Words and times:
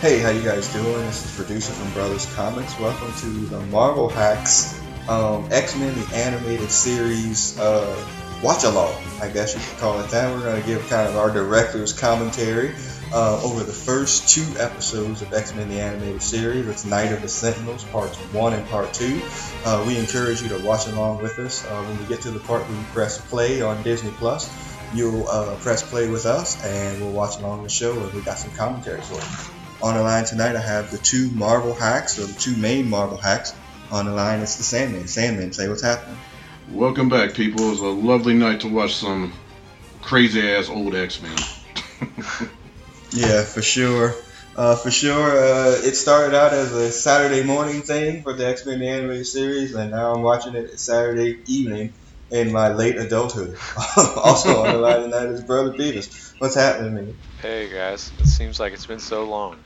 Hey, 0.00 0.18
how 0.18 0.28
you 0.28 0.42
guys 0.42 0.70
doing? 0.74 1.06
This 1.06 1.24
is 1.24 1.34
producer 1.34 1.72
from 1.72 1.90
Brothers 1.94 2.26
Comics. 2.34 2.78
Welcome 2.78 3.14
to 3.14 3.46
the 3.46 3.60
Marvel 3.68 4.10
Hacks 4.10 4.78
um, 5.08 5.48
X-Men 5.50 5.98
the 5.98 6.14
animated 6.14 6.70
series 6.70 7.58
uh, 7.58 8.06
watch 8.42 8.64
along. 8.64 8.94
I 9.22 9.30
guess 9.30 9.54
you 9.54 9.60
could 9.60 9.78
call 9.78 9.98
it 10.00 10.10
that. 10.10 10.30
We're 10.30 10.42
going 10.42 10.60
to 10.60 10.68
give 10.68 10.86
kind 10.90 11.08
of 11.08 11.16
our 11.16 11.30
director's 11.30 11.98
commentary 11.98 12.74
uh, 13.10 13.42
over 13.42 13.64
the 13.64 13.72
first 13.72 14.28
two 14.28 14.44
episodes 14.60 15.22
of 15.22 15.32
X-Men 15.32 15.70
the 15.70 15.80
animated 15.80 16.20
series. 16.20 16.68
It's 16.68 16.84
Night 16.84 17.10
of 17.12 17.22
the 17.22 17.28
Sentinels, 17.28 17.82
parts 17.84 18.18
one 18.34 18.52
and 18.52 18.68
part 18.68 18.92
two. 18.92 19.22
Uh, 19.64 19.82
we 19.88 19.96
encourage 19.96 20.42
you 20.42 20.50
to 20.50 20.58
watch 20.62 20.86
along 20.88 21.22
with 21.22 21.38
us. 21.38 21.64
Uh, 21.64 21.82
when 21.84 21.98
we 21.98 22.04
get 22.04 22.20
to 22.20 22.30
the 22.30 22.40
part 22.40 22.60
where 22.68 22.78
you 22.78 22.84
press 22.92 23.18
play 23.30 23.62
on 23.62 23.82
Disney 23.82 24.10
Plus, 24.10 24.54
you'll 24.92 25.26
uh, 25.26 25.56
press 25.60 25.82
play 25.82 26.06
with 26.10 26.26
us, 26.26 26.62
and 26.66 27.00
we'll 27.00 27.12
watch 27.12 27.38
along 27.38 27.62
the 27.62 27.70
show, 27.70 27.98
and 27.98 28.12
we 28.12 28.20
got 28.20 28.36
some 28.36 28.50
commentary 28.50 29.00
for 29.00 29.14
you. 29.14 29.55
On 29.82 29.94
the 29.94 30.02
line 30.02 30.24
tonight, 30.24 30.56
I 30.56 30.60
have 30.60 30.90
the 30.90 30.98
two 30.98 31.30
Marvel 31.32 31.74
hacks, 31.74 32.18
or 32.18 32.26
the 32.26 32.32
two 32.32 32.56
main 32.56 32.88
Marvel 32.88 33.18
hacks. 33.18 33.54
On 33.90 34.06
the 34.06 34.12
line, 34.12 34.40
it's 34.40 34.56
the 34.56 34.62
Sandman. 34.62 35.06
Sandman, 35.06 35.52
say 35.52 35.68
what's 35.68 35.82
happening. 35.82 36.18
Welcome 36.72 37.08
back, 37.08 37.34
people. 37.34 37.66
It 37.66 37.70
was 37.70 37.80
a 37.80 37.84
lovely 37.84 38.34
night 38.34 38.60
to 38.60 38.68
watch 38.68 38.96
some 38.96 39.32
crazy 40.00 40.40
ass 40.40 40.68
old 40.70 40.94
X 40.94 41.20
Men. 41.20 41.36
yeah, 43.12 43.42
for 43.42 43.62
sure. 43.62 44.14
Uh, 44.56 44.74
for 44.74 44.90
sure, 44.90 45.38
uh, 45.38 45.72
it 45.84 45.94
started 45.94 46.34
out 46.34 46.54
as 46.54 46.72
a 46.72 46.90
Saturday 46.90 47.44
morning 47.44 47.82
thing 47.82 48.22
for 48.22 48.32
the 48.32 48.46
X 48.46 48.64
Men 48.64 48.82
animated 48.82 49.26
series, 49.26 49.74
and 49.74 49.90
now 49.90 50.14
I'm 50.14 50.22
watching 50.22 50.54
it 50.54 50.80
Saturday 50.80 51.36
evening 51.46 51.92
in 52.30 52.50
my 52.50 52.72
late 52.72 52.96
adulthood. 52.96 53.56
also 54.16 54.64
on 54.64 54.72
the 54.72 54.78
line 54.78 55.02
tonight 55.02 55.26
is 55.26 55.42
Brother 55.42 55.72
Beavis. 55.72 56.34
What's 56.38 56.54
happening, 56.54 56.94
man? 56.94 57.18
Hey 57.46 57.68
guys, 57.72 58.10
it 58.18 58.26
seems 58.26 58.58
like 58.58 58.72
it's 58.72 58.86
been 58.86 58.98
so 58.98 59.22
long. 59.22 59.56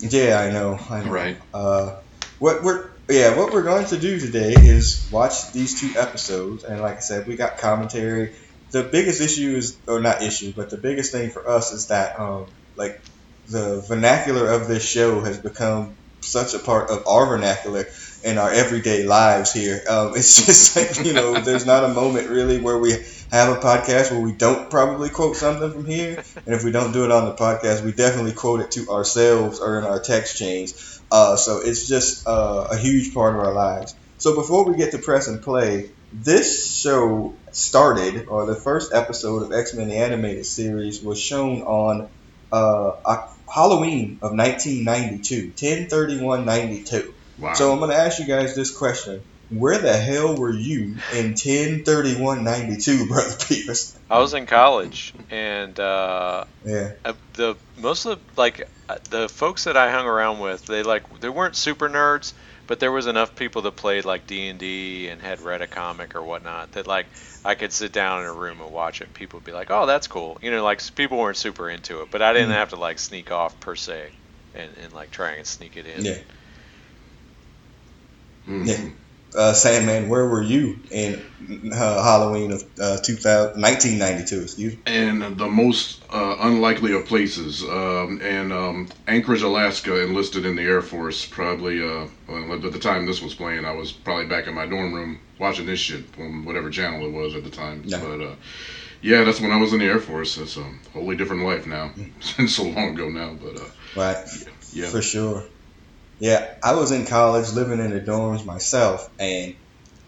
Yeah, 0.00 0.40
I 0.40 0.50
know. 0.50 0.76
I 0.90 1.04
know. 1.04 1.12
Right. 1.12 1.40
Uh, 1.54 2.00
what 2.40 2.64
we're 2.64 2.90
yeah, 3.08 3.36
what 3.36 3.52
we're 3.52 3.62
going 3.62 3.86
to 3.86 3.98
do 4.00 4.18
today 4.18 4.52
is 4.52 5.08
watch 5.12 5.52
these 5.52 5.80
two 5.80 5.96
episodes, 5.96 6.64
and 6.64 6.80
like 6.80 6.96
I 6.96 7.00
said, 7.00 7.28
we 7.28 7.36
got 7.36 7.58
commentary. 7.58 8.34
The 8.72 8.82
biggest 8.82 9.20
issue 9.20 9.54
is, 9.58 9.76
or 9.86 10.00
not 10.00 10.20
issue, 10.20 10.52
but 10.56 10.70
the 10.70 10.76
biggest 10.76 11.12
thing 11.12 11.30
for 11.30 11.48
us 11.48 11.72
is 11.72 11.86
that 11.86 12.18
um, 12.18 12.46
like 12.74 13.00
the 13.48 13.80
vernacular 13.86 14.50
of 14.50 14.66
this 14.66 14.84
show 14.84 15.20
has 15.20 15.38
become 15.38 15.94
such 16.20 16.52
a 16.52 16.58
part 16.58 16.90
of 16.90 17.06
our 17.06 17.26
vernacular 17.26 17.86
in 18.24 18.38
our 18.38 18.50
everyday 18.50 19.04
lives 19.04 19.52
here. 19.52 19.80
Um, 19.88 20.12
it's 20.16 20.44
just 20.44 20.74
like 20.74 21.06
you 21.06 21.12
know, 21.12 21.40
there's 21.40 21.64
not 21.64 21.84
a 21.84 21.94
moment 21.94 22.28
really 22.28 22.60
where 22.60 22.76
we 22.76 22.96
have 23.30 23.56
a 23.56 23.60
podcast 23.60 24.10
where 24.10 24.20
we 24.20 24.32
don't 24.32 24.70
probably 24.70 25.10
quote 25.10 25.36
something 25.36 25.70
from 25.70 25.84
here, 25.86 26.22
and 26.34 26.54
if 26.54 26.64
we 26.64 26.70
don't 26.70 26.92
do 26.92 27.04
it 27.04 27.10
on 27.10 27.26
the 27.26 27.34
podcast, 27.34 27.84
we 27.84 27.92
definitely 27.92 28.32
quote 28.32 28.60
it 28.60 28.70
to 28.72 28.88
ourselves 28.88 29.60
or 29.60 29.78
in 29.78 29.84
our 29.84 30.00
text 30.00 30.38
chains. 30.38 31.02
Uh, 31.10 31.36
so 31.36 31.60
it's 31.62 31.88
just 31.88 32.26
uh, 32.26 32.68
a 32.70 32.76
huge 32.76 33.14
part 33.14 33.34
of 33.34 33.40
our 33.40 33.54
lives. 33.54 33.94
So 34.18 34.34
before 34.34 34.68
we 34.68 34.76
get 34.76 34.92
to 34.92 34.98
press 34.98 35.28
and 35.28 35.42
play, 35.42 35.90
this 36.12 36.80
show 36.80 37.34
started, 37.52 38.26
or 38.28 38.46
the 38.46 38.54
first 38.54 38.92
episode 38.94 39.42
of 39.42 39.52
X 39.52 39.74
Men 39.74 39.88
the 39.88 39.96
Animated 39.96 40.46
Series 40.46 41.02
was 41.02 41.20
shown 41.20 41.62
on 41.62 42.08
uh, 42.50 42.92
Halloween 43.52 44.18
of 44.22 44.32
1992, 44.32 45.48
1031 45.48 46.46
Wow. 47.38 47.54
So 47.54 47.72
I'm 47.72 47.78
going 47.78 47.90
to 47.90 47.96
ask 47.96 48.18
you 48.18 48.26
guys 48.26 48.54
this 48.54 48.76
question. 48.76 49.22
Where 49.50 49.78
the 49.78 49.96
hell 49.96 50.36
were 50.36 50.52
you 50.52 50.96
in 51.14 51.30
1031 51.30 52.44
92, 52.44 53.06
Brother 53.08 53.36
Peters? 53.46 53.98
I 54.10 54.18
was 54.18 54.34
in 54.34 54.44
college, 54.44 55.14
and 55.30 55.78
uh, 55.80 56.44
yeah, 56.64 56.92
uh, 57.04 57.14
the 57.32 57.56
most 57.78 58.04
of 58.04 58.18
the, 58.18 58.40
like 58.40 58.68
uh, 58.90 58.96
the 59.08 59.28
folks 59.28 59.64
that 59.64 59.76
I 59.76 59.90
hung 59.90 60.06
around 60.06 60.40
with, 60.40 60.66
they 60.66 60.82
like 60.82 61.20
they 61.20 61.30
weren't 61.30 61.56
super 61.56 61.88
nerds, 61.88 62.34
but 62.66 62.78
there 62.78 62.92
was 62.92 63.06
enough 63.06 63.36
people 63.36 63.62
that 63.62 63.76
played 63.76 64.04
like 64.04 64.26
D 64.26 64.48
and 64.48 64.58
D 64.58 65.08
and 65.08 65.22
had 65.22 65.40
read 65.40 65.62
a 65.62 65.66
comic 65.66 66.14
or 66.14 66.22
whatnot 66.22 66.72
that 66.72 66.86
like 66.86 67.06
I 67.42 67.54
could 67.54 67.72
sit 67.72 67.92
down 67.92 68.20
in 68.20 68.26
a 68.26 68.32
room 68.34 68.60
and 68.60 68.70
watch 68.70 69.00
it. 69.00 69.14
People 69.14 69.38
would 69.38 69.46
be 69.46 69.52
like, 69.52 69.70
"Oh, 69.70 69.86
that's 69.86 70.08
cool," 70.08 70.36
you 70.42 70.50
know, 70.50 70.62
like 70.62 70.82
people 70.94 71.16
weren't 71.16 71.38
super 71.38 71.70
into 71.70 72.02
it, 72.02 72.08
but 72.10 72.20
I 72.20 72.34
didn't 72.34 72.50
mm. 72.50 72.54
have 72.54 72.70
to 72.70 72.76
like 72.76 72.98
sneak 72.98 73.30
off 73.30 73.58
per 73.60 73.76
se, 73.76 74.10
and, 74.54 74.70
and 74.84 74.92
like 74.92 75.10
try 75.10 75.32
and 75.32 75.46
sneak 75.46 75.78
it 75.78 75.86
in. 75.86 76.04
Yeah. 76.04 76.18
Mm-hmm. 78.46 78.64
Yeah 78.66 78.88
uh, 79.34 79.52
Sandman, 79.52 80.08
where 80.08 80.26
were 80.26 80.42
you 80.42 80.78
in 80.90 81.22
uh, 81.72 82.02
Halloween 82.02 82.52
of 82.52 82.62
uh, 82.80 82.98
2000, 82.98 83.60
1992? 83.60 84.42
Excuse 84.42 84.76
me. 84.76 84.80
In 84.86 85.36
the 85.36 85.46
most 85.46 86.02
uh, 86.10 86.36
unlikely 86.40 86.94
of 86.94 87.06
places, 87.06 87.62
um, 87.62 88.20
and 88.22 88.52
um, 88.52 88.88
Anchorage, 89.06 89.42
Alaska, 89.42 90.02
enlisted 90.02 90.46
in 90.46 90.56
the 90.56 90.62
Air 90.62 90.82
Force. 90.82 91.26
Probably 91.26 91.82
uh, 91.82 92.06
well, 92.28 92.54
at 92.54 92.72
the 92.72 92.78
time 92.78 93.06
this 93.06 93.22
was 93.22 93.34
playing, 93.34 93.64
I 93.64 93.72
was 93.72 93.92
probably 93.92 94.26
back 94.26 94.46
in 94.46 94.54
my 94.54 94.66
dorm 94.66 94.94
room 94.94 95.20
watching 95.38 95.66
this 95.66 95.78
shit 95.78 96.04
on 96.18 96.44
whatever 96.44 96.70
channel 96.70 97.06
it 97.06 97.12
was 97.12 97.34
at 97.34 97.44
the 97.44 97.50
time. 97.50 97.82
Yeah. 97.84 98.00
But 98.00 98.20
uh, 98.20 98.34
yeah, 99.02 99.24
that's 99.24 99.40
when 99.40 99.52
I 99.52 99.56
was 99.56 99.72
in 99.72 99.78
the 99.78 99.86
Air 99.86 100.00
Force. 100.00 100.38
It's 100.38 100.56
a 100.56 100.72
wholly 100.92 101.16
different 101.16 101.44
life 101.44 101.66
now. 101.66 101.92
it's 102.18 102.32
been 102.32 102.48
so 102.48 102.64
long 102.64 102.94
ago 102.94 103.08
now, 103.08 103.34
but 103.34 103.60
right, 103.94 104.26
yeah, 104.72 104.88
for 104.88 105.02
sure. 105.02 105.44
Yeah, 106.18 106.54
I 106.62 106.74
was 106.74 106.90
in 106.90 107.06
college 107.06 107.52
living 107.52 107.78
in 107.78 107.90
the 107.90 108.00
dorms 108.00 108.44
myself, 108.44 109.08
and 109.18 109.54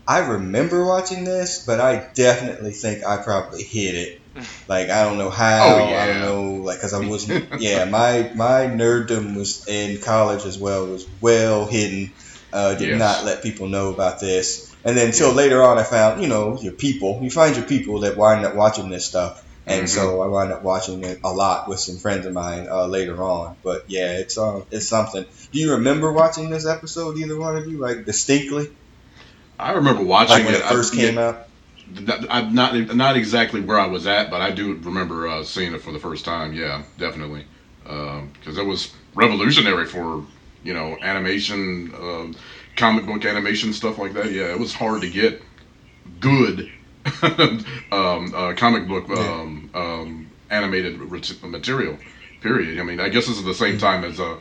I 0.07 0.19
remember 0.19 0.85
watching 0.85 1.23
this, 1.23 1.65
but 1.65 1.81
I 1.81 2.09
definitely 2.15 2.73
think 2.73 3.05
I 3.05 3.23
probably 3.23 3.63
hid 3.63 3.95
it. 3.95 4.17
Like 4.69 4.89
I 4.91 5.03
don't 5.03 5.19
know 5.19 5.29
how. 5.31 5.75
Oh, 5.75 5.91
yeah. 5.91 6.03
I 6.03 6.07
don't 6.07 6.21
know, 6.21 6.63
like 6.63 6.79
because 6.79 6.95
I 6.95 7.05
wasn't. 7.05 7.49
yeah 7.61 7.85
my 7.87 8.31
my 8.37 8.67
nerddom 8.67 9.37
was 9.37 9.67
in 9.67 10.01
college 10.01 10.45
as 10.47 10.57
well 10.57 10.87
was 10.87 11.05
well 11.21 11.67
hidden. 11.67 12.13
Uh, 12.53 12.75
did 12.75 12.91
yes. 12.91 12.99
not 12.99 13.25
let 13.25 13.43
people 13.43 13.69
know 13.69 13.93
about 13.93 14.21
this, 14.21 14.75
and 14.85 14.97
then 14.97 15.09
until 15.09 15.31
yeah. 15.31 15.35
later 15.35 15.63
on, 15.65 15.79
I 15.79 15.83
found 15.83 16.23
you 16.23 16.29
know 16.29 16.59
your 16.61 16.73
people. 16.73 17.19
You 17.23 17.31
find 17.31 17.57
your 17.57 17.67
people 17.67 18.01
that 18.01 18.17
wind 18.17 18.47
up 18.47 18.55
watching 18.55 18.89
this 18.89 19.05
stuff, 19.05 19.45
and 19.71 19.87
mm-hmm. 19.87 19.87
so 19.87 20.21
I 20.21 20.27
wound 20.27 20.53
up 20.53 20.63
watching 20.63 21.05
it 21.05 21.21
a 21.23 21.33
lot 21.33 21.69
with 21.69 21.79
some 21.79 21.97
friends 21.97 22.27
of 22.27 22.33
mine 22.33 22.67
uh, 22.69 22.87
later 22.87 23.23
on. 23.23 23.57
But 23.63 23.85
yeah, 23.89 24.19
it's 24.19 24.37
um, 24.37 24.65
it's 24.71 24.89
something. 24.89 25.25
Do 25.53 25.59
you 25.59 25.73
remember 25.73 26.13
watching 26.13 26.51
this 26.51 26.67
episode, 26.67 27.17
either 27.19 27.39
one 27.39 27.57
of 27.57 27.69
you, 27.69 27.79
like 27.79 28.05
distinctly? 28.05 28.69
I 29.59 29.73
remember 29.73 30.03
watching 30.03 30.37
like 30.37 30.45
when 30.45 30.55
it, 30.55 30.61
it 30.61 30.65
first 30.65 30.95
I, 30.95 30.97
came 30.97 31.15
yeah, 31.17 31.29
out. 31.29 31.47
I'm 32.31 32.55
not 32.55 32.97
not 32.97 33.17
exactly 33.17 33.61
where 33.61 33.79
I 33.79 33.87
was 33.87 34.07
at, 34.07 34.31
but 34.31 34.41
I 34.41 34.51
do 34.51 34.75
remember 34.75 35.29
uh, 35.29 35.45
seeing 35.45 35.73
it 35.73 35.83
for 35.83 35.93
the 35.93 36.01
first 36.01 36.25
time. 36.25 36.53
Yeah, 36.53 36.83
definitely, 36.99 37.47
because 37.85 38.59
um, 38.59 38.59
it 38.59 38.67
was 38.67 38.93
revolutionary 39.15 39.87
for 39.87 40.25
you 40.65 40.75
know 40.75 40.99
animation, 41.01 41.95
uh, 41.95 42.33
comic 42.77 43.07
book 43.07 43.25
animation 43.25 43.73
stuff 43.73 43.99
like 43.99 44.15
that. 44.15 44.33
Yeah, 44.33 44.53
it 44.53 44.59
was 44.59 44.75
hard 44.75 45.03
to 45.03 45.11
get 45.11 45.43
good 46.19 46.71
um, 47.93 48.35
uh, 48.35 48.55
comic 48.57 48.87
book 48.87 49.09
um, 49.11 49.71
um, 49.75 50.31
animated 50.51 50.99
material. 51.43 51.99
Period. 52.41 52.79
I 52.79 52.83
mean, 52.83 53.01
I 53.01 53.09
guess 53.09 53.27
this 53.27 53.39
is 53.39 53.45
the 53.45 53.55
same 53.55 53.77
mm-hmm. 53.77 53.81
time 53.81 54.05
as 54.05 54.19
uh, 54.19 54.39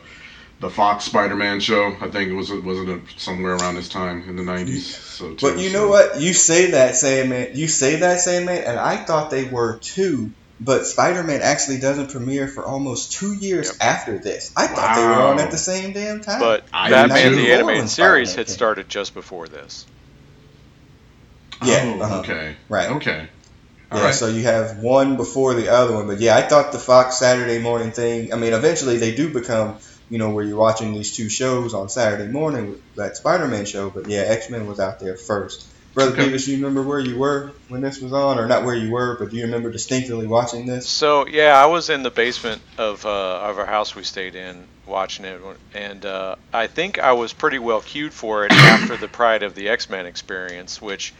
the 0.60 0.70
Fox 0.70 1.04
Spider-Man 1.04 1.60
show. 1.60 1.96
I 2.00 2.08
think 2.08 2.30
it 2.30 2.34
was 2.34 2.50
wasn't 2.50 2.88
it 2.90 3.02
somewhere 3.16 3.56
around 3.56 3.74
this 3.74 3.88
time 3.88 4.28
in 4.28 4.36
the 4.36 4.42
'90s. 4.42 4.80
So, 4.80 5.34
too, 5.34 5.46
but 5.46 5.58
you 5.58 5.70
so. 5.70 5.78
know 5.78 5.88
what? 5.88 6.20
You 6.20 6.32
say 6.32 6.72
that, 6.72 6.96
Sandman. 6.96 7.50
You 7.54 7.68
say 7.68 7.96
that, 7.96 8.20
Sandman, 8.20 8.62
and 8.64 8.78
I 8.78 8.96
thought 8.96 9.30
they 9.30 9.44
were 9.44 9.78
too. 9.78 10.32
But 10.62 10.84
Spider-Man 10.86 11.40
actually 11.42 11.78
doesn't 11.78 12.10
premiere 12.10 12.46
for 12.46 12.66
almost 12.66 13.12
two 13.12 13.32
years 13.32 13.68
yep. 13.68 13.76
after 13.80 14.18
this. 14.18 14.52
I 14.54 14.66
wow. 14.66 14.74
thought 14.74 14.96
they 14.96 15.06
were 15.06 15.22
on 15.22 15.40
at 15.40 15.50
the 15.50 15.56
same 15.56 15.94
damn 15.94 16.20
time. 16.20 16.38
But 16.38 16.64
I 16.70 16.90
Batman 16.90 17.36
the 17.36 17.52
animated 17.52 17.88
series 17.88 18.34
had 18.34 18.50
started 18.50 18.86
just 18.88 19.14
before 19.14 19.48
this. 19.48 19.86
Yeah. 21.64 21.82
Oh, 21.84 22.00
uh-huh. 22.00 22.20
Okay. 22.20 22.56
Right. 22.68 22.90
Okay. 22.90 23.28
All 23.90 23.98
yeah, 23.98 24.04
right. 24.04 24.14
so 24.14 24.28
you 24.28 24.44
have 24.44 24.78
one 24.78 25.16
before 25.16 25.54
the 25.54 25.68
other 25.68 25.94
one, 25.94 26.06
but 26.06 26.20
yeah, 26.20 26.36
I 26.36 26.42
thought 26.42 26.70
the 26.70 26.78
Fox 26.78 27.18
Saturday 27.18 27.58
morning 27.58 27.90
thing. 27.90 28.32
I 28.32 28.36
mean, 28.36 28.52
eventually 28.52 28.98
they 28.98 29.16
do 29.16 29.32
become, 29.32 29.78
you 30.08 30.18
know, 30.18 30.30
where 30.30 30.44
you're 30.44 30.58
watching 30.58 30.92
these 30.92 31.16
two 31.16 31.28
shows 31.28 31.74
on 31.74 31.88
Saturday 31.88 32.30
morning, 32.30 32.80
that 32.94 33.16
Spider-Man 33.16 33.64
show. 33.64 33.90
But 33.90 34.06
yeah, 34.06 34.20
X-Men 34.20 34.68
was 34.68 34.78
out 34.78 35.00
there 35.00 35.16
first. 35.16 35.66
Brother 35.92 36.12
okay. 36.12 36.26
Davis, 36.26 36.46
you 36.46 36.56
remember 36.56 36.82
where 36.82 37.00
you 37.00 37.18
were 37.18 37.50
when 37.68 37.80
this 37.80 38.00
was 38.00 38.12
on, 38.12 38.38
or 38.38 38.46
not 38.46 38.64
where 38.64 38.76
you 38.76 38.92
were, 38.92 39.16
but 39.18 39.30
do 39.30 39.36
you 39.36 39.42
remember 39.46 39.72
distinctly 39.72 40.28
watching 40.28 40.66
this? 40.66 40.88
So 40.88 41.26
yeah, 41.26 41.60
I 41.60 41.66
was 41.66 41.90
in 41.90 42.04
the 42.04 42.12
basement 42.12 42.62
of 42.78 43.04
uh, 43.04 43.40
of 43.40 43.58
our 43.58 43.66
house 43.66 43.96
we 43.96 44.04
stayed 44.04 44.36
in 44.36 44.66
watching 44.86 45.24
it, 45.24 45.40
and 45.74 46.06
uh, 46.06 46.36
I 46.52 46.68
think 46.68 47.00
I 47.00 47.14
was 47.14 47.32
pretty 47.32 47.58
well 47.58 47.80
cued 47.80 48.12
for 48.12 48.44
it 48.44 48.52
after 48.52 48.96
the 48.96 49.08
Pride 49.08 49.42
of 49.42 49.56
the 49.56 49.68
X-Men 49.68 50.06
experience, 50.06 50.80
which 50.80 51.12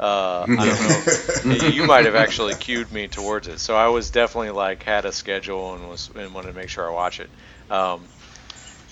uh, 0.00 0.46
I 0.48 1.44
don't 1.44 1.46
know. 1.46 1.68
you 1.68 1.84
might 1.86 2.04
have 2.06 2.14
actually 2.16 2.54
cued 2.54 2.90
me 2.92 3.08
towards 3.08 3.48
it, 3.48 3.58
so 3.60 3.76
I 3.76 3.88
was 3.88 4.10
definitely 4.10 4.50
like 4.50 4.82
had 4.82 5.04
a 5.04 5.12
schedule 5.12 5.74
and 5.74 5.88
was 5.88 6.10
and 6.14 6.34
wanted 6.34 6.48
to 6.48 6.54
make 6.54 6.68
sure 6.68 6.88
I 6.88 6.92
watch 6.92 7.20
it. 7.20 7.30
Um, 7.70 8.00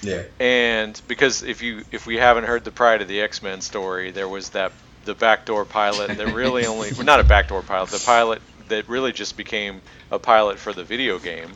yeah. 0.02 0.22
And 0.40 1.00
because 1.08 1.42
if 1.42 1.62
you 1.62 1.84
if 1.92 2.06
we 2.06 2.16
haven't 2.16 2.44
heard 2.44 2.64
the 2.64 2.70
Pride 2.72 3.02
of 3.02 3.08
the 3.08 3.20
X 3.20 3.42
Men 3.42 3.60
story, 3.60 4.10
there 4.10 4.28
was 4.28 4.50
that 4.50 4.72
the 5.04 5.14
backdoor 5.14 5.64
pilot 5.64 6.16
that 6.16 6.34
really 6.34 6.66
only 6.72 6.92
well, 6.92 7.04
not 7.04 7.20
a 7.20 7.24
backdoor 7.24 7.62
pilot, 7.62 7.90
the 7.90 8.02
pilot 8.04 8.42
that 8.68 8.88
really 8.88 9.12
just 9.12 9.36
became 9.36 9.80
a 10.10 10.18
pilot 10.18 10.58
for 10.58 10.72
the 10.72 10.84
video 10.84 11.18
game. 11.18 11.50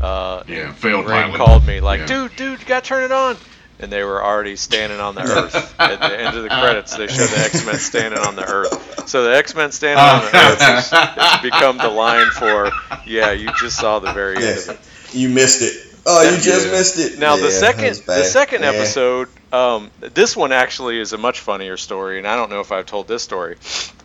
uh, 0.00 0.42
Yeah, 0.46 0.72
failed 0.72 1.06
Ray 1.06 1.22
pilot. 1.22 1.36
called 1.36 1.66
me 1.66 1.80
like, 1.80 2.00
Yeah. 2.00 2.06
dude, 2.06 2.36
dude, 2.36 2.60
you 2.60 2.66
gotta 2.66 2.84
turn 2.86 3.02
it 3.04 3.12
on. 3.12 3.36
And 3.82 3.90
they 3.90 4.04
were 4.04 4.22
already 4.22 4.56
standing 4.56 5.00
on 5.00 5.14
the 5.14 5.22
Earth. 5.26 5.74
At 5.80 6.00
the 6.00 6.20
end 6.20 6.34
of 6.34 6.42
the 6.42 6.50
credits, 6.50 6.94
they 6.94 7.06
showed 7.08 7.30
the 7.30 7.40
X 7.44 7.64
Men 7.64 7.78
standing 7.78 8.20
on 8.20 8.36
the 8.36 8.44
Earth. 8.44 9.08
So 9.08 9.24
the 9.24 9.34
X 9.36 9.54
Men 9.54 9.72
standing 9.72 10.04
on 10.04 10.22
the 10.22 10.38
Earth 10.38 10.60
has, 10.60 10.90
has 10.90 11.42
become 11.42 11.78
the 11.78 11.88
line 11.88 12.30
for, 12.30 12.74
yeah, 13.06 13.32
you 13.32 13.50
just 13.50 13.78
saw 13.78 13.98
the 13.98 14.10
very 14.10 14.36
end 14.36 14.44
Yes. 14.56 14.68
of 14.68 14.74
it. 14.74 14.80
You 15.18 15.28
missed 15.30 15.62
it. 15.62 15.72
Oh, 16.06 16.22
you 16.22 16.36
just 16.38 16.66
Yeah. 16.66 16.72
missed 16.72 16.98
it. 16.98 17.18
Now 17.18 17.36
Yeah, 17.36 17.42
the 17.42 17.50
second 17.50 17.96
the 18.06 18.24
second 18.24 18.62
Yeah. 18.62 18.68
episode, 18.70 19.28
um, 19.52 19.90
this 20.00 20.36
one 20.36 20.52
actually 20.52 21.00
is 21.00 21.12
a 21.12 21.18
much 21.18 21.40
funnier 21.40 21.76
story, 21.76 22.18
and 22.18 22.26
I 22.26 22.36
don't 22.36 22.50
know 22.50 22.60
if 22.60 22.72
I've 22.72 22.86
told 22.86 23.08
this 23.08 23.22
story. 23.22 23.56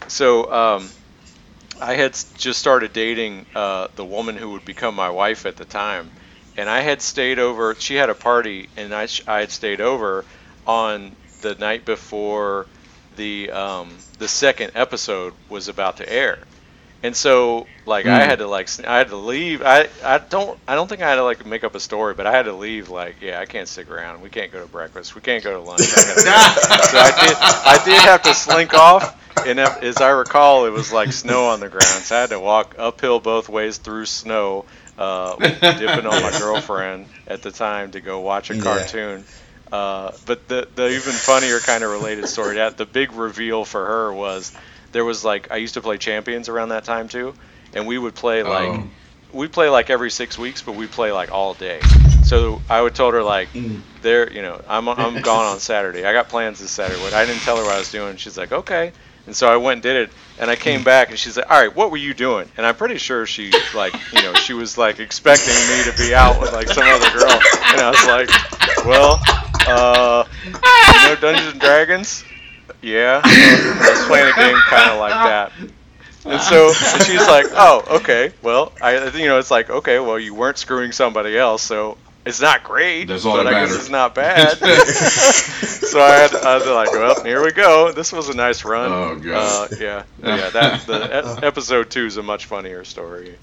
So 0.07 0.51
um, 0.51 0.89
I 1.81 1.95
had 1.95 2.17
just 2.37 2.59
started 2.59 2.93
dating 2.93 3.45
uh, 3.55 3.87
the 3.95 4.05
woman 4.05 4.37
who 4.37 4.51
would 4.51 4.65
become 4.65 4.95
my 4.95 5.09
wife 5.09 5.45
at 5.45 5.57
the 5.57 5.65
time, 5.65 6.11
and 6.57 6.69
I 6.69 6.81
had 6.81 7.01
stayed 7.01 7.39
over. 7.39 7.75
She 7.79 7.95
had 7.95 8.09
a 8.09 8.15
party, 8.15 8.69
and 8.75 8.93
I 8.93 9.07
I 9.27 9.39
had 9.41 9.51
stayed 9.51 9.81
over 9.81 10.25
on 10.65 11.15
the 11.41 11.55
night 11.55 11.85
before 11.85 12.67
the 13.11 13.51
um, 13.51 14.05
the 14.17 14.27
second 14.27 14.71
episode 14.75 15.35
was 15.49 15.67
about 15.67 15.97
to 15.97 16.09
air. 16.09 16.47
And 17.03 17.15
so, 17.15 17.69
like, 17.85 18.07
I 18.07 18.23
Mm. 18.23 18.25
had 18.25 18.39
to 18.39 18.47
like, 18.47 18.69
I 18.85 18.97
had 18.97 19.09
to 19.09 19.17
leave. 19.17 19.61
I, 19.61 19.89
I 20.03 20.17
don't, 20.17 20.59
I 20.67 20.75
don't 20.75 20.87
think 20.87 21.01
I 21.01 21.09
had 21.09 21.15
to 21.15 21.23
like 21.23 21.45
make 21.45 21.63
up 21.63 21.75
a 21.75 21.79
story, 21.79 22.13
but 22.15 22.25
I 22.27 22.31
had 22.31 22.45
to 22.45 22.53
leave. 22.53 22.89
Like, 22.89 23.21
yeah, 23.21 23.39
I 23.39 23.45
can't 23.45 23.67
stick 23.67 23.89
around. 23.89 24.21
We 24.21 24.29
can't 24.29 24.51
go 24.51 24.61
to 24.61 24.67
breakfast. 24.67 25.15
We 25.15 25.21
can't 25.21 25.43
go 25.43 25.53
to 25.53 25.61
lunch. 25.61 25.93
I 25.93 26.01
go. 26.03 26.15
so 26.81 26.99
I 26.99 27.11
did, 27.11 27.37
I 27.63 27.77
did 27.77 28.03
have 28.03 28.23
to 28.23 28.33
slink 28.33 28.73
off. 28.73 29.15
And 29.43 29.59
as 29.59 30.01
I 30.01 30.09
recall, 30.09 30.65
it 30.65 30.71
was 30.71 30.91
like 30.91 31.11
snow 31.11 31.47
on 31.49 31.59
the 31.59 31.69
ground, 31.69 32.05
so 32.05 32.15
I 32.17 32.21
had 32.21 32.31
to 32.31 32.39
walk 32.39 32.75
uphill 32.77 33.19
both 33.19 33.47
ways 33.47 33.77
through 33.77 34.05
snow, 34.07 34.65
uh, 34.97 35.37
dipping 35.75 36.05
on 36.05 36.21
my 36.21 36.31
girlfriend 36.31 37.09
at 37.27 37.41
the 37.41 37.51
time 37.51 37.91
to 37.91 38.01
go 38.01 38.21
watch 38.21 38.49
a 38.49 38.55
Yeah. 38.55 38.55
cartoon. 38.55 39.25
Uh, 39.71 40.11
but 40.25 40.47
the 40.47 40.67
the 40.75 40.89
even 40.89 41.19
funnier 41.19 41.59
kind 41.61 41.83
of 41.83 41.89
related 41.89 42.27
story 42.27 42.55
that 42.55 42.77
the 42.77 42.85
big 42.85 43.11
reveal 43.13 43.65
for 43.65 43.85
her 43.85 44.13
was 44.13 44.53
there 44.91 45.03
was 45.05 45.23
like 45.25 45.47
I 45.51 45.57
used 45.57 45.73
to 45.75 45.81
play 45.81 45.97
Champions 45.97 46.49
around 46.49 46.69
that 46.69 46.85
time 46.85 47.07
too, 47.07 47.35
and 47.73 47.87
we 47.87 47.97
would 47.97 48.15
play 48.15 48.43
like 48.43 48.81
Oh. 48.81 48.91
we 49.31 49.47
play 49.47 49.69
like 49.69 49.89
every 49.89 50.11
six 50.11 50.37
weeks, 50.37 50.61
but 50.61 50.73
we 50.73 50.87
play 50.87 51.11
like 51.11 51.31
all 51.31 51.53
day. 51.55 51.87
So 52.21 52.63
I 52.69 52.81
would 52.81 52.95
told 52.95 53.13
her 53.13 53.23
like 53.23 53.51
Mm. 53.53 53.81
there, 54.01 54.31
you 54.31 54.41
know, 54.41 54.61
I'm 54.67 54.87
I'm 54.87 55.21
gone 55.21 55.45
on 55.45 55.59
Saturday. 55.59 56.05
I 56.05 56.13
got 56.13 56.29
plans 56.29 56.59
this 56.59 56.71
Saturday. 56.71 56.99
But 57.01 57.13
I 57.13 57.25
didn't 57.25 57.43
tell 57.43 57.57
her 57.57 57.65
what 57.65 57.73
I 57.73 57.77
was 57.79 57.89
doing. 57.89 58.17
She's 58.17 58.37
like, 58.37 58.51
okay. 58.51 58.93
And 59.25 59.35
so 59.35 59.47
I 59.47 59.57
went 59.57 59.77
and 59.77 59.81
did 59.83 59.95
it, 59.95 60.09
and 60.39 60.51
I 60.51 60.55
came 60.55 60.83
back, 60.83 61.09
and 61.09 61.17
she's 61.17 61.35
like, 61.37 61.49
all 61.49 61.59
right, 61.59 61.75
what 61.75 61.89
were 61.91 61.97
you 61.97 62.13
doing? 62.13 62.49
And 62.57 62.65
I'm 62.65 62.75
pretty 62.75 62.97
sure 62.97 63.25
she 63.25 63.51
like, 63.73 63.93
you 64.13 64.21
know, 64.21 64.33
she 64.35 64.53
was 64.53 64.77
like 64.77 64.99
expecting 64.99 65.53
me 65.53 65.83
to 65.91 65.97
be 65.97 66.13
out 66.13 66.39
with 66.39 66.53
like 66.53 66.67
some 66.67 66.83
other 66.83 67.09
girl, 67.17 67.31
and 67.31 67.81
I 67.81 67.89
was 67.89 68.05
like, 68.05 68.85
well, 68.85 69.19
uh, 69.67 70.25
you 70.45 71.09
know, 71.09 71.15
Dungeons 71.19 71.51
and 71.53 71.59
Dragons. 71.59 72.23
Yeah, 72.81 73.21
I 73.23 73.89
was 73.89 74.05
playing 74.05 74.31
a 74.31 74.35
game 74.35 74.55
kind 74.67 74.91
of 74.91 74.99
like 74.99 75.13
that. 75.13 75.51
And 76.25 76.41
so 76.41 76.67
and 76.67 77.03
she's 77.03 77.27
like, 77.27 77.45
"Oh, 77.51 77.83
okay. 77.97 78.31
Well, 78.41 78.73
I, 78.81 79.09
you 79.09 79.27
know, 79.27 79.37
it's 79.37 79.51
like, 79.51 79.69
okay, 79.69 79.99
well, 79.99 80.19
you 80.19 80.33
weren't 80.33 80.57
screwing 80.57 80.91
somebody 80.91 81.37
else, 81.37 81.61
so 81.61 81.97
it's 82.25 82.41
not 82.41 82.63
great, 82.63 83.05
That's 83.07 83.23
all 83.25 83.37
but 83.37 83.43
that 83.43 83.53
I 83.53 83.59
guess 83.61 83.69
matters. 83.69 83.81
it's 83.83 83.89
not 83.89 84.15
bad." 84.15 84.57
so 84.57 86.01
I 86.01 86.11
had, 86.11 86.35
I 86.35 86.55
was 86.57 86.65
like, 86.67 86.91
"Well, 86.91 87.23
here 87.23 87.43
we 87.43 87.51
go. 87.51 87.91
This 87.91 88.11
was 88.11 88.29
a 88.29 88.33
nice 88.35 88.63
run." 88.65 88.91
Oh, 88.91 89.15
God. 89.19 89.71
Uh, 89.73 89.75
yeah, 89.79 90.03
yeah. 90.23 90.49
That 90.49 90.85
the 90.87 91.39
e- 91.41 91.45
episode 91.45 91.89
two 91.91 92.05
is 92.05 92.17
a 92.17 92.23
much 92.23 92.45
funnier 92.45 92.83
story. 92.83 93.35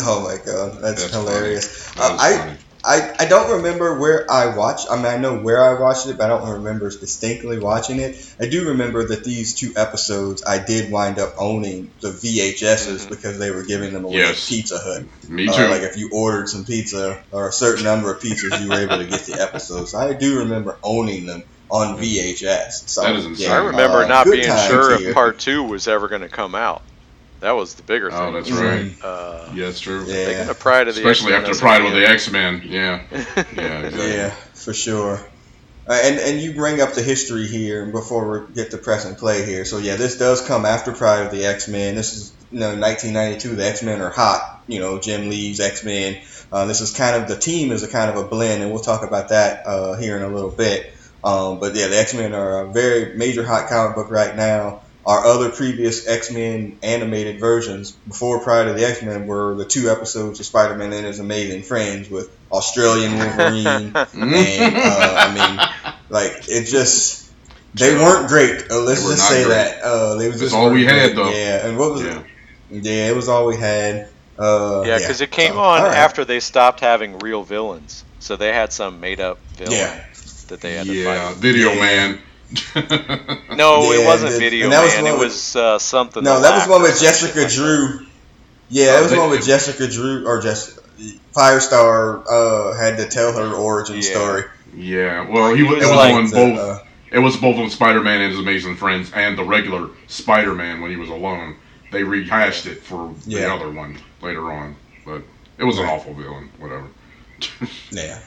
Oh 0.00 0.22
my 0.24 0.36
god, 0.44 0.82
that's, 0.82 1.02
That's 1.02 1.14
hilarious. 1.14 1.90
That 1.92 2.00
Uh, 2.10 2.12
was 2.14 2.20
I, 2.22 2.38
funny. 2.38 2.58
I 2.86 3.14
I 3.18 3.26
don't 3.26 3.56
remember 3.56 3.98
where 3.98 4.30
I 4.30 4.56
watched. 4.56 4.86
I 4.90 4.96
mean, 4.96 5.06
I 5.06 5.16
know 5.16 5.38
where 5.38 5.62
I 5.64 5.80
watched 5.80 6.06
it, 6.06 6.16
but 6.16 6.30
I 6.30 6.38
don't 6.38 6.48
remember 6.62 6.88
distinctly 6.88 7.58
watching 7.58 7.98
it. 7.98 8.16
I 8.40 8.46
do 8.48 8.68
remember 8.68 9.08
that 9.08 9.24
these 9.24 9.54
two 9.58 9.72
episodes, 9.76 10.44
I 10.46 10.58
did 10.64 10.92
wind 10.92 11.18
up 11.18 11.34
owning 11.38 11.90
the 12.00 12.10
VHSs 12.12 13.06
Mhm. 13.06 13.08
because 13.10 13.38
they 13.38 13.50
were 13.50 13.64
giving 13.64 13.92
them 13.92 14.04
away 14.04 14.18
Yes. 14.18 14.42
at 14.44 14.48
Pizza 14.48 14.78
Hut. 14.78 15.02
Me 15.28 15.48
Uh, 15.48 15.52
too. 15.52 15.66
like 15.68 15.82
if 15.82 15.96
you 15.96 16.10
ordered 16.12 16.48
some 16.48 16.64
pizza 16.64 17.18
or 17.32 17.48
a 17.48 17.52
certain 17.52 17.82
number 17.84 18.12
of 18.12 18.20
pizzas, 18.20 18.62
you 18.62 18.68
were 18.68 18.78
able 18.80 18.98
to 18.98 19.04
get 19.04 19.26
the 19.26 19.40
episodes. 19.42 19.90
So 19.90 19.98
I 19.98 20.12
do 20.12 20.38
remember 20.38 20.78
owning 20.84 21.26
them 21.26 21.42
on 21.68 21.98
VHS. 21.98 22.84
So 22.86 23.02
That 23.02 23.16
is 23.16 23.26
insane. 23.26 23.50
I 23.50 23.56
remember 23.56 24.04
uh, 24.04 24.06
not 24.06 24.26
being 24.26 24.44
sure 24.44 24.96
here. 24.96 25.08
if 25.08 25.14
part 25.14 25.38
two 25.40 25.64
was 25.64 25.88
ever 25.88 26.06
going 26.08 26.22
to 26.22 26.28
come 26.28 26.54
out. 26.54 26.82
That 27.40 27.52
was 27.52 27.74
the 27.74 27.82
bigger 27.82 28.10
thing. 28.10 28.18
oh, 28.18 28.24
thing. 28.26 28.34
that's 28.34 28.50
Mhm. 28.50 28.62
right. 28.62 29.04
Uh, 29.04 29.48
Yeah, 29.54 29.66
that's 29.66 29.80
true. 29.80 30.04
Yeah. 30.06 30.24
They 30.24 30.34
got 30.34 30.50
a 30.50 30.54
pride 30.54 30.88
of 30.88 30.94
the 30.94 31.00
Especially 31.02 31.32
X-Men 31.32 31.40
after 31.40 31.50
as 31.50 31.58
a 31.58 31.60
Pride 31.60 31.82
with 31.84 31.92
the. 31.92 32.08
X 32.08 32.30
Men. 32.30 32.62
Yeah. 32.64 33.00
Yeah, 33.56 33.78
exactly. 33.80 34.12
Yeah, 34.14 34.30
for 34.54 34.72
sure. 34.72 35.20
Uh, 35.88 35.92
and 36.02 36.18
and 36.18 36.40
you 36.40 36.52
bring 36.54 36.80
up 36.80 36.94
the 36.94 37.02
history 37.02 37.46
here 37.46 37.86
before 37.86 38.40
we 38.48 38.54
get 38.54 38.72
to 38.72 38.78
press 38.78 39.04
and 39.04 39.16
play 39.16 39.44
here. 39.44 39.64
So 39.64 39.78
yeah, 39.78 39.94
this 39.96 40.18
does 40.18 40.40
come 40.40 40.64
after 40.66 40.92
Pride 40.92 41.26
of 41.26 41.30
the 41.30 41.44
X 41.46 41.68
Men. 41.68 41.94
This 41.94 42.14
is 42.16 42.32
you 42.50 42.58
know 42.58 42.74
1992. 42.74 43.54
The 43.54 43.64
X 43.66 43.82
Men 43.84 44.00
are 44.00 44.10
hot. 44.10 44.62
You 44.66 44.80
know 44.80 44.98
Jim 44.98 45.28
Lee's 45.30 45.60
X 45.60 45.84
Men. 45.84 46.18
Uh, 46.50 46.64
this 46.66 46.80
is 46.80 46.92
kind 46.92 47.14
of 47.22 47.28
the 47.28 47.36
team 47.36 47.70
is 47.70 47.82
a 47.84 47.88
kind 47.88 48.10
of 48.10 48.16
a 48.16 48.26
blend, 48.26 48.62
and 48.62 48.72
we'll 48.72 48.82
talk 48.82 49.02
about 49.04 49.28
that 49.28 49.64
uh, 49.66 49.94
here 49.96 50.16
in 50.16 50.22
a 50.22 50.28
little 50.28 50.50
bit. 50.50 50.92
Um, 51.22 51.60
but 51.60 51.74
yeah, 51.76 51.86
the 51.88 51.98
X 51.98 52.14
Men 52.14 52.34
are 52.34 52.62
a 52.62 52.72
very 52.72 53.16
major 53.16 53.44
hot 53.44 53.68
comic 53.68 53.94
book 53.94 54.10
right 54.10 54.34
now. 54.34 54.80
Our 55.06 55.24
other 55.24 55.50
previous 55.50 56.08
X 56.08 56.32
Men 56.32 56.78
animated 56.82 57.38
versions 57.38 57.92
before 57.92 58.40
Pride 58.40 58.66
of 58.66 58.76
the 58.76 58.84
X 58.84 59.02
Men 59.02 59.28
were 59.28 59.54
the 59.54 59.64
two 59.64 59.88
episodes 59.88 60.40
of 60.40 60.46
Spider 60.46 60.74
Man 60.74 60.92
and 60.92 61.06
His 61.06 61.20
Amazing 61.20 61.62
Friends 61.62 62.10
with 62.10 62.28
Australian 62.50 63.16
Wolverine 63.16 63.66
and 63.94 63.96
uh, 63.96 65.14
I 65.18 65.32
mean, 65.32 65.94
like 66.08 66.32
it 66.48 66.64
just 66.66 67.30
they 67.74 67.90
Sure. 67.90 67.98
weren't 68.00 68.28
great. 68.28 68.70
Uh, 68.70 68.80
let's 68.80 69.02
They 69.02 69.06
were 69.08 69.12
just 69.14 69.18
not 69.18 69.28
say 69.30 69.44
great. 69.44 69.54
that. 69.54 69.82
Uh, 69.82 70.14
they 70.16 70.26
was 70.28 70.40
That's 70.40 70.50
just 70.50 70.54
all 70.56 70.70
we 70.70 70.84
weren't 70.84 70.98
had, 70.98 71.14
great. 71.14 71.16
though. 71.24 71.30
Yeah, 71.30 71.66
and 71.68 71.78
what 71.78 71.92
was 71.92 72.02
Yeah. 72.02 72.18
it? 72.70 72.84
Yeah, 72.84 73.08
it 73.10 73.14
was 73.14 73.28
all 73.28 73.46
we 73.46 73.56
had. 73.56 74.08
Uh, 74.38 74.82
Yeah, 74.86 74.98
because 74.98 75.20
it 75.20 75.30
came 75.30 75.52
so, 75.52 75.58
on 75.60 75.80
all 75.82 75.86
right. 75.86 75.96
after 75.96 76.24
they 76.24 76.40
stopped 76.40 76.80
having 76.80 77.18
real 77.20 77.42
villains, 77.44 78.02
so 78.18 78.34
they 78.36 78.52
had 78.52 78.72
some 78.72 78.98
made-up 79.00 79.38
villain 79.56 79.72
Yeah. 79.72 80.04
that 80.48 80.60
they 80.60 80.74
had 80.74 80.86
to 80.86 80.92
Yeah, 80.92 81.28
fight. 81.28 81.36
Video 81.36 81.72
Yeah. 81.72 81.80
Man. 81.80 82.18
No, 83.56 83.92
Yeah, 83.92 84.00
it 84.00 84.06
wasn't 84.06 84.32
the- 84.32 84.38
Video 84.38 84.64
and 84.64 84.72
that 84.72 84.82
was 84.84 84.94
Man. 84.94 85.04
one 85.04 85.12
It 85.12 85.18
with- 85.18 85.22
was 85.28 85.56
uh, 85.56 85.78
something. 85.78 86.22
No, 86.24 86.40
that 86.40 86.54
was 86.58 86.68
one 86.68 86.82
with 86.82 87.00
Jessica 87.00 87.38
like 87.40 87.48
that. 87.48 87.54
Drew. 87.54 88.06
Yeah, 88.68 88.84
Oh, 88.84 88.92
that 88.94 89.02
was 89.02 89.18
one 89.18 89.30
with 89.30 89.46
Jessica 89.46 89.88
Drew 89.88 90.26
or 90.26 90.40
just 90.40 90.78
Firestar 91.34 92.24
uh, 92.28 92.76
had 92.78 92.96
to 92.98 93.06
tell 93.08 93.32
her 93.32 93.52
origin 93.54 93.96
Yeah. 93.96 94.02
story. 94.02 94.42
Yeah, 94.76 95.28
well, 95.28 95.50
he, 95.50 95.58
He 95.58 95.62
was, 95.62 95.76
was 95.78 95.84
it 95.84 95.88
was 95.90 95.96
like 95.96 96.14
on 96.14 96.30
both. 96.30 96.58
uh, 96.58 96.78
It 97.10 97.18
was 97.20 97.36
both 97.36 97.56
on 97.56 97.70
Spider 97.70 98.02
Man 98.02 98.20
and 98.20 98.30
his 98.32 98.40
Amazing 98.40 98.76
Friends 98.76 99.10
and 99.14 99.38
the 99.38 99.44
regular 99.44 99.88
Spider 100.06 100.54
Man 100.54 100.80
when 100.80 100.90
he 100.90 100.96
was 100.96 101.08
alone. 101.08 101.56
They 101.92 102.02
rehashed 102.02 102.66
it 102.66 102.82
for 102.82 103.14
the 103.26 103.50
other 103.50 103.70
one 103.70 103.96
later 104.20 104.52
on, 104.52 104.76
but 105.04 105.22
it 105.58 105.64
was 105.64 105.78
an 105.78 105.86
awful 105.86 106.14
villain. 106.14 106.50
Whatever. 106.58 106.86
Yeah. 107.90 108.18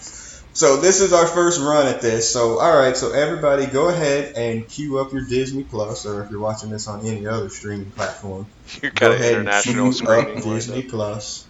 So 0.59 0.75
this 0.75 0.99
is 0.99 1.13
our 1.13 1.25
first 1.25 1.61
run 1.61 1.87
at 1.87 2.01
this. 2.01 2.33
So 2.33 2.59
all 2.59 2.77
right, 2.77 2.97
so 2.97 3.13
everybody 3.13 3.65
go 3.65 3.87
ahead 3.87 4.33
and 4.35 4.67
queue 4.67 4.99
up 4.99 5.13
your 5.13 5.25
Disney 5.25 5.63
Plus, 5.63 6.05
or 6.05 6.21
if 6.21 6.31
you're 6.31 6.41
watching 6.41 6.69
this 6.69 6.85
on 6.85 7.05
any 7.05 7.25
other 7.25 7.47
streaming 7.47 7.91
platform, 7.91 8.45
You 8.81 8.89
go 8.89 9.07
got 9.07 9.11
an 9.11 9.21
ahead 9.21 9.33
and 9.35 9.47
international 9.47 9.93
queue 9.93 10.07
up. 10.09 10.43
Disney 10.43 10.83
up. 10.83 10.89
Plus. 10.89 11.47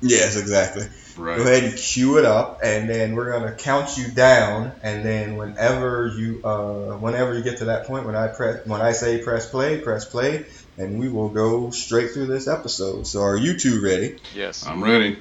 Yes, 0.00 0.38
exactly. 0.38 0.84
Right. 1.18 1.36
Go 1.36 1.42
ahead 1.42 1.64
and 1.64 1.76
queue 1.76 2.16
it 2.16 2.24
up, 2.24 2.60
and 2.64 2.88
then 2.88 3.14
we're 3.14 3.30
gonna 3.30 3.56
count 3.56 3.98
you 3.98 4.08
down, 4.08 4.72
and 4.82 5.04
then 5.04 5.36
whenever 5.36 6.10
you 6.16 6.40
uh, 6.42 6.96
whenever 6.96 7.36
you 7.36 7.44
get 7.44 7.58
to 7.58 7.66
that 7.66 7.86
point, 7.86 8.06
when 8.06 8.16
I 8.16 8.28
press 8.28 8.66
when 8.66 8.80
I 8.80 8.92
say 8.92 9.22
press 9.22 9.50
play, 9.50 9.82
press 9.82 10.06
play, 10.06 10.46
and 10.78 10.98
we 10.98 11.10
will 11.10 11.28
go 11.28 11.72
straight 11.72 12.12
through 12.12 12.28
this 12.28 12.48
episode. 12.48 13.06
So 13.06 13.20
are 13.20 13.36
you 13.36 13.58
two 13.58 13.82
ready? 13.82 14.18
Yes. 14.34 14.66
I'm 14.66 14.82
ready. 14.82 15.18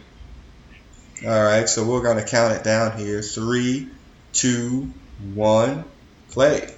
All 1.25 1.43
right, 1.43 1.67
so 1.67 1.83
we're 1.83 2.01
gonna 2.01 2.23
count 2.25 2.53
it 2.55 2.63
down 2.63 2.97
here. 2.97 3.21
Three, 3.21 3.89
two, 4.33 4.91
one, 5.33 5.83
play. 6.31 6.73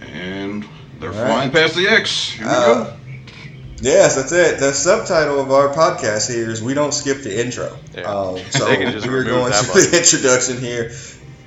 And 0.00 0.64
they're 0.98 1.10
All 1.12 1.16
right. 1.18 1.26
flying 1.26 1.50
past 1.50 1.74
the 1.74 1.86
X. 1.88 2.30
Here 2.30 2.46
we 2.46 2.52
Uh, 2.52 2.64
go. 2.84 2.92
Yes, 3.82 4.16
that's 4.16 4.32
it. 4.32 4.58
The 4.60 4.72
subtitle 4.72 5.40
of 5.40 5.50
our 5.50 5.68
podcast 5.72 6.30
here 6.32 6.50
is 6.50 6.62
"We 6.62 6.74
don't 6.74 6.92
skip 6.92 7.22
the 7.22 7.40
intro." 7.44 7.76
Yeah. 7.94 8.02
Um, 8.02 8.38
so 8.50 8.66
They 8.66 8.76
can 8.76 8.92
just 8.92 9.06
we're 9.06 9.24
going 9.24 9.52
to 9.52 9.58
the 9.72 9.96
introduction 9.98 10.58
here. 10.58 10.92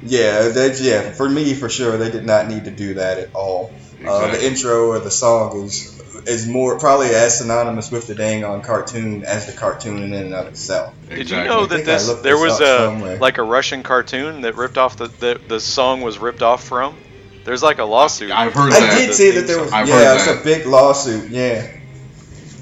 Yeah, 0.03 0.49
that's 0.49 0.81
yeah. 0.81 1.11
For 1.11 1.27
me, 1.29 1.53
for 1.53 1.69
sure, 1.69 1.97
they 1.97 2.11
did 2.11 2.25
not 2.25 2.47
need 2.47 2.65
to 2.65 2.71
do 2.71 2.95
that 2.95 3.17
at 3.19 3.33
all. 3.35 3.71
Uh, 4.05 4.31
the 4.31 4.45
intro 4.45 4.87
or 4.89 4.99
the 4.99 5.11
song 5.11 5.63
is 5.63 5.97
is 6.27 6.47
more 6.47 6.79
probably 6.79 7.09
as 7.09 7.37
synonymous 7.39 7.91
with 7.91 8.07
the 8.07 8.15
dang 8.15 8.43
on 8.43 8.61
cartoon 8.61 9.23
as 9.23 9.45
the 9.45 9.53
cartoon 9.53 10.03
in 10.03 10.13
and 10.13 10.33
of 10.33 10.47
itself. 10.47 10.93
Did 11.09 11.29
you 11.29 11.37
know 11.37 11.65
that 11.65 11.85
this 11.85 12.07
there 12.07 12.21
this 12.21 12.41
was 12.41 12.59
a 12.61 12.77
somewhere. 12.77 13.17
like 13.17 13.37
a 13.37 13.43
Russian 13.43 13.83
cartoon 13.83 14.41
that 14.41 14.55
ripped 14.55 14.77
off 14.77 14.97
the 14.97 15.07
the, 15.07 15.39
the 15.47 15.59
song 15.59 16.01
was 16.01 16.17
ripped 16.17 16.41
off 16.41 16.63
from? 16.63 16.95
There's 17.43 17.61
like 17.61 17.79
a 17.79 17.83
lawsuit. 17.83 18.31
I've 18.31 18.53
heard 18.53 18.71
I 18.71 18.79
that. 18.79 18.97
did 18.97 19.13
see 19.13 19.31
that 19.31 19.47
there 19.47 19.61
was 19.61 19.71
I've 19.71 19.87
yeah, 19.87 19.95
heard 19.95 20.11
it 20.11 20.13
was 20.13 20.25
that. 20.25 20.41
a 20.41 20.43
big 20.43 20.65
lawsuit. 20.65 21.29
Yeah, 21.29 21.67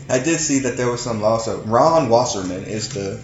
I 0.10 0.20
did 0.20 0.40
see 0.40 0.60
that 0.60 0.78
there 0.78 0.90
was 0.90 1.02
some 1.02 1.22
lawsuit. 1.22 1.66
Ron 1.66 2.10
Wasserman 2.10 2.66
is 2.66 2.90
the 2.90 3.24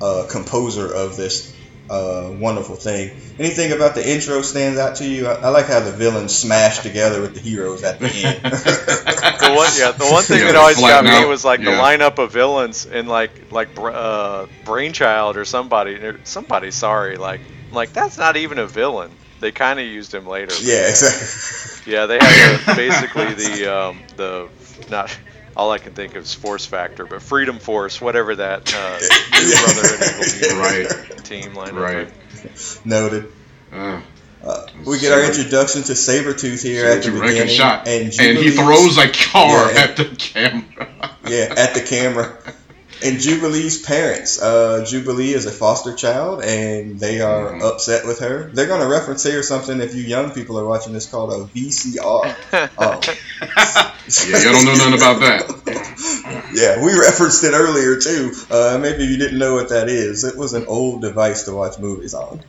uh, 0.00 0.26
composer 0.30 0.92
of 0.92 1.16
this 1.16 1.53
uh, 1.90 2.34
wonderful 2.38 2.76
thing. 2.76 3.10
Anything 3.38 3.72
about 3.72 3.94
the 3.94 4.08
intro 4.08 4.42
stands 4.42 4.78
out 4.78 4.96
to 4.96 5.06
you? 5.06 5.26
I, 5.26 5.34
I 5.34 5.48
like 5.48 5.66
how 5.66 5.80
the 5.80 5.92
villains 5.92 6.34
smash 6.34 6.80
together 6.80 7.20
with 7.20 7.34
the 7.34 7.40
heroes 7.40 7.82
at 7.82 7.98
the 7.98 8.06
end. 8.06 8.42
the 8.42 9.54
one, 9.54 9.70
yeah, 9.76 9.92
the 9.92 10.08
one 10.10 10.22
thing 10.22 10.38
Yeah, 10.38 10.46
that 10.46 10.56
always 10.56 10.76
got 10.76 11.04
flatten 11.04 11.22
me 11.22 11.28
was 11.28 11.44
like 11.44 11.60
the 11.60 11.66
lineup 11.66 12.18
of 12.18 12.32
villains 12.32 12.86
and 12.86 13.08
like 13.08 13.52
like 13.52 13.68
uh, 13.78 14.46
Brainchild 14.64 15.36
or 15.36 15.44
somebody, 15.44 15.94
or 15.96 16.20
somebody. 16.24 16.70
Sorry, 16.70 17.16
like 17.16 17.40
like 17.72 17.92
that's 17.92 18.16
not 18.16 18.36
even 18.36 18.58
a 18.58 18.66
villain. 18.66 19.10
They 19.40 19.52
kind 19.52 19.78
of 19.78 19.84
used 19.84 20.14
him 20.14 20.26
later. 20.26 20.54
yeah, 20.62 20.88
exactly. 20.88 21.92
Yeah, 21.92 22.06
they 22.06 22.18
had 22.18 22.60
the, 22.60 22.74
basically 22.76 23.34
the 23.34 23.66
um, 23.66 23.98
the 24.16 24.48
not 24.90 25.14
all 25.56 25.70
I 25.70 25.78
can 25.78 25.92
think 25.94 26.14
of 26.16 26.24
is 26.24 26.34
Force 26.34 26.66
Factor, 26.66 27.06
but 27.06 27.22
Freedom 27.22 27.58
Force, 27.58 28.00
whatever 28.00 28.34
that 28.36 28.74
uh, 28.74 28.98
new 29.40 29.52
brother 29.52 29.94
and 30.04 30.34
evil 30.44 30.58
Right. 30.60 31.24
team 31.24 31.52
lineup. 31.52 31.80
Right. 31.80 32.80
Noted. 32.84 33.32
Uh, 33.72 34.00
Uh, 34.44 34.66
we 34.84 34.98
get 34.98 35.10
our 35.10 35.22
introduction 35.24 35.82
to 35.84 35.92
Sabretooth 35.92 36.62
here 36.62 36.84
at 36.86 37.02
the 37.02 37.10
to 37.10 37.18
beginning. 37.20 37.48
shot, 37.48 37.88
And, 37.88 38.12
and 38.20 38.36
he 38.38 38.50
throws 38.50 38.98
a 38.98 39.08
car 39.08 39.72
Yeah. 39.72 39.80
at 39.80 39.96
the 39.96 40.04
camera. 40.04 40.88
yeah, 41.26 41.54
at 41.56 41.72
the 41.72 41.80
camera. 41.80 42.36
And 43.02 43.20
Jubilee's 43.20 43.82
parents. 43.82 44.40
Uh, 44.40 44.84
Jubilee 44.86 45.34
is 45.34 45.46
a 45.46 45.50
foster 45.50 45.94
child, 45.94 46.42
and 46.42 46.98
they 46.98 47.20
are 47.20 47.52
Mhm. 47.52 47.62
upset 47.62 48.06
with 48.06 48.20
her. 48.20 48.50
They're 48.54 48.66
going 48.66 48.80
to 48.80 48.86
reference 48.86 49.22
here 49.22 49.42
something 49.42 49.80
if 49.80 49.94
you 49.94 50.02
young 50.02 50.30
people 50.30 50.58
are 50.58 50.64
watching 50.66 50.92
this 50.92 51.06
called 51.06 51.32
a 51.32 51.44
VCR. 51.52 52.34
Um, 52.78 53.00
yeah, 53.40 54.42
y'all 54.42 54.52
don't 54.52 54.64
know 54.64 54.74
nothing 54.74 54.94
about 54.94 55.20
that. 55.20 56.46
yeah, 56.54 56.82
we 56.84 56.98
referenced 56.98 57.44
it 57.44 57.52
earlier 57.52 57.98
too. 57.98 58.32
Uh, 58.50 58.78
maybe 58.80 59.04
you 59.04 59.18
didn't 59.18 59.38
know 59.38 59.54
what 59.54 59.68
that 59.70 59.88
is. 59.88 60.24
It 60.24 60.36
was 60.36 60.54
an 60.54 60.66
old 60.66 61.02
device 61.02 61.44
to 61.44 61.52
watch 61.52 61.78
movies 61.78 62.14
on. 62.14 62.42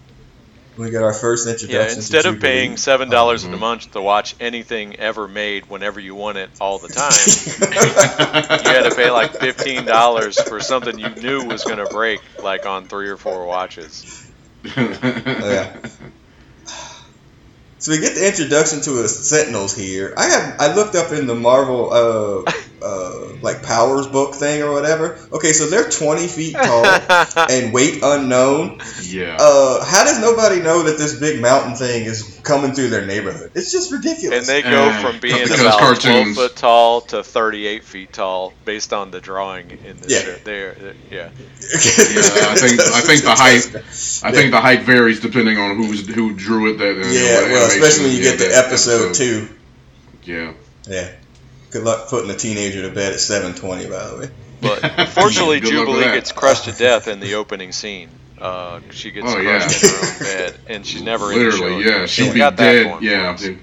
We 0.77 0.89
got 0.91 1.03
our 1.03 1.13
first 1.13 1.47
introduction. 1.47 1.79
Yeah, 1.81 1.87
to 1.87 1.93
instead 1.95 2.25
of 2.25 2.41
paying 2.41 2.75
seven 2.77 3.09
dollars 3.09 3.45
Mhm. 3.45 3.53
a 3.53 3.57
month 3.57 3.91
to 3.91 4.01
watch 4.01 4.35
anything 4.41 4.97
ever 4.97 5.27
made 5.27 5.69
whenever 5.69 5.99
you 6.01 6.15
want 6.15 6.37
it 6.37 6.49
all 6.59 6.79
the 6.79 6.89
time, 6.89 7.11
you 8.63 8.69
had 8.69 8.89
to 8.89 8.93
pay 8.95 9.09
like 9.09 9.31
fifteen 9.39 9.85
dollars 9.85 10.39
for 10.41 10.59
something 10.59 10.99
you 10.99 11.09
knew 11.15 11.43
was 11.45 11.63
gonna 11.63 11.85
break 11.85 12.19
like 12.43 12.65
on 12.65 12.87
three 12.87 13.07
or 13.09 13.17
four 13.17 13.45
watches. 13.45 14.29
yeah. 14.75 15.77
So 17.77 17.91
we 17.91 17.99
get 17.99 18.15
the 18.15 18.27
introduction 18.27 18.81
to 18.81 18.91
the 18.91 19.07
Sentinels 19.07 19.75
here. 19.75 20.13
I 20.17 20.25
have 20.25 20.55
I 20.59 20.73
looked 20.75 20.95
up 20.95 21.11
in 21.11 21.27
the 21.27 21.35
Marvel 21.35 21.93
uh, 21.93 22.51
uh, 22.85 23.33
like 23.41 23.63
powers 23.63 24.05
book 24.07 24.35
thing 24.35 24.61
or 24.61 24.71
whatever. 24.71 25.17
Okay, 25.33 25.53
so 25.53 25.65
they're 25.67 25.89
20 25.89 26.27
feet 26.27 26.53
tall 26.55 26.85
and 27.49 27.73
weight 27.73 27.99
unknown. 28.03 28.79
yeah. 29.03 29.37
Uh, 29.39 29.83
how 29.83 30.03
does 30.03 30.19
nobody 30.21 30.61
know 30.61 30.83
that 30.83 30.97
this 30.97 31.19
big 31.19 31.41
mountain 31.41 31.75
thing 31.75 32.05
is 32.05 32.39
coming 32.43 32.73
through 32.73 32.89
their 32.89 33.05
neighborhood? 33.05 33.51
It's 33.55 33.71
just 33.71 33.91
ridiculous. 33.91 34.37
And 34.39 34.45
they 34.47 34.61
go 34.61 34.89
Uh, 34.89 35.01
from 35.01 35.19
being 35.19 35.35
because 35.43 35.59
about 35.61 35.99
twelve 35.99 36.27
foot 36.35 36.55
tall 36.55 37.01
to 37.01 37.23
thirty-eight 37.23 37.83
feet 37.83 38.13
tall 38.13 38.53
based 38.65 38.93
on 38.93 39.09
the 39.11 39.19
drawing 39.19 39.71
in 39.83 39.97
this 39.97 40.11
Yeah. 40.11 40.19
show. 40.21 40.35
They're, 40.43 40.73
they're- 40.75 40.95
yeah. 41.09 41.29
Yeah, 41.31 42.49
I 42.51 42.55
think 42.55 42.79
I 42.79 43.01
think 43.01 43.23
the 43.23 43.35
height 43.35 43.75
I 44.23 44.31
think 44.31 44.51
the 44.51 44.61
height 44.61 44.83
varies 44.83 45.19
depending 45.21 45.57
on 45.57 45.75
who's 45.77 46.07
who 46.07 46.33
drew 46.33 46.71
it. 46.71 46.77
That 46.77 46.95
Yeah, 46.97 47.51
well, 47.51 47.65
especially 47.67 48.05
when 48.05 48.15
you 48.15 48.23
yeah, 48.23 48.31
get 48.31 48.39
to 48.39 48.47
that 48.49 48.65
episode 48.67 49.15
two. 49.15 49.49
Yeah. 50.23 50.53
Yeah. 50.87 51.11
Good 51.75 51.83
luck 51.83 52.07
putting 52.07 52.29
a 52.31 52.37
teenager 52.37 52.87
to 52.87 52.95
bed 52.95 53.11
at 53.11 53.19
7:20. 53.19 53.89
By 53.89 54.07
the 54.07 54.17
way. 54.17 54.29
But 54.61 55.09
fortunately, 55.13 55.59
Good 55.59 55.73
luck 55.73 55.87
with 55.87 55.95
Jubilee 55.97 56.15
gets 56.15 56.31
crushed 56.31 56.63
to 56.65 56.71
death 56.71 57.09
in 57.09 57.19
the 57.19 57.33
opening 57.33 57.73
scene. 57.73 58.07
Uh, 58.39 58.79
she 58.91 59.11
gets 59.11 59.27
Oh, 59.29 59.33
crushed 59.35 59.83
yeah. 59.83 59.89
in 59.89 59.95
her 59.95 60.13
own 60.13 60.19
bed, 60.53 60.59
and 60.67 60.85
she's 60.85 61.01
never 61.01 61.33
in 61.33 61.39
the 61.43 61.51
show. 61.51 61.63
Literally, 61.65 61.83
yeah. 61.85 62.05
she'll 62.05 62.27
we 62.27 62.33
be 62.35 62.39
got 62.39 62.55
that 62.55 62.71
dead. 62.71 62.83
going 62.85 63.03
Yeah. 63.03 63.35
dude. 63.35 63.59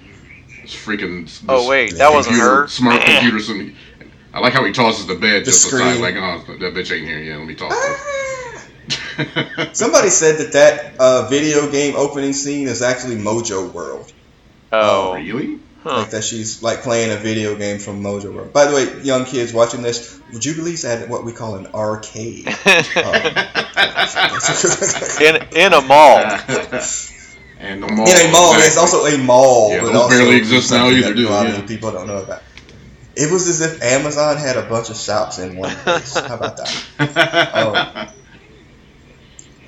It's 0.63 0.75
freaking. 0.77 1.25
this 1.25 1.41
Oh 1.49 1.67
wait, 1.67 1.93
Yeah. 1.93 1.99
that 2.01 2.13
wasn't 2.13 2.35
computer- 2.37 2.61
her. 2.63 2.69
Smart 2.69 3.01
computer. 3.03 3.41
Some, 3.41 3.75
I 4.35 4.41
like 4.41 4.53
how 4.53 4.65
he 4.67 4.73
tosses 4.73 5.07
the 5.07 5.15
bed 5.15 5.41
The 5.43 5.47
just 5.47 5.67
aside, 5.73 5.99
like, 6.01 6.17
oh, 6.17 6.45
that 6.61 6.75
bitch 6.75 6.93
ain't 6.95 7.07
here. 7.09 7.19
Yeah, 7.19 7.39
let 7.39 7.47
me 7.47 7.55
toss 7.55 7.73
it. 7.73 7.99
Somebody 9.75 10.11
said 10.11 10.37
that 10.39 10.53
that 10.53 11.01
uh, 11.01 11.29
video 11.29 11.71
game 11.71 11.95
opening 11.97 12.35
scene 12.35 12.69
is 12.69 12.83
actually 12.83 13.17
Mojo 13.17 13.73
World. 13.73 14.13
Oh, 14.71 15.15
really? 15.15 15.61
Huh. 15.83 15.99
Like 15.99 16.11
that 16.11 16.25
she's 16.25 16.63
like 16.63 16.83
playing 16.83 17.11
a 17.13 17.17
video 17.17 17.55
game 17.57 17.79
from 17.79 18.03
Mojo 18.03 18.35
World. 18.35 18.53
By 18.53 18.67
the 18.67 18.75
way, 18.75 19.03
young 19.03 19.25
kids 19.25 19.53
watching 19.53 19.83
this, 19.83 20.21
Jubilee's 20.39 20.85
at 20.85 21.09
what 21.09 21.25
we 21.25 21.33
call 21.33 21.57
an 21.57 21.69
arcade. 21.75 22.47
Uh, 22.95 25.19
in 25.21 25.37
in 25.57 25.73
a 25.73 25.81
mall. 25.81 26.19
and 27.59 27.83
the 27.83 27.89
mall. 27.89 28.09
In 28.09 28.29
a 28.29 28.33
mall, 28.33 28.55
exactly. 28.55 28.67
it's 28.67 28.77
also 28.77 29.05
a 29.07 29.19
mall. 29.19 29.71
Yeah, 29.71 29.83
but 29.83 30.09
barely 30.09 30.37
exist 30.37 30.71
now 30.71 30.89
either, 30.91 31.15
do 31.15 31.29
A 31.29 31.31
lot 31.31 31.47
they? 31.47 31.57
of 31.57 31.67
people 31.67 31.91
don't 31.93 32.07
know 32.07 32.19
about. 32.19 32.43
It 33.17 33.31
was 33.31 33.47
as 33.49 33.61
if 33.61 33.83
Amazon 33.83 34.37
had 34.39 34.57
a 34.57 34.63
bunch 34.69 34.91
of 34.91 34.97
shops 34.97 35.39
in 35.39 35.57
one 35.57 35.75
place. 35.77 36.15
How 36.15 36.35
about 36.37 36.57
that? 36.59 36.85
Oh. 37.55 38.13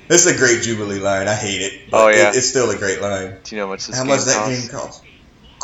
This 0.07 0.25
is 0.25 0.35
a 0.35 0.37
great 0.37 0.61
Jubilee 0.61 0.99
line. 0.99 1.27
I 1.27 1.33
hate 1.33 1.61
it. 1.61 1.89
but 1.89 2.03
Oh, 2.03 2.07
yeah. 2.09 2.29
it- 2.29 2.35
it's 2.35 2.47
still 2.47 2.69
a 2.69 2.77
great 2.77 3.01
line. 3.01 3.37
Do 3.43 3.55
you 3.55 3.61
know 3.61 3.67
how 3.67 3.73
much 3.73 3.87
this 3.87 3.95
How 3.97 4.03
game 4.03 4.11
much 4.15 4.25
that 4.25 4.35
costs? 4.35 4.61
game 4.61 4.69
cost? 4.69 5.03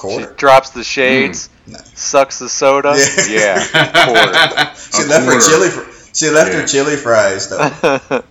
She 0.09 0.25
drops 0.37 0.71
the 0.71 0.83
shades, 0.83 1.49
Mm. 1.69 1.97
sucks 1.97 2.39
the 2.39 2.49
soda. 2.49 2.95
Yeah. 3.29 3.63
Yeah, 3.63 3.65
quarter. 4.05 4.71
She 4.97 5.03
A 5.03 5.05
left 5.05 5.25
her 5.27 5.39
chili. 5.39 5.69
Fr- 5.69 5.91
she 6.13 6.29
left 6.29 6.51
Yeah. 6.51 6.61
her 6.61 6.67
chili 6.67 6.95
fries 6.97 7.47
though. 7.49 7.59
Uh, 7.59 8.21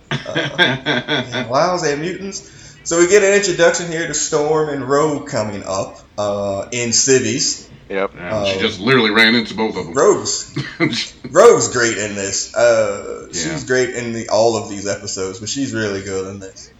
Wows 1.49 1.83
and 1.83 2.01
mutants. 2.01 2.49
So 2.83 2.99
we 2.99 3.07
get 3.07 3.23
an 3.23 3.33
introduction 3.33 3.87
here 3.91 4.07
to 4.07 4.13
Storm 4.13 4.69
and 4.69 4.87
Rogue 4.87 5.27
coming 5.29 5.63
up 5.65 5.99
uh, 6.17 6.67
in 6.71 6.93
civies. 6.93 7.67
yep. 7.89 8.11
Yeah, 8.15 8.45
she 8.45 8.57
Oh. 8.57 8.61
just 8.61 8.79
literally 8.79 9.11
ran 9.11 9.35
into 9.35 9.53
both 9.55 9.75
of 9.77 9.85
them. 9.85 9.93
Rogue's 9.93 10.53
Rogue's 11.29 11.67
great 11.69 11.97
in 11.97 12.15
this. 12.15 12.53
Uh, 12.55 13.27
Yeah. 13.31 13.41
She's 13.41 13.63
great 13.65 13.91
in 13.91 14.13
the, 14.13 14.29
all 14.29 14.57
of 14.57 14.69
these 14.69 14.87
episodes, 14.87 15.39
but 15.39 15.49
she's 15.49 15.73
really 15.73 16.01
good 16.03 16.27
in 16.27 16.39
this. 16.39 16.70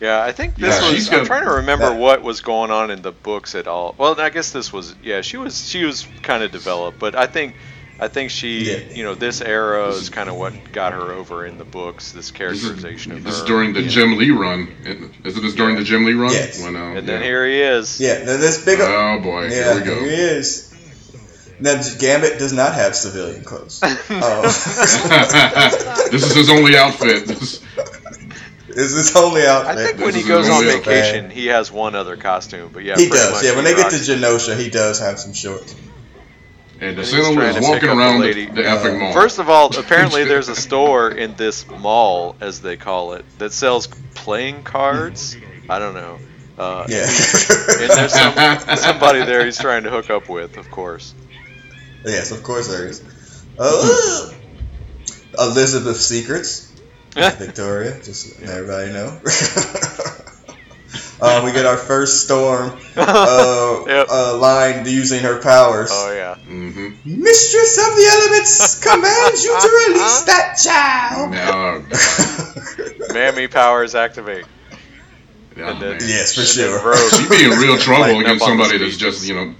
Yeah, 0.00 0.22
I 0.22 0.32
think 0.32 0.54
this 0.54 0.80
Yeah, 0.80 0.88
was. 0.88 0.94
she's 0.96 1.12
I'm 1.12 1.26
trying 1.26 1.44
to 1.44 1.50
remember 1.54 1.90
that- 1.90 1.98
what 1.98 2.22
was 2.22 2.40
going 2.40 2.70
on 2.70 2.90
in 2.90 3.02
the 3.02 3.10
books 3.12 3.54
at 3.54 3.66
all. 3.66 3.94
Well, 3.98 4.20
I 4.20 4.30
guess 4.30 4.50
this 4.52 4.72
was. 4.72 4.94
Yeah, 5.02 5.22
she 5.22 5.36
was. 5.36 5.68
She 5.68 5.84
was 5.84 6.06
kind 6.22 6.42
of 6.42 6.50
developed, 6.52 6.98
but 6.98 7.14
I 7.14 7.26
think. 7.26 7.54
I 8.00 8.06
think 8.06 8.30
she, 8.30 8.70
Yeah. 8.70 8.78
you 8.94 9.02
know, 9.02 9.16
this 9.16 9.40
era 9.40 9.88
is 9.88 10.08
kind 10.08 10.28
of 10.28 10.36
what 10.36 10.52
got 10.70 10.92
her 10.92 11.10
over 11.10 11.44
in 11.44 11.58
the 11.58 11.64
books. 11.64 12.12
This 12.12 12.30
characterization 12.30 12.76
This 12.76 12.78
is, 12.78 12.82
characterization 12.84 13.12
of 13.12 13.24
this 13.24 13.34
is 13.34 13.40
her. 13.40 13.46
during 13.48 13.72
the 13.72 13.82
Yeah. 13.82 13.88
Jim 13.88 14.16
Lee 14.16 14.30
run. 14.30 14.68
Isn't 15.24 15.42
this 15.42 15.54
during 15.56 15.74
the 15.74 15.82
Jim 15.82 16.04
Lee 16.04 16.12
run? 16.12 16.30
Yes. 16.32 16.62
When, 16.62 16.76
uh, 16.76 16.94
and 16.94 17.08
then 17.08 17.20
yeah. 17.20 17.26
here 17.26 17.44
he 17.44 17.60
is. 17.60 17.98
Yeah, 17.98 18.24
th- 18.24 18.38
this 18.38 18.64
big. 18.64 18.78
Oh 18.80 19.18
boy, 19.20 19.48
yeah, 19.48 19.50
here 19.50 19.74
we 19.74 19.80
go. 19.80 19.94
Here 19.98 20.10
he 20.10 20.14
is. 20.16 20.72
Now 21.58 21.82
Gambit 21.98 22.38
does 22.38 22.52
not 22.52 22.72
have 22.74 22.94
civilian 22.94 23.42
clothes. 23.42 23.80
Oh. 24.10 24.42
this 26.12 26.22
is 26.22 26.34
his 26.36 26.50
only 26.50 26.76
outfit. 26.76 27.26
This- 27.26 27.58
Is 28.68 28.94
this 28.94 29.16
only 29.16 29.46
out 29.46 29.66
I 29.66 29.74
think 29.76 29.98
when 29.98 30.14
he 30.14 30.22
goes 30.22 30.48
on 30.48 30.60
really 30.62 30.78
vacation, 30.78 31.30
he 31.30 31.46
has 31.46 31.72
one 31.72 31.94
other 31.94 32.16
costume. 32.16 32.70
But 32.72 32.84
yeah, 32.84 32.96
he 32.96 33.08
does. 33.08 33.32
much 33.32 33.44
Yeah, 33.44 33.54
when 33.56 33.64
they 33.64 33.74
get 33.74 33.90
to 33.90 33.96
Genosha, 33.96 34.58
he 34.58 34.68
does 34.70 35.00
have 35.00 35.18
some 35.18 35.32
shorts. 35.32 35.74
and 36.80 36.96
the 36.96 37.02
He's 37.02 37.10
Sentinel 37.10 37.34
trying 37.34 37.56
is 37.56 37.62
walking 37.62 37.88
up 37.88 37.96
the 37.96 38.00
around 38.02 38.20
the, 38.20 38.26
lady. 38.26 38.46
the 38.46 38.66
Uh, 38.70 38.76
effing 38.76 39.00
mall. 39.00 39.12
First 39.12 39.38
of 39.38 39.48
all, 39.48 39.76
apparently 39.78 40.24
there's 40.24 40.48
a 40.48 40.54
store 40.56 41.10
in 41.10 41.34
this 41.36 41.66
mall, 41.68 42.36
as 42.40 42.60
they 42.60 42.76
call 42.76 43.14
it, 43.14 43.24
that 43.38 43.52
sells 43.52 43.86
playing 44.14 44.62
cards. 44.64 45.36
I 45.68 45.78
don't 45.78 45.94
know. 45.94 46.18
Uh, 46.58 46.84
Yeah. 46.88 47.02
And 47.04 47.90
there's 47.90 48.12
some, 48.12 48.76
somebody 48.76 49.20
there 49.24 49.44
he's 49.44 49.58
trying 49.58 49.84
to 49.84 49.90
hook 49.90 50.10
up 50.10 50.28
with, 50.28 50.56
of 50.58 50.70
course. 50.70 51.14
yes, 52.04 52.32
of 52.32 52.42
course 52.42 52.68
there 52.68 52.86
is. 52.86 53.02
Uh, 53.58 54.32
Elizabeth's 55.38 56.04
secrets. 56.04 56.67
Victoria, 57.38 58.00
just 58.02 58.40
let 58.40 58.50
everybody 58.50 58.92
know. 58.92 59.20
uh, 61.20 61.42
we 61.44 61.52
get 61.52 61.66
our 61.66 61.76
first 61.76 62.24
storm 62.24 62.70
uh, 62.96 63.84
Yep. 63.86 64.06
uh, 64.10 64.36
line 64.38 64.86
using 64.86 65.20
her 65.22 65.40
powers. 65.40 65.90
Oh 65.92 66.12
yeah. 66.12 66.36
hmm 66.36 66.90
Mistress 67.04 67.78
of 67.78 67.96
the 67.96 68.06
elements 68.12 68.82
commands 68.86 69.44
you 69.44 69.60
to 69.60 69.68
release 69.88 70.22
that 70.22 70.58
child. 70.62 71.32
No, 73.08 73.14
Mammy 73.14 73.48
powers 73.48 73.94
activate. 73.94 74.44
oh, 75.56 75.78
then- 75.80 75.98
yes, 76.02 76.34
for 76.34 76.42
sure. 76.42 76.78
Rogue- 76.84 76.98
She'd 77.12 77.28
be 77.30 77.44
in 77.44 77.58
real 77.58 77.76
trouble 77.78 78.20
against 78.20 78.44
somebody 78.44 78.78
that's 78.78 78.96
just, 78.96 79.26
you 79.26 79.34
know, 79.34 79.54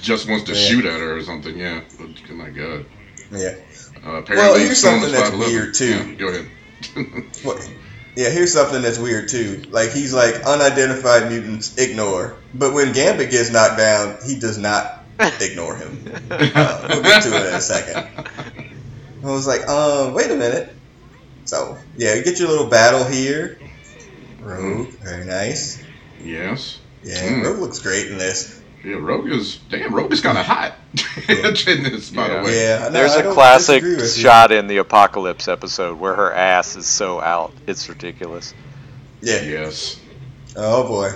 just 0.00 0.28
wants 0.28 0.44
to 0.44 0.52
Yeah. 0.54 0.60
shoot 0.68 0.84
at 0.84 1.00
her 1.00 1.16
or 1.16 1.22
something. 1.22 1.56
Yeah. 1.58 1.80
But, 1.98 2.08
oh 2.30 2.34
my 2.34 2.50
God. 2.50 2.84
Yeah. 3.32 3.54
Uh, 4.04 4.10
apparently, 4.20 4.36
Well, 4.36 4.54
here's 4.58 4.78
Storm 4.78 5.00
something 5.00 5.14
is 5.14 5.20
that's 5.20 5.36
weird, 5.36 5.74
too. 5.74 5.88
Yeah, 6.10 6.14
go 6.14 6.28
ahead. 6.28 6.46
What- 7.42 7.68
Yeah, 8.16 8.30
here's 8.30 8.52
something 8.52 8.82
that's 8.82 8.98
weird 8.98 9.28
too. 9.28 9.62
Like 9.70 9.92
he's 9.92 10.12
like 10.12 10.34
unidentified 10.44 11.30
mutants 11.30 11.78
ignore, 11.78 12.36
but 12.52 12.74
when 12.74 12.92
Gambit 12.92 13.30
gets 13.30 13.52
knocked 13.52 13.78
down, 13.78 14.18
he 14.26 14.40
does 14.40 14.58
not 14.58 15.04
ignore 15.40 15.76
him. 15.76 16.04
Uh, 16.30 16.86
we'll 16.90 17.02
get 17.02 17.22
to 17.22 17.36
it 17.36 17.46
in 17.48 17.54
a 17.54 17.60
second. 17.60 18.08
I 19.24 19.26
was 19.30 19.46
like, 19.46 19.68
um, 19.68 20.14
wait 20.14 20.30
a 20.30 20.36
minute. 20.36 20.74
So 21.44 21.78
yeah, 21.96 22.14
you 22.14 22.24
get 22.24 22.38
your 22.40 22.48
little 22.48 22.66
battle 22.68 23.04
here. 23.04 23.58
Rogue, 24.40 24.88
very 25.00 25.24
nice. 25.24 25.82
Yes. 26.22 26.78
Yeah, 27.04 27.14
Mm. 27.22 27.44
Rogue 27.44 27.60
looks 27.60 27.78
great 27.78 28.08
in 28.10 28.18
this. 28.18 28.57
Yeah, 28.84 28.96
Rogue 29.00 29.28
is 29.30 29.56
damn. 29.70 29.92
Rogue 29.94 30.12
is 30.12 30.20
kind 30.20 30.38
of 30.38 30.44
hot 30.46 30.74
in 31.28 31.82
this, 31.82 32.10
by 32.10 32.28
Yeah. 32.28 32.38
the 32.38 32.44
way. 32.44 32.62
Yeah, 32.64 32.78
I 32.80 32.84
know, 32.84 32.90
There's 32.90 33.12
I 33.12 33.20
a 33.22 33.32
classic 33.32 33.82
disagree 33.82 34.04
you. 34.04 34.08
shot 34.08 34.52
in 34.52 34.66
the 34.68 34.76
Apocalypse 34.78 35.48
episode 35.48 35.98
where 35.98 36.14
her 36.14 36.32
ass 36.32 36.76
is 36.76 36.86
so 36.86 37.20
out. 37.20 37.52
It's 37.66 37.88
ridiculous. 37.88 38.54
Yeah. 39.20 39.40
Yes. 39.42 39.98
Oh 40.56 40.86
boy, 40.86 41.10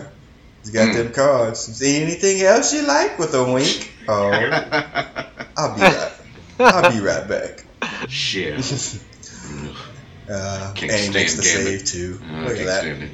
he's 0.61 0.71
got 0.71 0.89
Mm. 0.89 0.95
them 0.95 1.13
cards. 1.13 1.61
See 1.61 2.03
anything 2.03 2.41
else 2.43 2.73
you 2.75 2.83
like 2.83 3.19
with 3.19 3.33
a 3.35 3.45
wink? 3.53 3.93
Oh, 4.09 4.31
I'll 5.57 5.75
be 5.77 5.81
right. 5.83 6.13
I'll 6.59 6.93
be 6.93 7.01
right 7.01 7.29
back. 7.29 7.65
Shit. 8.09 8.59
Uh, 10.31 10.73
Can't 10.75 10.93
and 10.93 11.01
he 11.01 11.11
makes 11.11 11.33
stand 11.35 11.45
the 11.45 11.65
Gambit. 11.65 11.89
save 11.89 12.01
too. 12.19 12.21
I 12.33 12.41
Look 12.45 12.59
at 12.59 12.67
that. 12.67 12.85
it. 12.87 13.11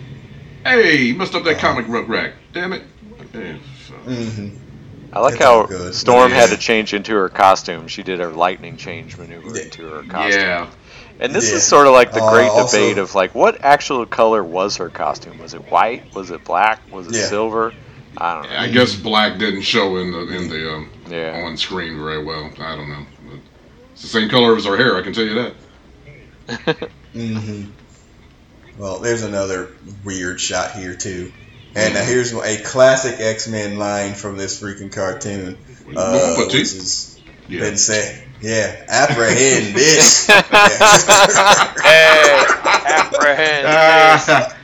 Hey, 0.64 1.02
you 1.02 1.14
messed 1.14 1.34
up 1.34 1.44
that 1.44 1.58
comic 1.58 1.86
book 1.86 2.08
rack. 2.08 2.32
Damn 2.52 2.72
it. 2.74 2.82
Yeah, 3.34 3.56
so- 4.08 4.14
hmm 4.14 4.48
I 5.10 5.20
like 5.20 5.34
It's 5.36 5.42
how 5.42 5.64
good. 5.64 5.94
Storm 5.94 6.30
Yeah. 6.32 6.36
had 6.40 6.50
to 6.50 6.58
change 6.58 6.92
into 6.92 7.14
her 7.14 7.30
costume. 7.30 7.88
She 7.88 8.02
did 8.02 8.20
her 8.20 8.28
lightning 8.28 8.76
change 8.76 9.16
maneuver 9.16 9.56
Yeah. 9.56 9.62
into 9.62 9.88
her 9.88 10.02
costume. 10.02 10.40
Yeah. 10.42 10.66
And 11.20 11.34
this 11.34 11.48
Yeah. 11.48 11.56
is 11.56 11.66
sort 11.66 11.86
of 11.86 11.94
like 11.94 12.12
the 12.12 12.22
Uh, 12.22 12.30
great 12.30 12.48
also- 12.48 12.76
debate 12.76 12.98
of 12.98 13.14
like 13.14 13.34
what 13.34 13.64
actual 13.64 14.04
color 14.04 14.44
was 14.44 14.76
her 14.76 14.90
costume? 14.90 15.38
Was 15.38 15.54
it 15.54 15.62
white? 15.70 16.14
Was 16.14 16.30
it 16.30 16.44
black? 16.44 16.80
Was 16.92 17.06
it 17.06 17.14
Yeah. 17.14 17.26
silver? 17.26 17.72
I 18.18 18.34
don't 18.34 18.50
know. 18.50 18.58
I 18.58 18.68
guess 18.68 18.94
black 18.96 19.38
didn't 19.38 19.62
show 19.62 19.96
in 19.96 20.12
the 20.12 20.18
in 20.28 20.48
the 20.50 20.72
um, 20.74 20.90
Yeah. 21.08 21.42
on 21.46 21.56
screen 21.56 21.96
very 22.02 22.22
well. 22.22 22.50
I 22.60 22.76
don't 22.76 22.90
know. 22.90 23.06
But 23.30 23.38
it's 23.94 24.02
the 24.02 24.08
same 24.08 24.28
color 24.28 24.56
as 24.56 24.66
her 24.66 24.76
hair. 24.76 24.96
I 24.96 25.00
can 25.02 25.14
tell 25.14 25.24
you 25.24 25.52
that. 26.46 26.88
hmm 27.14 27.62
Well, 28.76 28.98
there's 28.98 29.22
another 29.22 29.68
weird 30.04 30.38
shot 30.40 30.72
here 30.72 30.94
too. 30.94 31.32
And 31.78 31.94
now 31.94 32.04
here's 32.04 32.32
a 32.34 32.62
classic 32.62 33.20
X-Men 33.20 33.78
line 33.78 34.14
from 34.14 34.36
this 34.36 34.60
freaking 34.60 34.92
cartoon, 34.92 35.56
uh, 35.96 36.34
which 36.36 36.50
two. 36.52 36.58
is 36.58 37.18
Yeah. 37.48 37.60
been 37.60 37.76
said. 37.76 38.24
Yeah, 38.40 38.84
apprehend 38.88 39.74
this. 39.76 40.26
hey, 40.26 40.42
apprehend 42.86 43.66
this. 44.28 44.54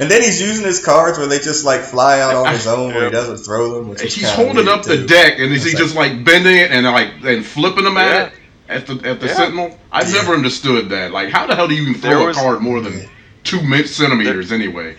And 0.00 0.10
then 0.10 0.22
he's 0.22 0.40
using 0.40 0.64
his 0.64 0.82
cards 0.84 1.18
where 1.18 1.26
they 1.26 1.38
just 1.38 1.64
like 1.64 1.82
fly 1.82 2.20
out 2.20 2.34
on 2.34 2.52
his 2.52 2.66
own, 2.66 2.94
where 2.94 3.04
he 3.06 3.10
doesn't 3.10 3.38
throw 3.38 3.74
them. 3.74 3.88
Which 3.88 4.02
is 4.02 4.14
He's 4.14 4.30
holding 4.30 4.56
weird, 4.66 4.68
up 4.68 4.84
the 4.84 5.04
deck, 5.06 5.38
and 5.38 5.52
is 5.52 5.64
he 5.64 5.70
It's 5.70 5.78
just 5.78 5.94
like 5.96 6.24
bending 6.24 6.56
it 6.56 6.70
and 6.70 6.86
like 6.86 7.10
and 7.24 7.44
flipping 7.44 7.84
them 7.84 7.96
at 7.96 8.10
Yeah. 8.10 8.26
it 8.26 8.32
at 8.68 8.86
the 8.86 9.08
at 9.08 9.20
the 9.20 9.26
Yeah. 9.26 9.34
Sentinel? 9.34 9.78
I've 9.92 10.08
Yeah. 10.08 10.14
never 10.22 10.34
understood 10.34 10.88
that. 10.90 11.12
Like, 11.12 11.30
how 11.30 11.46
the 11.46 11.54
hell 11.54 11.68
do 11.68 11.74
you 11.74 11.82
even 11.82 12.00
throw 12.00 12.26
was- 12.26 12.36
a 12.36 12.40
card 12.40 12.60
more 12.60 12.80
than 12.80 13.08
two 13.44 13.60
mi- 13.62 13.86
centimeters 13.86 14.50
anyway? 14.52 14.96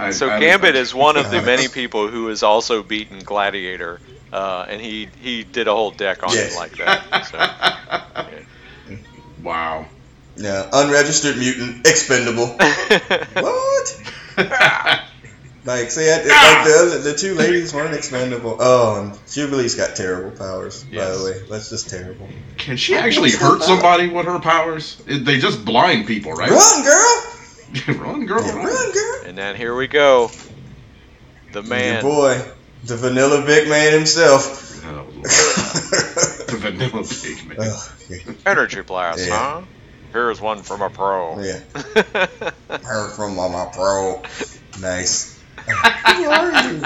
I, 0.00 0.10
So 0.10 0.30
I- 0.30 0.40
Gambit 0.40 0.74
is 0.76 0.94
one 0.94 1.16
of 1.16 1.30
the 1.30 1.42
many 1.52 1.68
people 1.68 2.08
who 2.08 2.28
has 2.28 2.42
also 2.42 2.82
beaten 2.82 3.18
Gladiator, 3.20 4.00
uh, 4.32 4.66
and 4.68 4.80
he 4.80 5.08
he 5.20 5.44
did 5.44 5.68
a 5.68 5.72
whole 5.74 5.90
deck 5.90 6.22
on 6.22 6.32
Yes. 6.34 6.54
it 6.54 6.58
like 6.58 6.76
that. 6.76 7.26
So. 8.86 8.94
wow. 9.42 9.86
Yeah, 10.36 10.68
unregistered 10.72 11.36
mutant, 11.36 11.86
expendable. 11.86 12.46
what? 13.34 14.00
Like, 15.62 15.90
see, 15.90 16.10
I, 16.10 16.16
like 16.16 16.24
the 16.66 16.74
other, 16.80 16.98
the 17.00 17.14
two 17.14 17.34
ladies 17.34 17.74
weren't 17.74 17.94
expendable. 17.94 18.56
Oh, 18.58 19.02
and 19.02 19.18
Jubilee's 19.30 19.74
got 19.74 19.94
terrible 19.94 20.30
powers. 20.30 20.84
By 20.84 21.10
the 21.10 21.22
way, 21.22 21.42
that's 21.50 21.68
just 21.68 21.90
terrible. 21.90 22.26
Can 22.56 22.78
she 22.78 22.96
actually 22.96 23.32
hurt 23.32 23.62
somebody 23.62 24.08
with 24.08 24.24
her 24.24 24.38
powers? 24.38 24.96
They 25.06 25.38
just 25.38 25.62
blind 25.66 26.06
people, 26.06 26.32
right? 26.32 26.48
Run, 26.50 26.82
girl! 26.84 27.22
run, 27.88 28.26
girl, 28.26 28.44
Yeah, 28.44 28.56
run. 28.56 28.66
run, 28.66 28.92
girl! 28.92 29.20
And 29.26 29.38
then 29.38 29.56
here 29.56 29.74
we 29.74 29.86
go, 29.86 30.30
the 31.52 31.60
Your 31.60 31.68
man. 31.68 32.02
boy, 32.02 32.40
the 32.84 32.96
Vanilla 32.96 33.44
Big 33.46 33.68
man 33.68 33.92
himself. 33.92 34.66
Oh, 34.86 35.06
the 35.22 36.56
vanilla 36.58 37.04
Big 37.22 37.46
man. 37.46 37.58
oh, 37.60 37.92
yeah. 38.08 38.32
Energy 38.46 38.80
blast, 38.80 39.20
Yeah. 39.26 39.36
huh? 39.60 39.62
Here's 40.12 40.40
one 40.40 40.62
from 40.62 40.82
a 40.82 40.90
pro. 40.90 41.38
yeah. 41.40 41.60
Heard 42.82 43.12
from 43.12 43.36
my, 43.36 43.46
my 43.48 43.66
pro. 43.72 44.20
Nice. 44.80 45.38
Who 45.66 45.72
are 45.72 46.72
you? 46.72 46.80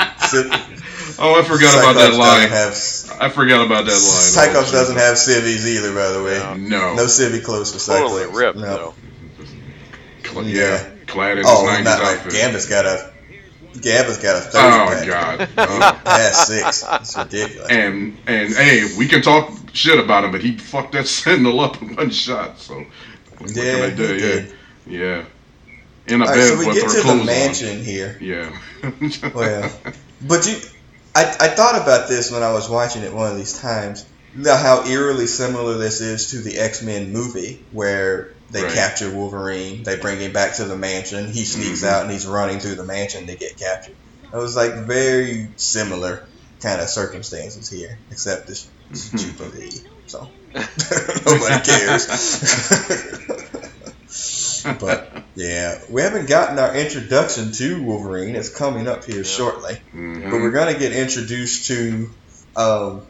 Oh, 1.18 1.38
I 1.38 1.42
forgot 1.44 1.78
about 1.78 1.94
that 1.94 2.14
line. 2.14 2.48
have, 2.48 2.72
I 3.20 3.28
forgot 3.30 3.64
about 3.64 3.84
that 3.86 3.92
line. 3.92 4.00
Cyclops 4.00 4.70
Oh, 4.70 4.72
doesn't 4.72 4.96
have 4.96 5.16
civvies 5.16 5.66
either, 5.66 5.94
by 5.94 6.08
the 6.08 6.22
way. 6.22 6.38
No. 6.38 6.54
No. 6.56 6.94
No 6.96 7.04
civvy 7.04 7.42
clothes 7.42 7.72
for 7.72 7.78
Cyclops. 7.78 8.12
totally 8.12 8.36
ripped 8.36 8.58
No. 8.58 8.66
though. 8.76 8.94
Cla- 10.34 10.44
Yeah. 10.44 10.60
yeah. 10.62 10.90
Clad 11.06 11.32
in 11.32 11.38
his 11.38 11.46
Oh, 11.48 11.64
90s 11.66 11.84
not 11.84 12.02
like 12.02 12.18
outfit. 12.18 12.32
Gambit's 12.32 12.66
got 12.68 12.84
a 12.86 13.10
Gambit's 13.80 14.18
got 14.18 14.36
a 14.36 14.48
oh, 14.54 14.88
thirty 14.88 15.10
Oh. 15.10 15.12
God. 15.12 15.48
Oh, 15.58 16.00
past 16.04 16.46
six. 16.46 16.84
It's 16.92 17.16
ridiculous. 17.16 17.68
And 17.70 18.16
and 18.26 18.52
hey, 18.54 18.94
we 18.96 19.08
can 19.08 19.20
talk 19.22 19.50
shit 19.72 19.98
about 19.98 20.24
him, 20.24 20.30
but 20.32 20.42
he 20.42 20.56
fucked 20.56 20.92
that 20.92 21.06
Sentinel 21.08 21.60
up 21.60 21.80
in 21.82 21.94
one 21.96 22.10
shot. 22.10 22.58
So 22.60 22.84
what 23.38 23.50
Yeah, 23.54 23.62
can 23.74 23.82
I 23.82 23.90
he 23.90 23.96
do? 23.96 24.50
Yeah, 24.86 24.96
yeah. 25.00 25.24
In 26.06 26.20
a 26.20 26.24
All 26.24 26.30
right, 26.30 26.36
bed 26.36 26.48
so 26.48 26.58
we 26.58 26.66
with 26.66 26.74
get 26.76 26.84
her 26.84 26.90
to 26.90 26.96
the 26.96 27.02
clothes 27.02 27.26
mansion 27.26 27.82
here. 27.82 28.18
Yeah. 28.20 28.58
Well, 29.34 29.72
but 30.22 30.46
you, 30.46 30.56
I, 31.14 31.22
I 31.40 31.48
thought 31.48 31.80
about 31.82 32.08
this 32.08 32.30
when 32.30 32.42
I 32.42 32.52
was 32.52 32.68
watching 32.68 33.02
it 33.02 33.12
one 33.12 33.30
of 33.30 33.36
these 33.38 33.58
times. 33.58 34.04
the- 34.36 34.54
How 34.56 34.84
eerily 34.86 35.26
similar 35.26 35.78
this 35.78 36.00
is 36.02 36.30
to 36.32 36.38
the 36.42 36.58
X 36.58 36.82
Men 36.82 37.10
movie, 37.12 37.64
where 37.72 38.33
they 38.50 38.62
Right. 38.62 38.72
capture 38.72 39.10
Wolverine, 39.10 39.82
they 39.84 39.96
bring 39.96 40.20
him 40.20 40.32
back 40.32 40.56
to 40.56 40.64
the 40.64 40.76
mansion, 40.76 41.32
he 41.32 41.44
sneaks 41.44 41.80
Mhm. 41.82 41.88
out 41.88 42.02
and 42.02 42.10
he's 42.12 42.26
running 42.26 42.60
through 42.60 42.74
the 42.76 42.84
mansion 42.84 43.26
to 43.26 43.36
get 43.36 43.58
captured. 43.58 43.96
It 44.32 44.36
was 44.36 44.54
like 44.56 44.86
very 44.86 45.54
similar 45.56 46.28
kind 46.62 46.80
of 46.80 46.88
circumstances 46.88 47.68
here, 47.70 48.00
except 48.10 48.46
this 48.48 48.68
is. 48.90 49.10
Jubilee, 49.10 49.80
so 50.06 50.30
nobody 50.54 51.60
cares. 51.64 52.06
but 54.80 55.26
yeah, 55.34 55.78
we 55.90 56.02
haven't 56.02 56.28
gotten 56.28 56.58
our 56.58 56.74
introduction 56.74 57.52
to 57.52 57.82
Wolverine. 57.82 58.36
It's 58.36 58.50
coming 58.54 58.86
up 58.88 59.04
here 59.04 59.24
shortly. 59.24 59.80
Mhm. 59.94 60.30
But 60.30 60.40
we're 60.40 60.52
gonna 60.52 60.78
get 60.78 60.92
introduced 60.92 61.66
to 61.68 62.10
um, 62.56 63.06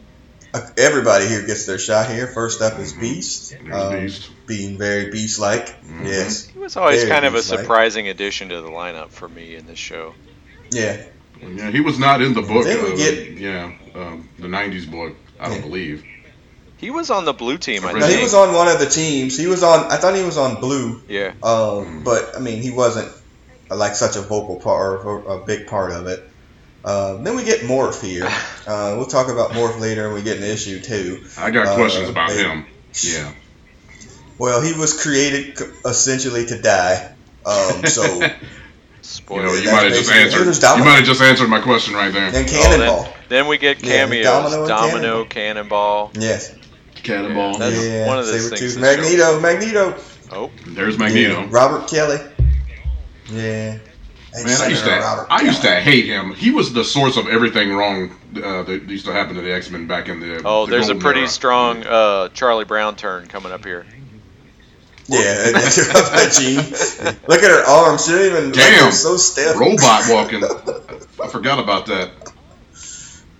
everybody 0.78 1.26
here 1.26 1.46
gets 1.46 1.66
their 1.66 1.78
shot 1.78 2.10
here. 2.10 2.26
First 2.26 2.62
up 2.62 2.78
is 2.78 2.92
Beast, 2.92 3.56
um, 3.72 3.92
Beast. 4.00 4.30
being 4.46 4.78
very 4.78 5.10
beast-like. 5.10 5.82
Mhm. 5.84 6.06
Yes, 6.06 6.46
He 6.46 6.58
was 6.58 6.76
always 6.76 7.00
Very 7.00 7.10
kind 7.10 7.24
of 7.24 7.34
a 7.34 7.38
beast-like. 7.38 7.60
surprising 7.60 8.08
addition 8.08 8.48
to 8.50 8.60
the 8.60 8.68
lineup 8.70 9.10
for 9.10 9.28
me 9.28 9.54
in 9.56 9.66
this 9.66 9.78
show. 9.78 10.14
yeah, 10.70 10.96
Yeah, 11.42 11.70
he 11.70 11.80
was 11.80 11.98
not 11.98 12.22
in 12.22 12.32
the 12.34 12.42
book. 12.42 12.64
Then 12.64 12.82
we 12.84 12.92
uh, 12.92 12.96
get- 12.96 13.28
yeah, 13.38 13.72
um, 13.94 14.28
the 14.38 14.48
'90s 14.48 14.86
book. 14.90 15.14
I 15.38 15.46
don't 15.48 15.56
Yeah. 15.56 15.60
believe. 15.62 16.04
He 16.78 16.90
was 16.90 17.10
on 17.10 17.24
the 17.24 17.32
blue 17.32 17.58
team, 17.58 17.84
I 17.84 17.92
No, 17.92 18.00
think. 18.00 18.16
he 18.16 18.22
was 18.22 18.34
on 18.34 18.52
one 18.54 18.68
of 18.68 18.78
the 18.78 18.86
teams. 18.86 19.36
He 19.36 19.46
was 19.46 19.62
on. 19.62 19.90
I 19.90 19.96
thought 19.96 20.14
he 20.14 20.22
was 20.22 20.36
on 20.38 20.60
Blue, 20.60 21.00
yeah. 21.08 21.32
um, 21.42 22.02
but 22.04 22.32
I 22.36 22.40
mean, 22.40 22.60
he 22.62 22.70
wasn't 22.70 23.08
uh, 23.70 23.76
like 23.76 23.94
such 23.96 24.16
a 24.16 24.20
vocal 24.20 24.56
part 24.56 25.04
or 25.04 25.36
a 25.36 25.44
big 25.44 25.66
part 25.66 25.92
of 25.92 26.06
it. 26.06 26.22
Um, 26.84 27.24
then 27.24 27.34
we 27.36 27.44
get 27.44 27.60
Morph 27.60 28.00
here. 28.02 28.28
Uh, 28.66 28.94
we'll 28.96 29.04
talk 29.04 29.28
about 29.28 29.50
Morph 29.50 29.78
later, 29.78 30.06
and 30.06 30.14
we 30.14 30.22
get 30.22 30.38
an 30.38 30.42
issue 30.44 30.80
too. 30.80 31.22
I 31.36 31.50
got 31.50 31.66
Uh, 31.66 31.74
questions 31.74 32.08
about 32.08 32.30
they- 32.30 32.42
him. 32.44 32.64
Yeah. 33.02 33.30
Well, 34.38 34.62
he 34.62 34.72
was 34.72 35.00
created 35.00 35.60
essentially 35.84 36.46
to 36.46 36.60
die. 36.60 37.12
Um, 37.46 37.84
so 37.86 38.02
You 38.22 38.30
Spoiler. 39.02 39.44
know, 39.44 39.52
you 39.54 39.70
might 39.70 39.82
have 39.84 39.92
just 39.92 40.10
answered. 40.10 40.78
You 40.78 40.84
might 40.84 40.94
have 40.96 41.04
just 41.04 41.20
answered 41.20 41.48
my 41.50 41.60
question 41.60 41.92
right 41.94 42.10
there. 42.12 42.30
then 42.32 42.48
Cannonball. 42.48 43.02
then, 43.04 43.12
then 43.28 43.46
we 43.48 43.58
get 43.58 43.82
Yeah, 43.84 44.06
cameos. 44.06 44.24
Domino 44.24 44.66
Domino, 44.66 45.20
and 45.20 45.30
Cannonball. 45.30 46.10
yes. 46.14 46.54
Cannonball. 47.02 47.58
That's 47.58 47.84
yeah. 47.84 48.06
one 48.06 48.18
of 48.18 48.26
those 48.26 48.50
Sabretooth. 48.50 48.58
things 48.58 48.74
that 48.76 48.98
Magneto. 48.98 49.40
Magneto. 49.40 49.94
Oh, 50.32 50.50
There's 50.66 50.98
Magneto. 50.98 51.40
Yeah, 51.42 51.46
Robert 51.50 51.86
Kelly. 51.88 52.18
Yeah. 53.30 53.76
Man, 54.34 54.60
I 54.60 54.68
used 54.68 54.84
to 54.84 54.90
Robert 54.90 55.26
I 55.30 55.42
used 55.42 55.62
to 55.62 55.70
hate 55.80 56.06
him. 56.06 56.34
He 56.34 56.50
was 56.50 56.72
the 56.72 56.84
source 56.84 57.16
of 57.16 57.28
everything 57.28 57.72
wrong 57.72 58.10
uh, 58.36 58.64
that 58.64 58.82
used 58.88 59.06
to 59.06 59.12
happen 59.12 59.36
to 59.36 59.42
the 59.42 59.52
X 59.52 59.70
Men 59.70 59.86
back 59.86 60.08
in 60.08 60.18
the. 60.18 60.42
oh, 60.44 60.66
the 60.66 60.72
there's 60.72 60.88
a 60.88 60.96
pretty 60.96 61.20
era. 61.20 61.28
strong 61.28 61.84
uh, 61.84 62.28
Charlie 62.30 62.64
Brown 62.64 62.96
turn 62.96 63.28
coming 63.28 63.52
up 63.52 63.64
here. 63.64 63.86
Yeah, 65.06 65.52
Jean. 66.32 66.56
Look 67.28 67.42
at 67.42 67.50
her 67.50 67.64
arms. 67.64 68.06
She 68.06 68.12
don't 68.12 68.22
even. 68.22 68.44
Like, 68.46 68.54
Damn. 68.54 68.82
they're 68.84 68.92
so 68.92 69.16
stiff. 69.18 69.56
robot 69.58 70.04
walking. 70.08 70.42
I 70.42 71.28
forgot 71.28 71.58
about 71.58 71.86
that. 71.86 72.10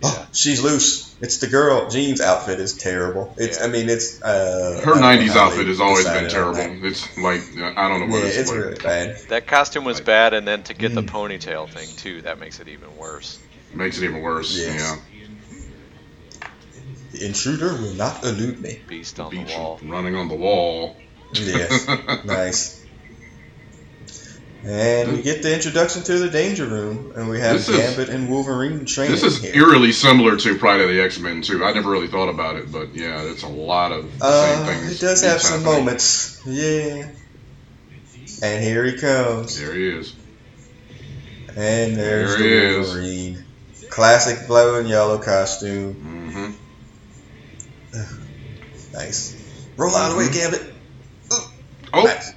Oh, 0.03 0.27
she's 0.33 0.63
loose. 0.63 1.04
It's 1.21 1.39
the 1.39 1.47
girl. 1.47 1.89
Jean's 1.89 2.21
outfit 2.21 2.59
is 2.61 2.77
terrible. 2.77 3.35
It's. 3.39 3.61
I 3.63 3.69
mean, 3.69 3.89
it's. 3.89 4.21
Uh, 4.23 4.81
Her 4.85 4.93
I 4.97 5.17
don't 5.17 5.27
know 5.27 5.33
'90s 5.33 5.37
outfit 5.37 5.67
has 5.69 5.81
always 5.81 6.05
been 6.05 6.29
terrible. 6.29 6.85
It's 6.87 7.17
like 7.17 7.41
I 7.57 7.89
don't 7.89 8.01
know 8.01 8.07
that. 8.07 8.13
what 8.13 8.19
Yeah, 8.23 8.27
it's, 8.27 8.37
it's 8.39 8.51
like. 8.51 8.59
really 8.61 8.75
bad. 8.83 9.17
That 9.29 9.47
costume 9.47 9.85
was 9.85 10.01
bad, 10.01 10.35
and 10.35 10.47
then 10.47 10.65
to 10.65 10.75
get 10.75 10.95
the 10.95 11.03
Mm. 11.03 11.11
ponytail 11.11 11.69
thing 11.71 11.89
too, 11.97 12.23
that 12.23 12.39
makes 12.41 12.61
it 12.61 12.69
even 12.69 12.97
worse. 12.97 13.39
Makes 13.73 13.99
it 13.99 14.05
even 14.05 14.23
worse. 14.23 14.57
Yes. 14.57 14.99
Yeah. 16.43 16.49
The 17.13 17.27
intruder 17.27 17.69
will 17.75 17.95
not 17.95 18.25
elude 18.25 18.61
me. 18.61 18.83
Beast 18.89 19.21
on 19.21 19.31
Beach 19.31 19.55
the 19.55 19.59
wall. 19.61 19.79
running 19.85 20.17
on 20.17 20.29
the 20.29 20.35
wall. 20.35 20.97
Yes, 21.33 21.87
nice. 22.25 22.84
And 24.67 25.13
we 25.13 25.23
get 25.23 25.43
the 25.43 25.53
introduction 25.55 26.03
to 26.05 26.19
the 26.19 26.31
Danger 26.31 26.65
Room, 26.65 27.13
and 27.17 27.29
we 27.29 27.39
have 27.39 27.59
This 27.59 27.69
is- 27.69 27.77
Gambit 27.77 28.09
and 28.09 28.31
Wolverine 28.31 28.87
training 28.87 29.13
This 29.13 29.23
is 29.23 29.43
here. 29.43 29.53
eerily 29.55 29.93
similar 29.93 30.37
to 30.39 30.57
Pride 30.59 30.81
of 30.81 30.89
the 30.89 31.01
X 31.03 31.19
Men 31.19 31.43
too. 31.43 31.63
I 31.65 31.73
never 31.75 31.91
really 31.91 32.09
thought 32.09 32.29
about 32.31 32.57
it, 32.57 32.73
but 32.73 32.95
yeah, 32.95 33.21
it's 33.25 33.43
a 33.43 33.47
lot 33.49 33.93
of 33.93 34.05
the 34.05 34.11
same 34.11 34.63
Uh, 34.63 34.67
things. 34.67 34.93
it 34.93 35.01
does 35.05 35.23
have 35.23 35.43
some 35.43 35.61
happening. 35.63 35.81
moments. 35.85 36.39
Yeah. 36.47 37.09
And 38.43 38.65
here 38.65 38.85
he 38.85 38.93
comes. 38.99 39.59
There 39.61 39.75
he 39.75 39.89
is. 39.91 40.13
And 41.57 41.97
there's 41.97 42.31
There 42.37 42.39
he 42.39 42.49
the 42.49 42.81
is. 42.81 42.87
Wolverine. 42.89 43.45
Classic 43.91 44.47
blue 44.47 44.77
and 44.79 44.89
yellow 44.89 45.19
costume. 45.19 45.93
hmm 47.93 48.01
Nice. 48.93 49.35
Roll 49.77 49.95
out 49.95 50.11
of 50.11 50.17
the 50.17 50.25
way, 50.25 50.33
Gambit. 50.33 50.63
Oh, 51.93 52.03
Nice. 52.03 52.34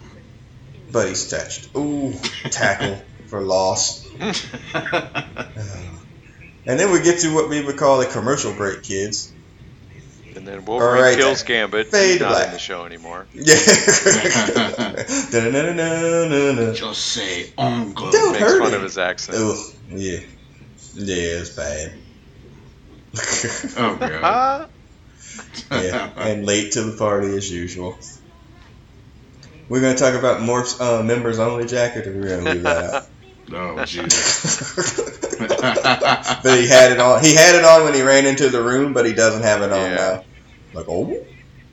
But 0.91 1.09
he's 1.09 1.29
touched. 1.29 1.69
Ooh, 1.75 2.13
tackle 2.49 3.01
for 3.27 3.41
loss. 3.41 4.07
And 6.67 6.77
then 6.77 6.91
we 6.91 7.01
get 7.01 7.21
to 7.21 7.33
what 7.33 7.47
we 7.47 7.63
would 7.63 7.77
call 7.77 8.01
a 8.01 8.05
commercial 8.05 8.53
break, 8.53 8.83
kids. 8.83 9.31
And 10.35 10.45
then 10.45 10.65
Wolverine 10.65 10.97
Alright, 10.97 11.17
kills. 11.17 11.41
Gambit. 11.43 11.87
Fade 11.87 12.11
He's 12.11 12.19
not 12.19 12.31
black. 12.31 12.47
in 12.47 12.53
the 12.53 12.59
show 12.59 12.85
anymore. 12.85 13.25
Yeah. 13.33 13.43
Just 16.73 17.05
say 17.05 17.53
uncle. 17.57 18.11
Dude. 18.11 18.33
Makes 18.33 18.39
hurt 18.43 18.59
fun 18.61 18.69
him. 18.71 18.75
of 18.75 18.81
his 18.83 18.97
accent. 18.97 19.37
Ugh, 19.37 19.57
yeah. 19.91 20.19
Yeah, 20.93 21.39
it's 21.39 21.49
bad. 21.51 21.93
Oh 23.77 23.95
god. 23.95 24.19
Ah, 24.23 24.67
yeah, 25.71 26.11
and 26.17 26.45
late 26.45 26.73
to 26.73 26.83
the 26.83 26.97
party 26.97 27.35
as 27.35 27.49
usual. 27.49 27.97
We're 29.69 29.81
gonna 29.81 29.97
talk 29.97 30.13
about 30.15 30.41
Morph's 30.41 30.79
uh, 30.79 31.03
members 31.03 31.39
only 31.39 31.65
jacket, 31.65 32.07
or 32.07 32.13
we're 32.13 32.37
gonna 32.37 32.51
leave 32.51 32.63
that 32.63 32.93
out. 32.93 33.07
oh 33.53 33.85
Jesus. 33.85 34.95
but 35.37 36.59
he 36.59 36.67
had 36.67 36.91
it 36.91 36.99
on. 36.99 37.23
He 37.23 37.33
had 37.35 37.55
it 37.55 37.65
on 37.65 37.83
when 37.83 37.93
he 37.93 38.01
ran 38.01 38.25
into 38.25 38.49
the 38.49 38.61
room, 38.61 38.93
but 38.93 39.05
he 39.05 39.13
doesn't 39.13 39.43
have 39.43 39.61
it 39.61 39.71
on 39.71 39.91
Yeah. 39.91 39.95
now. 39.95 40.23
Like, 40.73 40.85
oh, 40.89 41.09
yeah, 41.09 41.25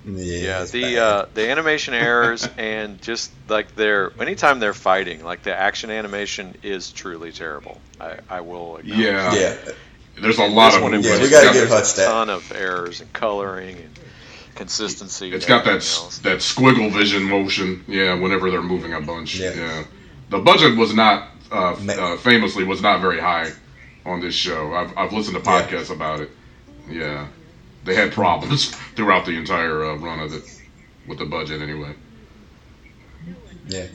yeah, 0.07 0.64
the 0.64 0.98
uh, 0.98 1.26
the 1.35 1.48
animation 1.50 1.94
errors 1.94 2.46
and 2.59 3.00
just 3.00 3.30
like 3.48 3.74
their 3.74 4.12
anytime 4.20 4.59
they're 4.61 4.74
fighting, 4.74 5.24
like 5.24 5.42
the 5.42 5.54
action 5.54 5.90
animation 5.90 6.57
is 6.62 6.90
truly 6.92 7.33
terrible. 7.33 7.80
I, 8.00 8.18
I 8.28 8.40
will. 8.42 8.76
acknowledge 8.78 9.02
Yeah. 9.04 9.35
yeah, 9.35 9.57
There's 10.20 10.38
a 10.38 10.46
lot 10.46 10.70
this 10.70 10.76
of 10.76 10.83
one 10.83 11.02
Yeah, 11.02 11.22
we 11.22 11.30
gotta 11.30 11.52
give 11.52 11.68
Hutch 11.68 11.94
a 11.94 11.96
that. 11.96 12.07
ton 12.09 12.28
of 12.30 12.52
errors 12.52 13.00
and 13.00 13.12
coloring 13.12 13.76
and 13.78 13.98
consistency. 14.55 15.33
It's 15.33 15.47
got 15.47 15.64
that 15.64 15.75
else. 15.75 16.19
that 16.21 16.38
squiggle 16.38 16.93
vision 16.93 17.25
motion. 17.25 17.85
Yeah, 17.88 18.14
whenever 18.14 18.51
they're 18.51 18.62
moving 18.62 18.93
a 18.95 19.01
bunch. 19.01 19.37
Yeah. 19.38 19.53
Yeah. 19.55 19.85
The 20.31 20.38
budget 20.38 20.77
was 20.77 20.95
not 20.95 21.29
uh, 21.53 21.75
uh, 21.88 22.17
famously 22.19 22.64
was 22.64 22.81
not 22.83 23.01
very 23.01 23.21
high 23.21 23.51
on 24.05 24.21
this 24.21 24.35
show. 24.35 24.75
I've 24.75 24.97
I've 24.97 25.12
listened 25.12 25.43
to 25.43 25.51
Yeah. 25.51 25.62
podcasts 25.62 25.90
about 25.90 26.21
it. 26.21 26.31
Yeah, 26.88 27.27
they 27.85 27.95
had 27.95 28.12
problems 28.12 28.67
throughout 28.97 29.25
the 29.27 29.37
entire 29.37 29.85
uh, 29.85 29.97
run 29.97 30.21
of 30.21 30.35
it 30.35 30.43
with 31.07 31.19
the 31.19 31.25
budget 31.27 31.61
anyway. 31.62 31.95
yeah. 33.67 33.87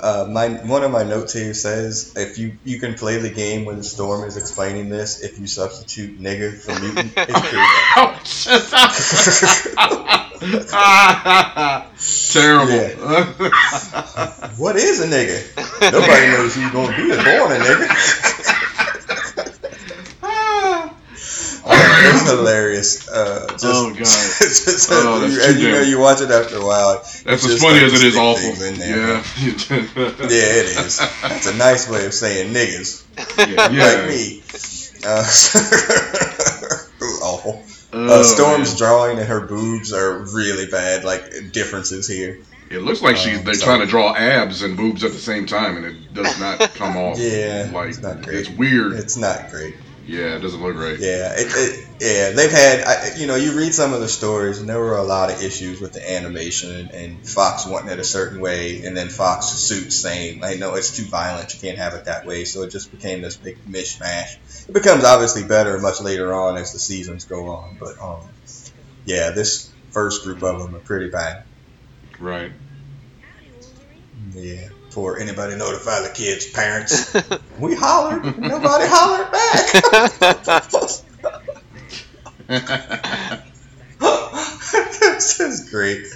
Uh, 0.00 0.26
my 0.30 0.48
one 0.48 0.84
of 0.84 0.90
my 0.90 1.02
notes 1.02 1.32
here 1.32 1.54
says 1.54 2.12
if 2.16 2.38
you 2.38 2.56
you 2.64 2.78
can 2.78 2.94
play 2.94 3.18
the 3.18 3.30
game 3.30 3.64
when 3.64 3.76
the 3.76 3.84
Storm 3.84 4.24
is 4.24 4.36
explaining 4.36 4.88
this 4.88 5.22
if 5.22 5.38
you 5.38 5.46
substitute 5.46 6.20
nigger 6.20 6.54
for 6.54 6.78
mutant. 6.80 7.12
It's. 7.16 8.46
Terrible. 12.32 12.88
What 14.56 14.76
is 14.76 15.00
a 15.00 15.06
nigger? 15.06 15.42
Nobody 15.92 16.26
knows 16.28 16.54
who's 16.54 16.70
gonna 16.70 16.96
be 16.96 17.08
born 17.08 17.52
a 17.52 17.58
nigger. 17.64 17.88
Oh, 21.68 21.72
it's 21.98 22.30
hilarious. 22.30 23.08
Uh, 23.08 23.46
just, 23.50 23.64
Oh, 23.64 23.90
God. 23.90 23.98
just- 24.04 24.88
Oh, 24.90 25.20
that's 25.20 25.46
and 25.48 25.60
you 25.60 25.70
know, 25.70 25.80
you 25.82 25.98
watch 25.98 26.20
it 26.20 26.30
after 26.30 26.56
a 26.58 26.64
while. 26.64 26.94
That's 27.24 27.44
as 27.46 27.60
funny 27.60 27.74
like 27.80 27.92
as 27.92 27.94
it 27.94 28.04
is 28.04 28.16
awful. 28.16 28.54
Yeah. 28.76 29.22
Yeah, 30.26 30.60
it 30.60 30.66
is. 30.76 30.98
That's 31.22 31.46
a 31.46 31.56
nice 31.56 31.88
way 31.88 32.06
of 32.06 32.14
saying 32.14 32.52
niggas, 32.54 33.04
yeah. 33.38 33.66
like 33.68 34.08
me. 34.08 34.42
Uh, 35.04 35.24
awful. 37.22 37.62
Oh, 37.92 38.20
Uh, 38.20 38.24
Storm's 38.24 38.70
man. 38.70 38.78
drawing 38.78 39.18
and 39.18 39.28
her 39.28 39.40
boobs 39.40 39.92
are 39.92 40.18
really 40.18 40.66
bad. 40.66 41.04
Like 41.04 41.52
differences 41.52 42.06
here. 42.08 42.38
It 42.70 42.80
looks 42.80 43.00
like 43.00 43.16
she's 43.16 43.38
Um, 43.38 43.44
they're 43.44 43.54
so- 43.54 43.64
trying 43.66 43.80
to 43.80 43.86
draw 43.86 44.14
abs 44.14 44.62
and 44.62 44.76
boobs 44.76 45.04
at 45.04 45.12
the 45.12 45.18
same 45.18 45.46
time, 45.46 45.76
and 45.76 45.86
it 45.86 46.12
does 46.14 46.38
not 46.40 46.58
come 46.74 46.96
off. 46.96 47.16
Yeah, 47.18 47.70
like 47.72 47.90
it's 47.90 48.02
not 48.02 48.22
great. 48.22 48.36
it's 48.38 48.50
weird. 48.50 48.92
It's 48.94 49.16
not 49.16 49.50
great. 49.50 49.76
Yeah, 50.06 50.36
it 50.36 50.40
doesn't 50.40 50.62
look 50.62 50.76
right. 50.76 50.98
Yeah, 50.98 51.32
it, 51.36 51.46
it, 51.50 51.86
yeah, 52.00 52.30
they've 52.30 52.50
had, 52.50 52.84
I, 52.84 53.18
you 53.18 53.26
know, 53.26 53.34
you 53.34 53.56
read 53.56 53.74
some 53.74 53.92
of 53.92 54.00
the 54.00 54.08
stories, 54.08 54.58
and 54.58 54.68
there 54.68 54.78
were 54.78 54.96
a 54.96 55.02
lot 55.02 55.30
of 55.30 55.42
issues 55.42 55.80
with 55.80 55.92
the 55.92 56.10
animation 56.10 56.90
and, 56.92 57.26
Fox 57.26 57.66
wanting 57.66 57.90
it 57.90 57.98
a 57.98 58.04
certain 58.04 58.40
way, 58.40 58.82
and 58.82 58.96
then 58.96 59.08
Fox 59.08 59.46
suits 59.46 59.96
saying, 59.96 60.44
"I 60.44 60.54
know 60.54 60.74
it's 60.74 60.96
too 60.96 61.04
violent, 61.04 61.52
you 61.52 61.60
can't 61.60 61.78
have 61.78 61.94
it 61.94 62.04
that 62.04 62.24
way." 62.24 62.44
So 62.44 62.62
it 62.62 62.70
just 62.70 62.90
became 62.90 63.20
this 63.20 63.36
big 63.36 63.58
mishmash. 63.68 64.68
It 64.68 64.72
becomes 64.72 65.04
obviously 65.04 65.44
better 65.44 65.78
much 65.78 66.00
later 66.00 66.32
on 66.32 66.56
as 66.56 66.72
the 66.72 66.78
seasons 66.78 67.24
go 67.24 67.48
on, 67.48 67.76
but 67.78 67.94
um, 68.00 68.28
yeah, 69.04 69.30
this 69.30 69.70
first 69.90 70.22
group 70.22 70.42
of 70.42 70.60
them 70.60 70.74
are 70.74 70.80
pretty 70.80 71.10
bad. 71.10 71.44
Right. 72.18 72.52
Yeah, 74.32 74.68
for 74.96 75.18
anybody 75.18 75.54
notify 75.56 76.00
the 76.00 76.08
kids' 76.08 76.46
parents. 76.50 77.14
we 77.60 77.74
hollered, 77.74 78.24
nobody 78.38 78.86
hollered 78.88 79.30
back. 79.30 80.62
this 84.00 85.40
is 85.40 85.68
great. 85.70 86.06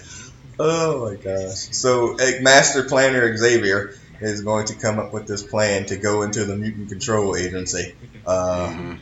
Oh 0.59 1.05
my 1.11 1.17
gosh. 1.17 1.57
So, 1.73 2.17
Master 2.41 2.85
Planner 2.85 3.37
Xavier 3.37 3.95
is 4.21 4.41
going 4.43 4.67
to 4.69 4.75
come 4.75 4.99
up 4.99 5.13
with 5.13 5.27
this 5.27 5.43
plan 5.43 5.85
to 5.87 5.97
go 5.97 6.23
into 6.23 6.45
the 6.47 6.57
Mutant 6.57 6.89
Control 6.89 7.37
Agency. 7.37 7.95
Uh, 8.27 8.69
Mhm. 8.69 8.99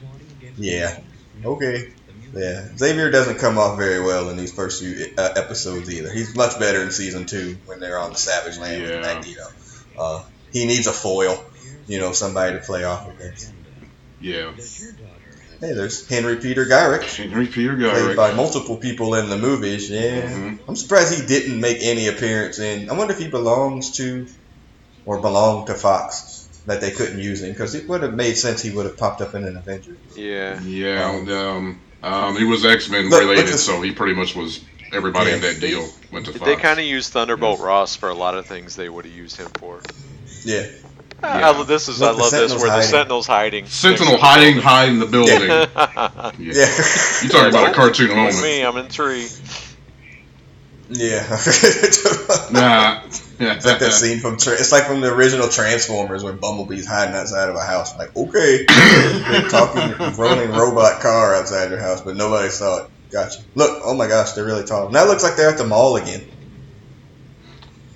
yeah. 0.56 0.98
Okay. 1.44 1.92
Yeah. 2.34 2.68
Xavier 2.76 3.10
doesn't 3.10 3.38
come 3.38 3.58
off 3.58 3.78
very 3.78 4.00
well 4.04 4.28
in 4.28 4.36
these 4.36 4.52
first 4.52 4.82
few 4.82 5.06
uh, 5.16 5.30
episodes 5.36 5.88
either. 5.92 6.12
He's 6.12 6.34
much 6.34 6.58
better 6.58 6.82
in 6.82 6.90
season 6.90 7.26
two 7.26 7.56
when 7.66 7.78
they're 7.80 7.98
on 7.98 8.10
the 8.10 8.18
Savage 8.18 8.58
Land 8.58 8.82
with 8.82 8.90
Yeah. 8.90 9.00
Magneto. 9.00 9.46
Uh, 9.98 10.22
he 10.52 10.64
needs 10.66 10.86
a 10.86 10.92
foil, 10.92 11.42
you 11.86 11.98
know, 11.98 12.12
somebody 12.12 12.58
to 12.58 12.64
play 12.64 12.84
off 12.84 13.08
against. 13.10 13.52
Yeah. 14.20 14.52
Hey, 15.60 15.72
there's 15.72 16.06
Henry 16.08 16.36
Peter 16.36 16.64
Gyrich, 16.66 17.16
Henry 17.16 17.46
Peter 17.48 17.76
played 17.76 18.16
by 18.16 18.32
multiple 18.32 18.76
people 18.76 19.14
in 19.16 19.28
the 19.28 19.36
movies. 19.38 19.90
Yeah. 19.90 20.22
Mhm. 20.22 20.58
I'm 20.68 20.76
surprised 20.76 21.18
he 21.20 21.26
didn't 21.26 21.60
make 21.60 21.78
any 21.80 22.06
appearance 22.08 22.58
in. 22.60 22.88
I 22.90 22.92
wonder 22.94 23.12
if 23.12 23.18
he 23.18 23.26
belongs 23.28 23.96
to 23.96 24.26
or 25.04 25.20
belonged 25.20 25.66
to 25.66 25.74
Fox 25.74 26.46
that 26.66 26.80
they 26.80 26.90
couldn't 26.92 27.18
use 27.18 27.42
him 27.42 27.50
because 27.50 27.74
it 27.74 27.88
would 27.88 28.02
have 28.02 28.14
made 28.14 28.36
sense. 28.36 28.62
He 28.62 28.70
would 28.70 28.86
have 28.86 28.96
popped 28.96 29.20
up 29.20 29.34
in 29.34 29.44
an 29.44 29.56
Avenger. 29.56 29.96
yeah. 30.14 30.60
Yeah. 30.62 31.10
and, 31.16 31.30
Um, 31.30 31.80
um, 32.04 32.36
he 32.36 32.44
was 32.44 32.64
X 32.64 32.88
Men 32.88 33.04
Look- 33.10 33.22
look 33.22 33.30
related, 33.30 33.58
so 33.58 33.80
he 33.82 33.90
pretty 33.90 34.14
much 34.14 34.36
was 34.36 34.60
everybody 34.92 35.30
in 35.32 35.42
Yeah. 35.42 35.48
that 35.52 35.60
deal 35.60 35.88
went 36.12 36.26
to 36.26 36.32
Fox. 36.32 36.44
They 36.44 36.56
kind 36.56 36.78
of 36.78 36.84
used 36.84 37.12
Thunderbolt 37.12 37.60
Ross 37.60 37.96
for 37.96 38.08
a 38.08 38.14
lot 38.14 38.34
of 38.34 38.46
things 38.46 38.76
they 38.76 38.88
would 38.88 39.04
have 39.04 39.14
used 39.14 39.36
him 39.36 39.48
for. 39.58 39.80
Yeah. 40.44 40.66
I 41.22 41.40
Yeah. 41.40 41.48
love 41.50 41.66
this 41.66 41.88
is 41.88 42.00
Look, 42.00 42.08
I 42.08 42.12
love 42.12 42.30
this 42.30 42.30
Sentinel's 42.52 42.62
where 42.62 42.76
the. 42.76 42.82
Sentinel's 42.82 43.26
hiding. 43.26 43.66
Sentinel 43.66 43.98
next 43.98 44.10
to 44.10 44.16
the 44.16 44.22
hiding 44.26 44.58
high 44.58 44.84
in 44.84 44.98
the 45.00 45.06
building. 45.06 45.42
Yeah. 45.48 45.66
Yeah. 46.38 46.52
Yeah. 46.52 47.22
You 47.22 47.28
talking 47.28 47.48
about 47.48 47.70
a 47.70 47.74
cartoon 47.74 48.08
moment? 48.14 48.40
me, 48.42 48.62
I'm 48.62 48.76
in 48.76 48.86
the 48.86 48.92
tree. 48.92 49.26
yeah. 50.90 51.24
Nah. 52.50 53.00
It's 53.40 53.64
like 53.66 53.78
that 53.80 53.92
scene 53.92 54.20
from 54.20 54.36
tra- 54.36 54.54
it's 54.54 54.72
like 54.72 54.84
from 54.84 55.00
the 55.00 55.12
original 55.12 55.48
Transformers 55.48 56.24
when 56.24 56.38
Bumblebee's 56.38 56.86
hiding 56.86 57.14
outside 57.14 57.48
of 57.48 57.56
a 57.56 57.60
house. 57.64 57.96
Like, 57.98 58.16
okay, 58.16 58.64
Big 58.66 59.48
talking 59.50 59.94
rolling 60.16 60.50
robot 60.50 61.00
car 61.00 61.34
outside 61.34 61.70
your 61.70 61.78
house, 61.80 62.00
but 62.00 62.16
nobody 62.16 62.48
saw 62.50 62.84
it. 62.84 62.90
Gotcha. 63.10 63.40
Look, 63.54 63.80
oh 63.84 63.94
my 63.94 64.06
gosh, 64.06 64.32
they're 64.32 64.44
really 64.44 64.64
tall. 64.64 64.90
Now 64.90 65.04
it 65.04 65.08
looks 65.08 65.22
like 65.22 65.36
they're 65.36 65.48
at 65.50 65.58
the 65.58 65.66
mall 65.66 65.96
again. 65.96 66.22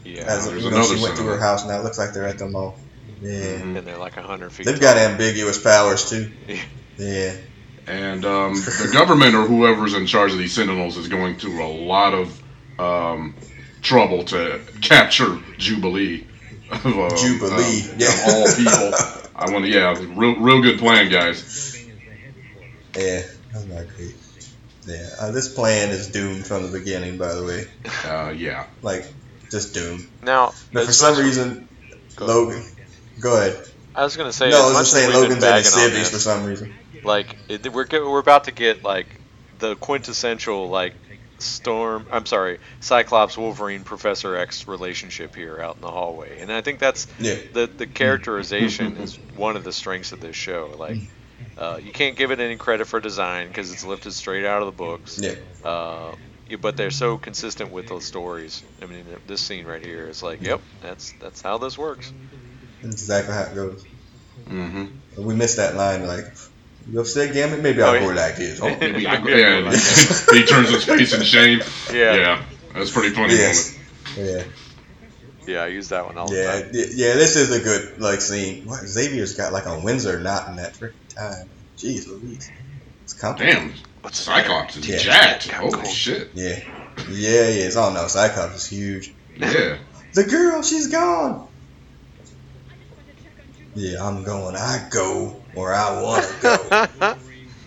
Yeah. 0.05 0.23
As 0.23 0.47
there's 0.49 0.65
you 0.65 0.71
know, 0.71 0.77
another 0.79 0.97
she 0.97 1.03
went 1.03 1.17
to 1.17 1.23
her 1.25 1.39
house. 1.39 1.67
Now 1.67 1.79
it 1.79 1.85
looks 1.85 1.99
like 1.99 2.13
they're 2.13 2.27
at 2.27 2.39
the 2.39 2.49
mall. 2.49 2.77
Yeah, 3.21 3.31
Mhm. 3.59 3.77
and 3.79 3.87
they're 3.87 3.99
like 3.99 4.15
hundred 4.15 4.51
feet. 4.53 4.67
they've 4.67 4.81
tall. 4.81 4.95
got 4.95 4.97
ambiguous 4.97 5.63
powers 5.63 6.09
too. 6.11 6.31
Yeah. 6.49 6.57
Yeah, 6.99 7.33
And 7.87 8.25
um, 8.25 8.55
the 8.55 8.91
government 8.93 9.35
or 9.35 9.45
whoever's 9.47 9.95
in 9.95 10.07
charge 10.07 10.33
of 10.33 10.39
these 10.39 10.53
Sentinels 10.53 10.97
is 10.97 11.09
going 11.09 11.37
through 11.37 11.65
a 11.65 11.69
lot 11.73 12.15
of 12.15 12.43
um, 12.79 13.35
trouble 13.81 14.25
to 14.25 14.61
capture 14.83 15.39
Jubilee. 15.59 16.27
Of, 16.71 16.87
uh, 16.87 17.17
Jubilee. 17.17 17.83
um, 17.83 17.97
yeah, 17.99 18.09
Of 18.09 18.35
all 18.35 18.47
people. 18.55 18.93
I 19.37 19.51
want 19.53 19.65
to, 19.65 19.71
yeah, 19.71 19.95
real, 20.15 20.37
real 20.37 20.61
good 20.63 20.79
plan, 20.79 21.11
guys. 21.11 21.85
yeah, 22.97 23.23
that's 23.53 23.65
not 23.67 23.87
great. 23.97 24.15
Yeah, 24.87 25.09
uh, 25.21 25.31
this 25.31 25.49
plan 25.53 25.91
is 25.91 26.09
doomed 26.09 26.47
from 26.47 26.65
the 26.71 26.77
beginning. 26.79 27.17
By 27.19 27.35
the 27.35 27.45
way, 27.45 27.67
Uh, 28.05 28.33
yeah. 28.37 28.67
like 28.83 29.07
just 29.51 29.75
doomed. 29.75 30.07
Now, 30.23 30.55
But 30.73 30.87
for 30.87 30.93
some 30.93 31.17
reason, 31.19 31.69
Go- 32.17 32.27
Logan. 32.27 32.65
Go 33.21 33.37
ahead. 33.37 33.57
I 33.95 34.05
was 34.05 34.17
gonna 34.17 34.33
say, 34.33 34.51
no, 34.51 34.63
I 34.63 34.67
was 34.69 34.79
just 34.79 34.93
saying 34.93 35.13
Logan's 35.13 35.25
in 35.45 35.53
his 35.55 35.75
bagging 35.75 35.97
on 36.01 36.05
for 36.07 36.19
some 36.19 36.45
reason. 36.45 36.75
like 37.05 37.37
it, 37.49 37.73
we're 37.73 37.85
get, 37.85 38.03
we're 38.05 38.19
about 38.19 38.45
to 38.45 38.53
get 38.53 38.83
like 38.83 39.07
the 39.59 39.77
quintessential 39.77 40.69
like 40.69 40.95
Storm. 41.39 42.07
I'm 42.11 42.25
sorry, 42.27 42.59
Cyclops, 42.81 43.37
Wolverine, 43.37 43.83
Professor 43.85 44.37
X 44.37 44.67
relationship 44.69 45.35
here 45.35 45.61
out 45.61 45.75
in 45.77 45.83
the 45.83 45.91
hallway, 45.91 46.41
and 46.41 46.53
I 46.53 46.61
think 46.63 46.79
that's 46.79 47.07
Yeah. 47.19 47.35
the 47.53 47.67
the 47.67 47.87
characterization 47.87 48.97
is 48.97 49.19
one 49.37 49.57
of 49.57 49.65
the 49.65 49.73
strengths 49.73 50.13
of 50.13 50.21
this 50.21 50.37
show. 50.37 50.75
Like, 50.79 50.99
uh, 51.59 51.79
you 51.83 51.93
can't 51.93 52.17
give 52.17 52.31
it 52.31 52.41
any 52.41 52.57
credit 52.57 52.87
for 52.87 53.01
design 53.01 53.49
because 53.49 53.73
it's 53.73 53.85
lifted 53.85 54.13
straight 54.13 54.45
out 54.45 54.63
of 54.63 54.67
the 54.67 54.73
books. 54.73 55.19
Yeah. 55.21 55.35
Uh, 55.69 56.15
but 56.61 56.77
they're 56.77 56.91
so 56.91 57.17
consistent 57.17 57.71
with 57.73 57.89
those 57.89 58.05
stories. 58.05 58.63
I 58.83 58.87
mean, 58.87 59.05
this 59.27 59.41
scene 59.41 59.65
right 59.65 59.85
here 59.85 60.07
is 60.09 60.23
like, 60.23 60.43
yep, 60.43 60.61
that's 60.83 61.13
that's 61.21 61.41
how 61.41 61.57
this 61.59 61.79
works. 61.79 62.13
That's 62.83 62.95
exactly 62.97 63.35
how 63.35 63.43
it 63.45 63.55
goes. 63.55 63.85
Mm-hmm. 64.51 65.25
We 65.25 65.35
missed 65.35 65.57
that 65.57 65.77
line, 65.77 66.07
like, 66.07 66.27
you 66.91 67.01
upset, 67.01 67.33
Gambit? 67.33 67.63
Maybe 67.63 67.81
I'll 67.81 67.95
Oh, 67.95 68.01
go 68.01 68.09
yeah. 68.09 68.15
like 68.15 68.37
this. 68.37 68.61
Oh, 68.61 68.69
Maybe 68.81 69.03
Yeah, 69.03 69.13
I, 69.23 69.29
yeah, 69.29 69.59
yeah. 69.61 69.71
he 70.33 70.45
turns 70.45 70.69
his 70.71 70.85
face 70.85 71.15
in 71.15 71.23
shame. 71.23 71.61
Yeah, 71.91 71.95
yeah, 71.95 72.17
Yeah, 72.17 72.43
that's 72.75 72.91
pretty 72.91 73.15
funny. 73.15 73.35
Yes. 73.35 73.79
Yeah. 74.17 74.43
I 75.49 75.67
use 75.69 75.89
that 75.89 76.07
one 76.07 76.17
all 76.19 76.29
the 76.29 76.37
Yeah, 76.37 76.53
time. 76.61 76.71
y- 76.73 76.85
yeah, 76.95 77.15
this 77.15 77.35
is 77.37 77.51
a 77.51 77.59
good 77.61 77.99
like 78.01 78.21
scene. 78.21 78.65
What 78.67 78.81
Xavier's 78.87 79.35
got 79.35 79.53
like 79.53 79.67
a 79.67 79.79
Windsor 79.81 80.21
knot 80.21 80.49
in 80.49 80.57
that 80.57 80.75
freaking 80.75 80.93
time. 81.15 81.49
Jeez 81.79 82.07
Louise. 82.09 82.51
It's 83.05 83.15
complicated. 83.15 83.61
Damn, 83.63 83.75
What's 84.03 84.19
Cyclops 84.21 84.77
is 84.77 84.87
Yeah. 84.89 84.99
jacked. 84.99 85.49
Holy 85.51 85.73
cool. 85.73 85.85
shit. 85.85 86.31
Yeah. 86.35 86.59
Yeah, 87.11 87.47
he 87.51 87.61
is. 87.61 87.77
Oh 87.77 87.93
no, 87.93 88.07
Cyclops 88.09 88.57
is 88.57 88.67
huge. 88.67 89.13
Yeah. 89.37 89.79
The 90.15 90.25
girl, 90.25 90.61
she's 90.63 90.89
gone. 90.89 91.49
Yeah, 93.75 94.05
I'm 94.07 94.25
going. 94.25 94.55
I 94.57 94.87
go 94.91 95.41
where 95.55 95.73
I 95.73 96.03
want 96.03 96.27
to 96.27 96.35
go. 96.43 96.59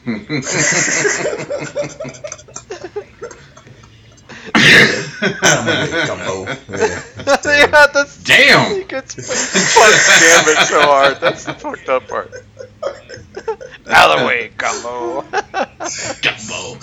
I'm 4.53 5.67
a 5.67 5.85
big 5.85 6.07
gumbo. 6.07 6.43
Yeah. 6.69 7.01
yeah, 7.45 7.87
that's 7.93 8.17
Damn. 8.23 8.75
he 8.75 8.83
gets 8.83 9.15
fucked 9.73 10.21
Gambit 10.21 10.67
so 10.67 10.81
hard. 10.81 11.19
That's 11.21 11.45
the 11.45 11.53
fucked 11.53 11.89
up 11.89 12.07
part. 12.07 12.31
Out 13.89 14.11
of 14.11 14.19
the 14.21 14.25
way, 14.25 14.51
Gumbo. 14.57 15.21
gumbo. 16.21 16.79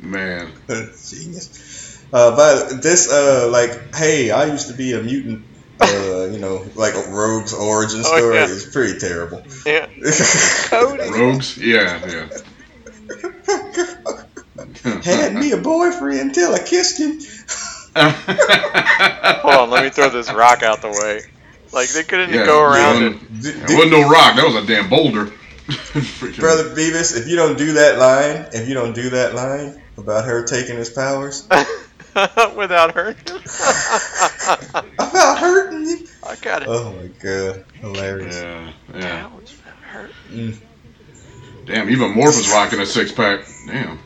Man. 0.00 0.52
Genius. 0.68 2.04
Uh, 2.12 2.36
but 2.36 2.82
this, 2.82 3.10
uh, 3.12 3.48
like, 3.50 3.94
hey, 3.94 4.30
I 4.30 4.46
used 4.46 4.68
to 4.68 4.74
be 4.74 4.92
a 4.92 5.02
mutant. 5.02 5.44
Uh, 5.80 6.28
you 6.32 6.38
know, 6.38 6.64
like 6.74 6.94
a 6.94 7.10
rogue's 7.10 7.52
origin 7.52 8.00
Oh, 8.00 8.16
story 8.16 8.36
yeah. 8.36 8.44
is 8.46 8.64
pretty 8.72 8.98
terrible. 8.98 9.42
yeah. 9.66 9.86
Cody. 10.68 11.10
Rogues? 11.10 11.58
Yeah, 11.58 12.00
yeah. 12.06 12.28
Had 15.02 15.34
me 15.34 15.52
a 15.52 15.58
boyfriend 15.58 16.20
until 16.20 16.54
I 16.54 16.60
kissed 16.60 16.98
him. 16.98 17.18
Hold 19.42 19.56
on, 19.56 19.70
let 19.70 19.82
me 19.82 19.90
throw 19.90 20.10
this 20.10 20.30
rock 20.30 20.62
out 20.62 20.82
the 20.82 20.90
way. 20.90 21.22
Like 21.72 21.92
they 21.92 22.04
couldn't 22.04 22.32
Yeah, 22.32 22.44
go 22.44 22.60
around 22.62 22.96
yeah. 22.98 23.08
and 23.08 23.20
D- 23.42 23.50
It 23.50 23.70
wasn't 23.74 23.92
no 23.92 24.08
rock. 24.08 24.36
That 24.36 24.46
was 24.46 24.56
a 24.56 24.66
damn 24.66 24.88
boulder. 24.88 25.30
Brother 26.38 26.64
Beavis, 26.74 27.16
if 27.16 27.28
you 27.28 27.36
don't 27.36 27.58
do 27.58 27.74
that 27.74 27.98
line, 27.98 28.46
if 28.52 28.68
you 28.68 28.74
don't 28.74 28.92
do 28.94 29.10
that 29.10 29.34
line 29.34 29.82
about 29.98 30.24
her 30.26 30.44
taking 30.44 30.76
his 30.76 30.90
powers, 30.90 31.48
without 32.56 32.94
hurting 32.94 33.34
him. 33.34 33.40
about 34.98 35.38
hurting 35.38 35.86
him. 35.88 35.98
I 36.22 36.36
got 36.36 36.62
it. 36.62 36.68
Oh 36.68 36.92
my 36.92 37.08
god, 37.22 37.64
hilarious. 37.80 38.42
Yeah, 38.42 38.72
yeah. 38.94 39.22
That 39.64 39.76
hurt. 39.82 40.10
Mm. 40.30 40.56
Damn, 41.66 41.90
even 41.90 42.14
Morph 42.14 42.36
was 42.36 42.48
rocking 42.48 42.80
a 42.80 42.86
six 42.86 43.12
pack. 43.12 43.40
Damn. 43.66 43.98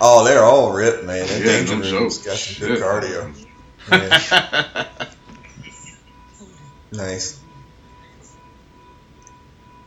Oh, 0.00 0.24
they're 0.24 0.44
all 0.44 0.72
ripped, 0.72 1.04
man. 1.04 1.26
That 1.26 1.38
Yeah, 1.40 1.44
danger 1.44 1.76
no 1.76 1.90
room's 2.00 2.18
joke. 2.18 2.26
got 2.26 2.38
some 2.38 2.68
good 2.68 2.78
Shit. 2.78 2.84
cardio. 2.84 3.34
Yeah, 3.90 4.86
nice. 6.92 7.40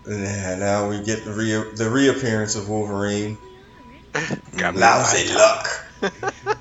Yeah, 0.07 0.55
now 0.55 0.89
we 0.89 1.01
get 1.03 1.25
the 1.25 1.33
re- 1.33 1.71
the 1.75 1.89
reappearance 1.89 2.55
of 2.55 2.69
Wolverine. 2.69 3.37
Got 4.55 4.75
Lousy 4.75 5.33
luck. 5.33 5.67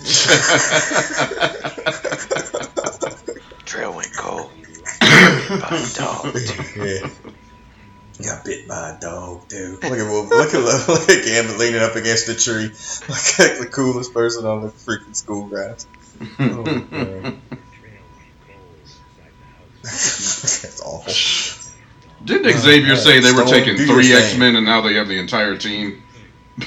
Trail 3.64 3.94
went 3.94 4.12
cold. 4.16 4.50
By 5.00 5.68
a 5.70 5.88
dog. 5.94 6.36
yeah. 6.76 7.08
Got 8.24 8.44
bit 8.44 8.68
by 8.68 8.90
a 8.90 9.00
dog, 9.00 9.48
dude. 9.48 9.82
Look 9.82 9.84
at 9.84 10.10
Wolf- 10.10 10.30
look 10.30 10.54
at 10.54 10.60
look 10.88 11.08
at 11.08 11.24
Gambit 11.24 11.58
leaning 11.58 11.80
up 11.80 11.96
against 11.96 12.26
the 12.26 12.34
tree, 12.34 12.64
like 13.08 13.58
the 13.60 13.68
coolest 13.70 14.12
person 14.12 14.44
on 14.46 14.62
the 14.62 14.68
freaking 14.68 15.16
school 15.16 15.46
grounds. 15.48 15.86
Oh. 16.38 16.62
That's 19.82 20.80
awful. 20.82 21.12
Didn't 22.24 22.58
Xavier 22.58 22.92
Uh, 22.92 22.96
say 22.96 23.20
they 23.20 23.32
were 23.32 23.46
taking 23.46 23.76
three 23.78 24.12
X 24.12 24.36
Men 24.36 24.56
and 24.56 24.66
now 24.66 24.82
they 24.82 24.94
have 24.94 25.08
the 25.08 25.18
entire 25.18 25.56
team 25.56 26.02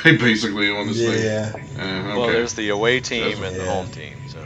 They 0.04 0.16
basically 0.18 0.72
on 0.72 0.88
this 0.88 0.98
thing? 0.98 1.24
Yeah, 1.24 1.52
Uh, 1.54 1.58
okay. 1.86 2.18
Well, 2.18 2.28
there's 2.28 2.54
the 2.54 2.70
away 2.70 3.00
team 3.02 3.40
That's- 3.40 3.52
and 3.52 3.62
the 3.62 3.72
home 3.72 3.92
team. 3.92 4.18
So 4.30 4.40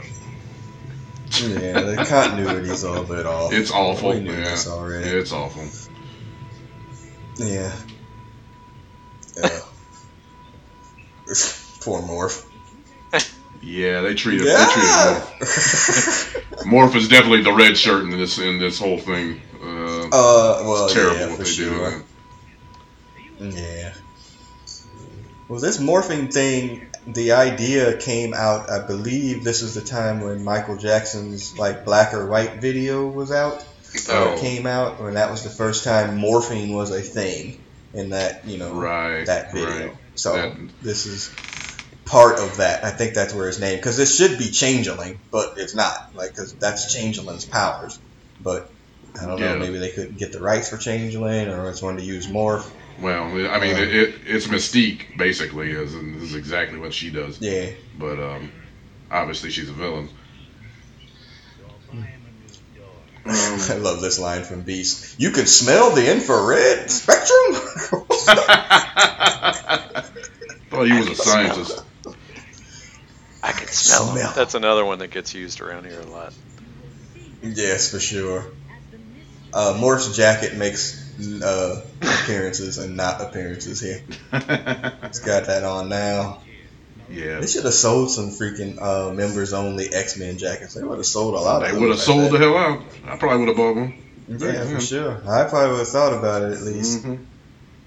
yeah. 1.48 1.80
The 1.80 1.96
continuity's 2.04 2.84
all 2.84 2.98
a 2.98 3.04
bit 3.04 3.24
off. 3.26 3.52
It's 3.52 3.70
awful. 3.70 4.10
We 4.10 4.20
knew 4.20 4.32
yeah. 4.32 4.44
this 4.50 4.68
already. 4.68 5.08
It's 5.08 5.32
awful. 5.32 5.64
Yeah. 7.38 7.72
Yeah. 9.36 9.48
Poor 11.80 12.02
Morph. 12.02 12.44
Yeah, 13.62 14.02
they 14.02 14.14
treated 14.14 14.46
Yeah. 14.46 14.56
they 14.56 14.72
treated 14.72 14.90
Morph. 14.90 16.44
Morph 16.64 16.94
is 16.96 17.08
definitely 17.08 17.42
the 17.42 17.52
red 17.52 17.76
shirt 17.76 18.04
in 18.04 18.10
this 18.10 18.38
in 18.38 18.58
this 18.58 18.78
whole 18.78 18.98
thing. 18.98 19.40
Uh, 19.60 20.06
uh, 20.06 20.62
well, 20.64 20.84
it's 20.84 20.94
terrible 20.94 21.16
yeah, 21.18 21.26
what 21.28 21.36
for 21.38 21.42
they 21.44 21.50
sure. 21.50 22.04
do. 23.40 23.50
Yeah. 23.56 23.94
Well, 25.48 25.60
this 25.60 25.78
morphing 25.78 26.32
thing, 26.32 26.88
the 27.06 27.32
idea 27.32 27.96
came 27.96 28.34
out. 28.34 28.70
I 28.70 28.86
believe 28.86 29.44
this 29.44 29.62
is 29.62 29.74
the 29.74 29.80
time 29.80 30.20
when 30.20 30.44
Michael 30.44 30.76
Jackson's 30.76 31.58
like 31.58 31.84
black 31.84 32.12
or 32.14 32.26
white 32.26 32.60
video 32.60 33.06
was 33.06 33.32
out. 33.32 33.64
Oh. 34.08 34.36
Came 34.38 34.66
out, 34.66 35.00
and 35.00 35.16
that 35.16 35.30
was 35.30 35.42
the 35.44 35.50
first 35.50 35.84
time 35.84 36.18
morphing 36.18 36.72
was 36.74 36.90
a 36.90 37.00
thing 37.00 37.60
in 37.94 38.10
that 38.10 38.46
you 38.46 38.58
know 38.58 38.72
Right. 38.72 39.24
that 39.26 39.52
video. 39.52 39.68
Right. 39.88 39.96
So 40.14 40.34
That- 40.34 40.56
this 40.82 41.06
is 41.06 41.30
part 42.04 42.38
of 42.38 42.56
that. 42.58 42.84
I 42.84 42.90
think 42.90 43.14
that's 43.14 43.34
where 43.34 43.46
his 43.46 43.60
name 43.60 43.76
because 43.76 43.96
this 43.96 44.16
should 44.16 44.38
be 44.38 44.50
Changeling, 44.50 45.18
but 45.30 45.54
it's 45.56 45.74
not. 45.74 46.10
Like 46.14 46.30
because 46.30 46.52
that's 46.54 46.92
Changeling's 46.94 47.44
powers, 47.44 47.98
but. 48.40 48.70
I 49.20 49.26
don't 49.26 49.40
know. 49.40 49.58
Maybe 49.58 49.78
they 49.78 49.88
couldn't 49.90 50.16
get 50.18 50.32
the 50.32 50.40
rights 50.40 50.68
for 50.68 50.76
Changeling, 50.76 51.48
or 51.48 51.68
it's 51.70 51.82
wanted 51.82 52.00
to 52.02 52.04
use 52.06 52.28
morph. 52.28 52.66
Well, 53.00 53.24
I 53.24 53.58
mean, 53.58 53.74
Uh, 53.74 53.80
it, 53.80 53.88
it, 53.94 54.14
it's 54.26 54.46
Mystique 54.46 55.16
basically, 55.16 55.72
is 55.72 55.94
and 55.94 56.14
this 56.16 56.24
is 56.30 56.34
exactly 56.36 56.78
what 56.78 56.92
she 56.94 57.10
does. 57.10 57.40
Yeah. 57.40 57.70
But 57.98 58.20
um, 58.20 58.52
obviously, 59.10 59.50
she's 59.50 59.70
a 59.70 59.72
villain. 59.72 60.08
I 63.30 63.76
love 63.80 64.00
this 64.00 64.18
line 64.18 64.44
from 64.44 64.62
Beast. 64.62 65.20
You 65.20 65.30
can 65.30 65.46
smell 65.46 65.90
the 65.90 66.10
infrared 66.10 66.90
spectrum. 66.90 67.54
Thought 70.70 70.86
he 70.86 70.92
was 70.98 71.08
a 71.08 71.14
scientist. 71.14 71.84
I 73.42 73.52
can 73.52 73.68
smell, 73.68 74.12
Smell. 74.12 74.14
them. 74.14 74.32
That's 74.34 74.54
another 74.54 74.84
one 74.84 74.98
that 75.00 75.10
gets 75.10 75.34
used 75.34 75.60
around 75.60 75.84
here 75.86 76.00
a 76.00 76.06
lot. 76.06 76.32
yes, 77.42 77.90
for 77.90 78.00
sure. 78.00 78.46
Uh, 79.52 79.76
Morph's 79.78 80.16
jacket 80.16 80.56
makes 80.56 81.18
uh, 81.42 81.82
appearances 82.00 82.78
and 82.78 82.96
not 82.96 83.20
appearances 83.20 83.80
here. 83.80 84.02
He's 85.06 85.20
got 85.20 85.46
that 85.46 85.64
on 85.64 85.88
now. 85.88 86.42
Yeah, 87.10 87.40
They 87.40 87.46
should 87.46 87.64
have 87.64 87.74
sold 87.74 88.10
some 88.10 88.30
freaking 88.30 88.80
uh, 88.80 89.12
members 89.12 89.52
only 89.52 89.88
X 89.92 90.16
Men 90.18 90.38
jackets. 90.38 90.74
They 90.74 90.82
would 90.82 90.98
have 90.98 91.06
sold 91.06 91.34
a 91.34 91.38
lot 91.38 91.60
they 91.60 91.66
of 91.68 91.72
them. 91.72 91.80
would 91.82 91.90
have 91.90 91.98
like 91.98 92.06
sold 92.06 92.32
the 92.32 92.38
hell 92.38 92.56
out. 92.56 92.82
I 93.06 93.16
probably 93.16 93.38
would 93.40 93.48
have 93.48 93.56
bought 93.56 93.76
one. 93.76 93.94
Yeah, 94.28 94.64
for 94.66 94.80
sure. 94.80 95.22
I 95.26 95.44
probably 95.48 95.70
would 95.70 95.78
have 95.80 95.88
thought 95.88 96.12
about 96.12 96.42
it 96.42 96.52
at 96.52 96.62
least. 96.62 97.04
Mhm. 97.04 97.24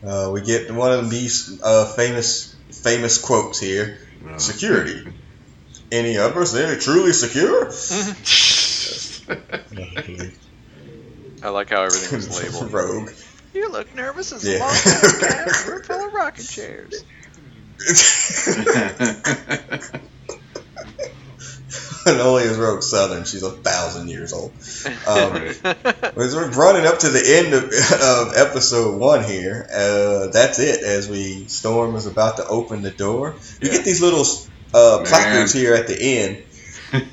Uh, 0.03 0.31
we 0.33 0.41
get 0.41 0.71
one 0.73 0.91
of 0.91 1.09
these 1.11 1.61
uh, 1.61 1.85
famous 1.93 2.55
famous 2.71 3.19
quotes 3.19 3.59
here. 3.59 3.99
Uh, 4.27 4.37
Security. 4.37 5.11
Any 5.91 6.17
of 6.17 6.35
us 6.37 6.51
there 6.53 6.77
truly 6.79 7.13
secure? 7.13 7.65
I 11.43 11.49
like 11.49 11.69
how 11.69 11.83
everything 11.83 12.17
was 12.17 12.29
labeled. 12.43 12.71
Rogue. 12.71 13.11
You 13.53 13.69
look 13.71 13.93
nervous 13.95 14.31
as 14.31 14.45
Yeah. 14.45 14.57
a 14.57 14.59
long 14.59 14.73
time 14.73 15.19
cat. 15.19 15.65
Room 15.67 15.83
full 15.83 16.07
of 16.07 16.13
rocking 16.13 16.45
chairs. 16.45 17.03
Lolia's 22.05 22.57
Rogue 22.57 22.81
Southern. 22.83 23.23
She's 23.25 23.43
a 23.43 23.51
thousand 23.51 24.09
years 24.09 24.33
old. 24.33 24.51
Um, 25.07 25.33
we're 26.15 26.49
running 26.51 26.85
up 26.87 26.99
to 26.99 27.09
the 27.09 27.23
end 27.25 27.53
of, 27.53 27.63
of 27.65 28.33
episode 28.35 28.99
one 28.99 29.23
here, 29.23 29.67
uh, 29.73 30.27
that's 30.27 30.59
it. 30.59 30.81
As 30.83 31.07
we 31.09 31.45
Storm 31.45 31.95
is 31.95 32.07
about 32.07 32.37
to 32.37 32.47
open 32.47 32.81
the 32.81 32.91
door, 32.91 33.35
you 33.61 33.67
Yeah. 33.69 33.77
get 33.77 33.85
these 33.85 34.01
little 34.01 34.25
uh, 34.73 35.03
placards 35.05 35.53
here 35.53 35.73
at 35.75 35.87
the 35.87 35.99
end. 36.01 36.43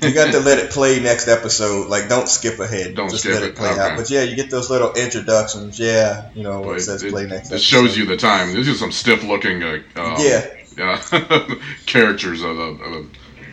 You 0.01 0.13
got 0.13 0.33
to 0.33 0.41
let 0.41 0.57
it 0.59 0.71
play 0.71 0.99
next 0.99 1.29
episode. 1.29 1.87
Like, 1.87 2.09
don't 2.09 2.27
skip 2.27 2.59
ahead. 2.59 2.95
Don't 2.95 3.09
Just 3.09 3.21
skip 3.23 3.35
let 3.35 3.43
it, 3.43 3.49
it 3.51 3.55
play 3.55 3.69
okay. 3.69 3.79
out. 3.79 3.97
But 3.97 4.09
yeah, 4.09 4.23
you 4.23 4.35
get 4.35 4.49
those 4.51 4.69
little 4.69 4.91
introductions. 4.93 5.79
Yeah, 5.79 6.31
you 6.33 6.43
know, 6.43 6.59
where 6.59 6.71
it 6.71 6.79
But 6.79 6.81
says 6.81 7.03
it, 7.03 7.11
play 7.13 7.27
next. 7.27 7.49
it 7.51 7.61
shows 7.61 7.95
you 7.97 8.05
the 8.05 8.17
time. 8.17 8.53
This 8.53 8.67
is 8.67 8.77
some 8.77 8.91
stiff 8.91 9.23
looking 9.23 9.63
uh, 9.63 9.79
um, 9.95 10.15
Yeah. 10.19 10.45
Uh, 10.79 11.55
characters 11.85 12.41
of 12.41 12.55
the, 12.57 12.63
of 12.63 12.91
the 12.93 13.05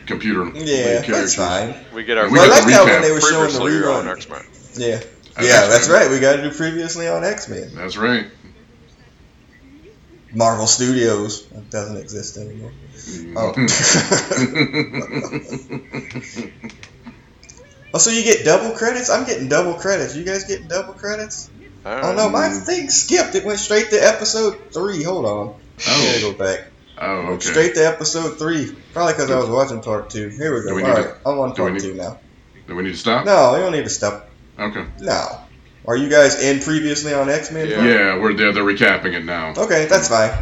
computer 0.07 0.45
Yeah, 0.55 1.01
that's 1.01 1.35
fine. 1.35 1.75
we 1.95 2.05
get 2.05 2.19
our 2.19 2.27
We 2.31 2.39
Well, 2.39 2.45
I 2.45 2.49
like 2.55 2.65
the 2.65 2.71
that 2.71 2.85
when 2.85 3.03
they 3.03 3.11
were 3.13 3.21
showing 3.21 3.53
the 3.53 3.61
previously 3.61 3.93
on 3.93 4.05
rerun. 4.05 4.17
X-Men. 4.17 4.45
Yeah, 4.75 4.97
That's 4.97 5.07
yeah, 5.39 5.67
that's 5.67 5.75
X-Men. 5.89 6.01
right. 6.03 6.11
We 6.11 6.21
got 6.21 6.37
to 6.37 6.43
do 6.43 6.51
previously 6.57 7.09
on 7.09 7.25
X 7.25 7.49
Men. 7.49 7.71
That's 7.75 7.97
right. 7.97 8.27
Marvel 10.33 10.67
Studios 10.67 11.47
that 11.47 11.71
doesn't 11.71 11.97
exist 11.97 12.37
anymore. 12.37 12.73
Oh. 13.37 13.53
oh, 17.95 17.99
so 17.99 18.11
you 18.11 18.23
get 18.23 18.45
double 18.45 18.77
credits? 18.77 19.11
I'm 19.11 19.25
getting 19.25 19.49
double 19.49 19.75
credits. 19.75 20.17
You 20.17 20.25
guys 20.25 20.45
getting 20.45 20.69
double 20.69 20.95
credits? 20.95 21.51
I 21.85 22.01
Oh 22.03 22.15
no, 22.15 22.29
my 22.29 22.49
thing 22.51 22.91
skipped. 22.91 23.35
It 23.35 23.45
went 23.45 23.59
straight 23.61 23.91
to 23.91 23.97
episode 23.97 24.73
three. 24.73 25.03
Hold 25.05 25.25
on. 25.25 25.55
Oh. 25.87 25.87
Gotta 25.87 26.21
go 26.21 26.33
back. 26.33 26.67
Oh, 26.99 27.07
okay. 27.35 27.47
Straight 27.47 27.75
to 27.75 27.87
episode 27.87 28.39
three. 28.39 28.75
Probably 28.93 29.13
because 29.15 29.31
I 29.31 29.37
was 29.39 29.49
watching 29.49 29.81
part 29.83 30.11
two. 30.11 30.29
Here 30.29 30.55
we 30.55 30.69
go. 30.69 30.75
we 30.75 30.83
All 30.83 30.89
need 30.89 30.95
right, 30.95 31.03
to- 31.23 31.29
I'm 31.29 31.39
on 31.39 31.51
do 31.51 31.57
part 31.57 31.73
need- 31.75 31.83
two 31.83 31.95
now. 31.95 32.19
Do 32.67 32.75
we 32.75 32.83
need 32.83 32.93
to 32.93 32.97
stop? 32.99 33.25
No, 33.27 33.55
you 33.55 33.63
don't 33.63 33.73
need 33.73 33.85
to 33.85 33.91
stop. 33.91 34.29
Okay. 34.59 34.85
No. 35.01 35.41
Are 35.87 35.97
you 35.97 36.09
guys 36.09 36.43
in 36.43 36.61
previously 36.61 37.15
on 37.15 37.29
X 37.31 37.53
Men? 37.53 37.69
Yeah. 37.69 37.85
Yeah, 37.85 38.19
we're 38.19 38.35
there. 38.35 38.53
They're 38.53 38.65
recapping 38.65 39.15
it 39.15 39.25
now. 39.25 39.53
Okay, 39.57 39.87
that's 39.87 40.09
fine. 40.09 40.33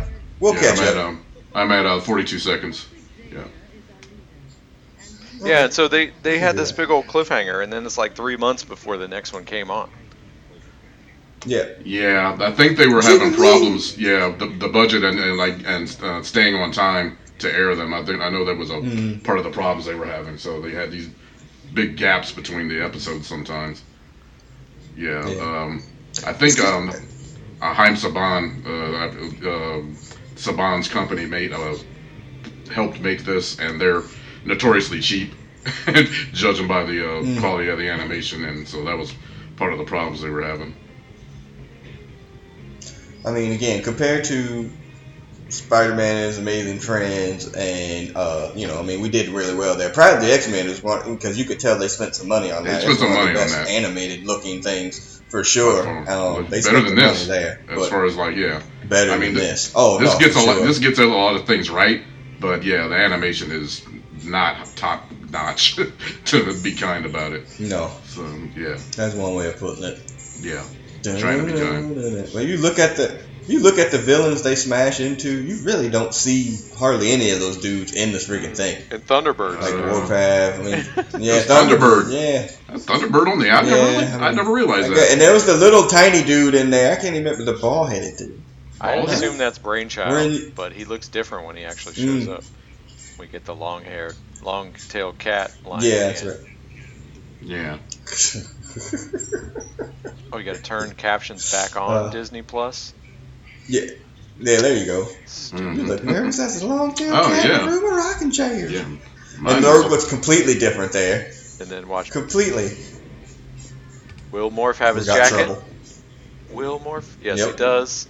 We'll 0.41 0.55
yeah, 0.55 0.61
catch 0.61 0.79
I'm 0.79 0.85
up. 0.85 0.91
At, 0.91 0.97
um, 0.97 1.25
I'm 1.55 1.71
at 1.73 1.85
uh, 1.87 2.01
42 2.01 2.39
seconds. 2.39 2.87
Yeah, 3.31 3.45
Yeah, 5.43 5.69
so 5.69 5.89
they 5.89 6.13
they 6.23 6.39
had 6.39 6.57
this 6.57 6.73
big 6.73 6.91
old 6.91 7.07
cliffhanger, 7.07 7.63
and 7.63 7.73
then 7.73 7.85
it's 7.85 7.99
like 7.99 8.15
three 8.17 8.37
months 8.37 8.65
before 8.65 8.97
the 8.97 9.09
next 9.09 9.33
one 9.33 9.45
came 9.45 9.71
on. 9.71 9.91
Yeah. 11.47 11.65
Yeah, 11.85 12.37
I 12.41 12.51
think 12.53 12.77
they 12.77 12.87
were 12.89 13.03
having 13.03 13.33
problems. 13.33 13.97
Yeah, 13.99 14.35
the, 14.39 14.47
the 14.47 14.69
budget 14.69 15.05
and, 15.05 15.19
and 15.19 15.37
like 15.37 15.57
and 15.67 15.95
uh, 16.03 16.23
staying 16.23 16.55
on 16.55 16.71
time 16.73 17.19
to 17.39 17.53
air 17.53 17.75
them. 17.75 17.93
I 17.93 18.03
think 18.05 18.21
I 18.21 18.29
know 18.31 18.45
that 18.45 18.57
was 18.57 18.71
a 18.71 18.75
Mhm. 18.81 19.23
part 19.25 19.39
of 19.39 19.45
the 19.45 19.51
problems 19.51 19.85
they 19.87 19.95
were 19.95 20.07
having. 20.07 20.39
So 20.39 20.61
they 20.61 20.73
had 20.73 20.91
these 20.91 21.09
big 21.75 21.97
gaps 21.97 22.33
between 22.33 22.69
the 22.69 22.83
episodes 22.83 23.27
sometimes. 23.27 23.83
Yeah, 24.97 25.29
Yeah. 25.29 25.63
Um, 25.63 25.83
I 26.25 26.33
think 26.33 26.61
um, 26.61 26.95
uh, 27.61 27.73
Haim 27.75 27.95
Saban, 27.95 28.65
uh, 28.67 29.49
uh, 29.49 29.81
Saban's 30.37 30.89
company 30.89 31.27
made 31.27 31.53
uh, 31.53 31.77
helped 32.71 33.01
make 33.01 33.25
this, 33.25 33.59
and 33.59 33.81
they're 33.81 34.03
notoriously 34.45 35.01
cheap, 35.01 35.35
judging 36.33 36.67
by 36.69 36.85
the 36.85 37.01
uh, 37.07 37.23
Mm. 37.23 37.41
quality 37.41 37.69
of 37.69 37.79
the 37.79 37.89
animation, 37.89 38.45
and 38.45 38.67
so 38.69 38.85
that 38.85 38.97
was 38.97 39.15
part 39.57 39.73
of 39.73 39.79
the 39.79 39.85
problems 39.85 40.21
they 40.21 40.31
were 40.31 40.43
having. 40.43 40.75
I 43.25 43.31
mean, 43.33 43.53
again, 43.53 43.83
compared 43.83 44.25
to 44.25 44.71
Spider-Man 45.49 46.17
and 46.17 46.25
His 46.27 46.39
Amazing 46.39 46.79
Friends, 46.81 47.53
and 47.55 48.17
uh, 48.17 48.53
you 48.55 48.67
know, 48.67 48.79
I 48.79 48.83
mean, 48.83 49.01
we 49.01 49.09
did 49.09 49.29
really 49.29 49.55
well 49.55 49.77
there. 49.77 49.91
Probably 49.91 50.27
the 50.27 50.33
X-Men 50.35 50.67
is 50.67 50.83
one 50.83 51.15
because 51.15 51.39
you 51.39 51.45
could 51.45 51.61
tell 51.61 51.79
they 51.79 51.89
spent 51.89 52.15
some 52.15 52.29
money 52.29 52.51
on 52.51 52.65
They 52.65 52.71
that. 52.71 52.81
spent 52.83 52.93
It's 52.93 53.01
some 53.01 53.11
one 53.11 53.19
of 53.21 53.25
money 53.27 53.37
the 53.39 53.43
on 53.45 53.51
that. 53.51 53.69
animated 53.69 54.25
looking 54.27 54.63
things 54.63 55.23
for 55.29 55.45
sure. 55.45 55.87
Um, 56.11 56.45
they 56.45 56.61
better 56.61 56.63
spent 56.63 56.87
than 56.87 56.97
this, 56.97 57.27
there, 57.27 57.61
As 57.69 57.89
far 57.89 58.05
as 58.05 58.17
like 58.17 58.37
yeah, 58.37 58.63
better 58.89 59.13
I 59.13 59.19
mean, 59.19 59.35
than 59.35 59.43
th- 59.43 59.51
this. 59.53 59.73
Oh 59.75 59.99
this 59.99 60.13
no, 60.15 60.19
gets 60.19 60.37
a 60.37 60.41
lot. 60.41 60.63
This 60.63 60.79
gets 60.79 60.99
a 60.99 61.07
lot 61.07 61.37
of 61.37 61.47
things 61.47 61.71
right, 61.71 62.03
but 62.41 62.63
yeah, 62.65 62.89
the 62.89 62.95
animation 62.97 63.51
is 63.53 63.83
not 64.25 64.67
top 64.77 65.11
notch. 65.31 65.77
to 66.27 66.63
be 66.63 66.75
kind 66.75 67.05
about 67.07 67.33
it. 67.33 67.47
no, 67.61 67.91
So 68.07 68.23
yeah, 68.57 68.79
that's 68.97 69.15
one 69.15 69.35
way 69.35 69.49
of 69.49 69.59
putting 69.59 69.85
it. 69.85 70.01
yeah. 70.41 70.65
Trying 71.05 71.47
to 71.47 71.53
be 71.53 71.59
kind. 71.61 72.35
When 72.35 72.49
you 72.49 72.57
look 72.59 72.79
at 72.79 72.97
the 72.97 73.21
you 73.47 73.61
look 73.63 73.79
at 73.79 73.91
the 73.91 73.99
villains 73.99 74.43
they 74.43 74.55
smash 74.55 75.01
into, 75.01 75.29
you 75.31 75.63
really 75.65 75.91
don't 75.91 76.15
see 76.15 76.57
hardly 76.79 77.13
any 77.13 77.29
of 77.31 77.41
those 77.41 77.59
dudes 77.59 77.93
in 77.93 78.11
this 78.13 78.27
freaking 78.27 78.57
thing. 78.57 78.83
And 78.91 79.07
Thunderbirds. 79.07 79.61
Like 79.61 79.75
Uh, 79.75 79.93
Warpath, 79.99 80.61
I 80.61 80.63
mean, 80.63 81.23
yeah, 81.23 81.43
That's 81.43 81.47
Thunderbird. 81.51 82.11
yeah. 82.11 82.49
Thunderbird 82.79 83.31
on 83.31 83.39
the 83.39 83.51
out. 83.51 83.67
Yeah, 83.67 83.75
really? 83.75 83.97
I 84.07 84.29
I, 84.29 84.33
never 84.33 84.51
realized 84.51 84.87
Okay, 84.91 84.95
that. 84.99 85.13
and 85.13 85.21
there 85.21 85.35
was 85.35 85.45
the 85.45 85.57
little 85.59 85.89
tiny 85.89 86.23
dude 86.25 86.55
in 86.55 86.71
there. 86.71 86.93
I 86.93 86.95
can't 86.97 87.15
even 87.17 87.25
remember 87.25 87.45
the 87.53 87.59
ball 87.59 87.85
headed 87.85 88.17
dude. 88.17 88.41
I 88.81 88.95
assume 88.97 89.37
that's 89.37 89.59
Brainchild, 89.59 90.11
We're 90.11 90.51
but 90.55 90.73
he 90.73 90.85
looks 90.87 91.09
different 91.09 91.47
when 91.47 91.57
he 91.57 91.65
actually 91.65 91.97
shows 91.97 92.27
Mm. 92.27 92.39
up. 92.39 92.45
We 93.19 93.27
get 93.27 93.45
the 93.45 93.55
long-haired, 93.55 94.17
long-tailed 94.43 95.19
cat 95.19 95.53
line. 95.67 95.83
Yeah, 95.85 95.99
that's 96.09 96.23
the 96.23 96.31
right. 96.31 96.41
Yeah. 97.43 97.79
Oh, 100.33 100.39
you 100.39 100.45
got 100.45 100.57
to 100.57 100.63
turn 100.63 100.91
captions 100.97 101.53
back 101.53 101.77
on 101.77 102.07
Uh, 102.07 102.11
Disney 102.11 102.43
Plus. 102.43 102.93
yeah, 103.69 103.83
Yeah, 104.41 104.61
there 104.63 104.77
you 104.77 104.85
go. 104.87 105.05
Mhm. 105.27 105.77
You 105.77 105.83
look 105.85 106.03
nervous 106.03 106.41
as 106.41 106.61
a 106.61 106.67
long 106.67 106.93
tail 106.95 107.15
Oh, 107.15 107.23
cat 107.29 107.45
yeah. 107.45 107.65
a 107.65 107.71
room 107.71 107.85
of 107.85 107.93
rocking 107.97 108.33
chairs. 108.33 108.73
Yeah. 108.73 108.83
Mine 109.39 109.57
And 109.57 109.65
was 109.65 109.65
Nerd 109.65 109.85
a- 109.85 109.89
looks 109.89 110.09
completely 110.09 110.59
different 110.59 110.91
there. 110.93 111.31
And 111.61 111.69
then 111.69 111.87
watch 111.87 112.11
Completely. 112.11 112.73
Will 114.33 114.51
Morph 114.51 114.79
have 114.79 114.97
his 114.97 115.07
jacket. 115.07 115.35
trouble. 115.45 115.63
Will 116.51 116.81
Morph? 116.81 117.05
Yes, 117.23 117.39
Yep. 117.39 117.51
he 117.53 117.57
does. 117.57 118.09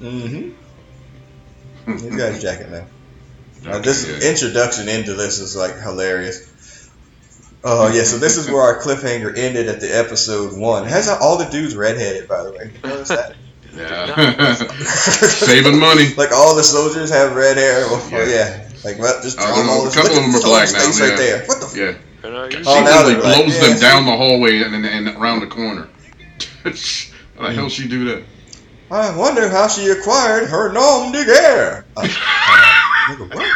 Mm-hmm. 0.00 0.50
He's 1.98 2.16
got 2.16 2.32
his 2.34 2.42
jacket 2.42 2.70
now. 2.70 2.84
Okay, 3.66 3.80
this 3.80 4.06
yeah. 4.06 4.30
introduction 4.30 4.88
into 4.90 5.14
this 5.14 5.38
is 5.38 5.56
like 5.56 5.78
hilarious. 5.80 6.46
Oh 7.64 7.88
yeah, 7.94 8.02
so 8.02 8.18
this 8.18 8.36
is 8.38 8.48
where 8.50 8.60
our 8.62 8.80
cliffhanger 8.80 9.36
ended 9.36 9.68
at 9.68 9.80
the 9.80 9.86
episode 9.96 10.58
one. 10.58 10.84
It 10.84 10.90
has 10.90 11.08
all 11.08 11.38
the 11.38 11.44
dudes 11.46 11.76
redheaded, 11.76 12.26
by 12.28 12.42
the 12.42 12.50
way. 12.52 12.72
You 12.82 12.88
notice 12.88 13.08
that? 13.08 13.36
Yeah. 13.74 14.54
Saving 14.54 15.78
money. 15.78 16.12
like 16.16 16.32
all 16.32 16.56
the 16.56 16.64
soldiers 16.64 17.10
have 17.10 17.34
red 17.36 17.56
hair. 17.56 17.86
Well, 17.86 18.02
Yeah. 18.10 18.26
yeah. 18.28 18.68
Like 18.84 18.98
well, 18.98 19.22
just 19.22 19.38
Uh, 19.38 19.46
draw 19.46 19.56
them 19.56 19.68
all. 19.70 19.82
a 19.82 19.84
this- 19.86 19.94
couple 19.94 20.10
look 20.10 20.18
of 20.20 20.24
at 20.34 20.40
them 20.40 20.40
are 20.40 20.42
black 20.42 20.72
now, 20.72 20.90
yeah. 20.92 21.08
right 21.08 21.16
there. 21.18 21.44
What 21.46 21.60
the? 21.60 21.66
F- 21.66 21.76
Yeah. 21.76 21.94
And, 22.24 22.34
uh, 22.36 22.50
She 22.50 22.56
you- 22.58 22.64
Oh, 22.66 22.80
now 22.82 23.04
literally 23.06 23.14
they're 23.14 23.22
like, 23.22 23.36
blows 23.46 23.56
yeah, 23.56 23.68
them 23.68 23.78
down 23.80 24.04
the 24.06 24.16
hallway 24.16 24.62
and, 24.62 24.74
and, 24.74 24.84
and 24.86 25.08
around 25.16 25.40
the 25.40 25.46
corner. 25.46 25.88
How 26.64 27.48
the 27.48 27.52
hell 27.54 27.68
she 27.68 27.86
do 27.88 28.04
that? 28.06 28.22
I 28.90 29.16
wonder 29.16 29.48
how 29.48 29.68
she 29.68 29.88
acquired 29.88 30.48
her 30.50 30.70
nom 30.72 31.12
de 31.12 31.24
guerre. 31.24 31.84
Uh, 31.96 32.00
uh, 32.02 32.06
nigga, 33.08 33.34
what? 33.34 33.46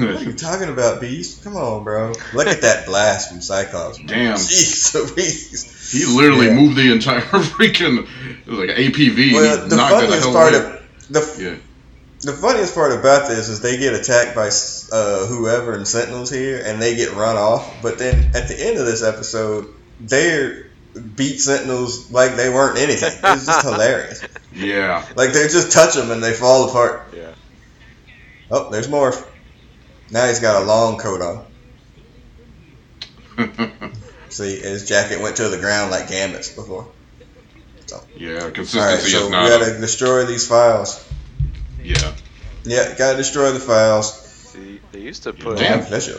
Like, 0.00 0.14
what 0.14 0.22
are 0.22 0.24
you 0.30 0.32
talking 0.34 0.68
about, 0.68 1.00
Beast? 1.00 1.44
Come 1.44 1.56
on, 1.56 1.84
bro. 1.84 2.12
Look 2.34 2.46
at 2.46 2.62
that 2.62 2.86
blast 2.86 3.30
from 3.30 3.40
Cyclops. 3.40 3.98
Damn. 3.98 4.36
Jeez 4.36 4.94
Louise. 4.94 5.90
He 5.92 6.04
literally 6.06 6.46
Yeah. 6.48 6.54
moved 6.54 6.76
the 6.76 6.92
entire 6.92 7.20
freaking 7.20 8.06
it 8.46 8.50
was 8.50 8.58
like 8.58 8.70
APV. 8.70 9.32
Well, 9.34 9.62
he 9.64 9.68
the 9.68 9.76
knocked 9.76 10.04
it 10.04 10.06
the 10.10 10.16
funniest 10.16 10.32
part 10.32 10.54
away. 10.54 10.64
of 10.64 11.06
the 11.10 11.42
Yeah. 11.42 11.54
the 12.22 12.32
funniest 12.38 12.74
part 12.74 12.92
about 12.92 13.28
this 13.28 13.48
is 13.48 13.60
they 13.60 13.78
get 13.78 13.94
attacked 13.94 14.34
by 14.34 14.50
uh, 14.92 15.26
whoever 15.26 15.74
and 15.74 15.86
Sentinels 15.88 16.30
here, 16.30 16.60
and 16.64 16.80
they 16.82 16.96
get 16.96 17.12
run 17.14 17.36
off. 17.36 17.82
But 17.82 17.98
then 17.98 18.30
at 18.34 18.48
the 18.48 18.56
end 18.58 18.78
of 18.78 18.86
this 18.86 19.02
episode, 19.02 19.66
they 20.00 20.62
beat 21.16 21.40
Sentinels 21.40 22.10
like 22.10 22.34
they 22.36 22.48
weren't 22.50 22.78
anything. 22.78 23.12
It's 23.22 23.46
just 23.46 23.62
hilarious. 23.64 24.22
Yeah. 24.54 25.04
Like 25.14 25.32
they 25.34 25.46
just 25.46 25.70
touch 25.70 25.94
them 25.94 26.10
and 26.10 26.20
they 26.24 26.32
fall 26.32 26.68
apart. 26.70 27.14
Yeah. 27.14 27.32
Oh, 28.50 28.70
there's 28.70 28.88
more. 28.88 29.12
Now 30.10 30.26
he's 30.26 30.40
got 30.40 30.62
a 30.62 30.66
long 30.66 30.98
coat 30.98 31.20
on. 31.20 31.44
See, 34.30 34.56
his 34.60 34.88
jacket 34.88 35.20
went 35.20 35.36
to 35.36 35.48
the 35.48 35.58
ground 35.58 35.90
like 35.90 36.08
Gambit's 36.08 36.50
before. 36.52 36.88
yeah. 38.16 38.38
All 38.38 38.44
right, 38.46 38.54
Consistency 38.54 39.10
so 39.10 39.18
is 39.18 39.24
we 39.26 39.30
gotta 39.30 39.76
a- 39.76 39.80
destroy 39.80 40.24
these 40.26 40.46
files. 40.46 41.06
yeah. 41.82 42.14
Yeah, 42.64 42.94
gotta 42.98 43.16
destroy 43.16 43.52
the 43.52 43.60
files. 43.60 44.12
See, 44.52 44.80
they 44.92 45.00
used 45.00 45.22
to 45.22 45.32
put 45.32 45.58
Damn. 45.58 45.88
That's 45.88 46.08
your- 46.08 46.18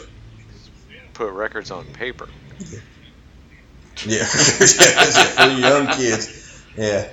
put 1.14 1.32
records 1.34 1.70
on 1.72 1.86
paper. 1.88 2.28
Yeah, 4.06 4.24
for 4.26 5.44
you 5.50 5.58
young 5.58 5.88
kids. 5.88 6.64
Yeah, 6.78 7.12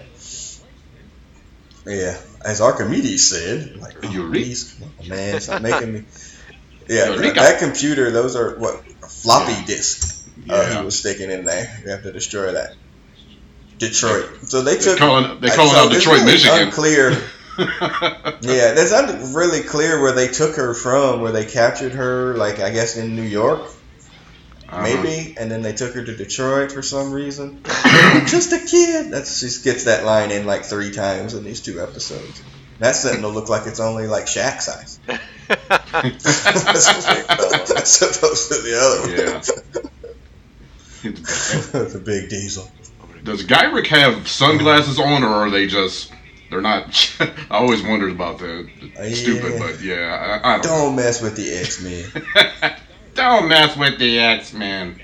yeah. 1.84 2.16
As 2.44 2.60
Archimedes 2.60 3.28
said, 3.28 3.76
like 3.78 3.96
Archimedes, 4.04 4.74
come 4.78 4.90
on, 5.00 5.08
man, 5.08 5.40
stop 5.40 5.62
making 5.62 5.92
me. 5.92 6.04
Yeah, 6.88 7.10
that 7.32 7.58
computer. 7.58 8.10
Those 8.10 8.36
are 8.36 8.56
what 8.58 8.84
floppy 9.10 9.64
disk. 9.66 10.26
Uh, 10.48 10.54
Yeah. 10.54 10.78
he 10.78 10.84
was 10.84 10.98
sticking 10.98 11.30
in 11.30 11.44
there. 11.44 11.80
We 11.84 11.90
have 11.90 12.02
to 12.04 12.12
destroy 12.12 12.52
that. 12.52 12.74
Detroit. 13.78 14.28
So 14.48 14.62
they 14.62 14.76
took. 14.78 14.98
calling 14.98 15.40
they 15.40 15.48
calling 15.48 15.72
so 15.72 15.78
out 15.86 15.92
Detroit, 15.92 16.20
really 16.20 16.32
Michigan. 16.32 16.58
Unclear. 16.68 17.16
Yeah, 17.58 18.74
that's 18.74 18.92
not 18.92 19.34
really 19.34 19.62
clear 19.62 20.00
where 20.02 20.12
they 20.12 20.28
took 20.28 20.56
her 20.56 20.74
from, 20.74 21.22
where 21.22 21.32
they 21.32 21.46
captured 21.46 21.92
her, 21.92 22.36
like 22.36 22.60
I 22.60 22.68
guess 22.70 22.98
in 22.98 23.16
New 23.16 23.22
York, 23.22 23.60
Uh-huh. 24.68 24.82
maybe, 24.82 25.34
and 25.38 25.50
then 25.50 25.62
they 25.62 25.72
took 25.72 25.94
her 25.94 26.04
to 26.04 26.14
Detroit 26.14 26.70
for 26.72 26.82
some 26.82 27.12
reason. 27.12 27.62
Just 28.26 28.52
a 28.52 28.58
kid. 28.58 29.10
That's 29.10 29.38
she 29.38 29.62
gets 29.64 29.84
that 29.84 30.04
line 30.04 30.32
in 30.32 30.44
like 30.44 30.64
three 30.66 30.90
times 30.92 31.32
in 31.32 31.44
these 31.44 31.62
two 31.62 31.80
episodes. 31.80 32.42
That 32.78 32.94
Sentinel 32.94 33.30
look 33.32 33.48
like 33.48 33.66
it's 33.66 33.80
only 33.80 34.06
like 34.06 34.26
Shaq 34.26 34.60
size. 34.60 35.00
As 35.48 35.62
opposed 38.02 38.48
to 38.48 38.58
the 38.62 38.74
other 38.80 39.00
one. 39.00 39.10
Yeah. 39.10 39.40
the 41.12 42.02
big 42.04 42.28
diesel. 42.28 42.70
Does 43.22 43.44
Gyrich 43.44 43.88
have 43.88 44.28
sunglasses 44.28 44.98
on, 44.98 45.24
or 45.24 45.28
are 45.28 45.50
they 45.50 45.66
just? 45.66 46.12
They're 46.50 46.60
not. 46.60 47.16
I 47.20 47.32
always 47.50 47.82
wondered 47.82 48.12
about 48.12 48.38
that. 48.38 48.68
Uh, 48.96 49.10
Stupid, 49.10 49.58
but 49.58 49.80
yeah, 49.82 50.40
I, 50.42 50.54
I 50.54 50.58
don't. 50.58 50.66
Don't 50.66 50.96
mess 50.96 51.20
with 51.20 51.36
the 51.36 51.52
X 51.52 51.82
Men, 51.82 52.04
Don't 53.14 53.48
mess 53.48 53.76
with 53.76 53.98
the 53.98 54.18
X 54.18 54.52
Men. 54.52 55.00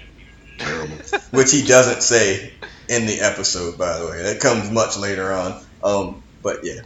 Terrible. 0.59 0.97
which 1.33 1.51
he 1.51 1.65
doesn't 1.67 2.03
say 2.03 2.53
in 2.89 3.07
the 3.07 3.21
episode, 3.21 3.77
by 3.77 3.99
the 3.99 4.07
way. 4.07 4.23
That 4.23 4.41
comes 4.41 4.71
much 4.71 4.97
later 4.97 5.33
on. 5.33 5.65
Um, 5.83 6.23
but 6.43 6.59
yeah, 6.63 6.83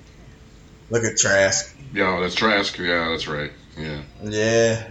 look 0.91 1.05
at 1.05 1.17
Trask. 1.17 1.75
Yeah, 1.93 2.21
that's 2.21 2.35
Trask. 2.35 2.79
Yeah, 2.79 3.09
that's 3.11 3.27
right. 3.29 3.53
Yeah. 3.79 4.01
Yeah, 4.23 4.91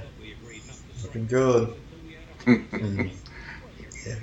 looking 1.04 1.28
good. 1.28 1.74
Mhm. 2.46 3.10
Yeah, 4.06 4.16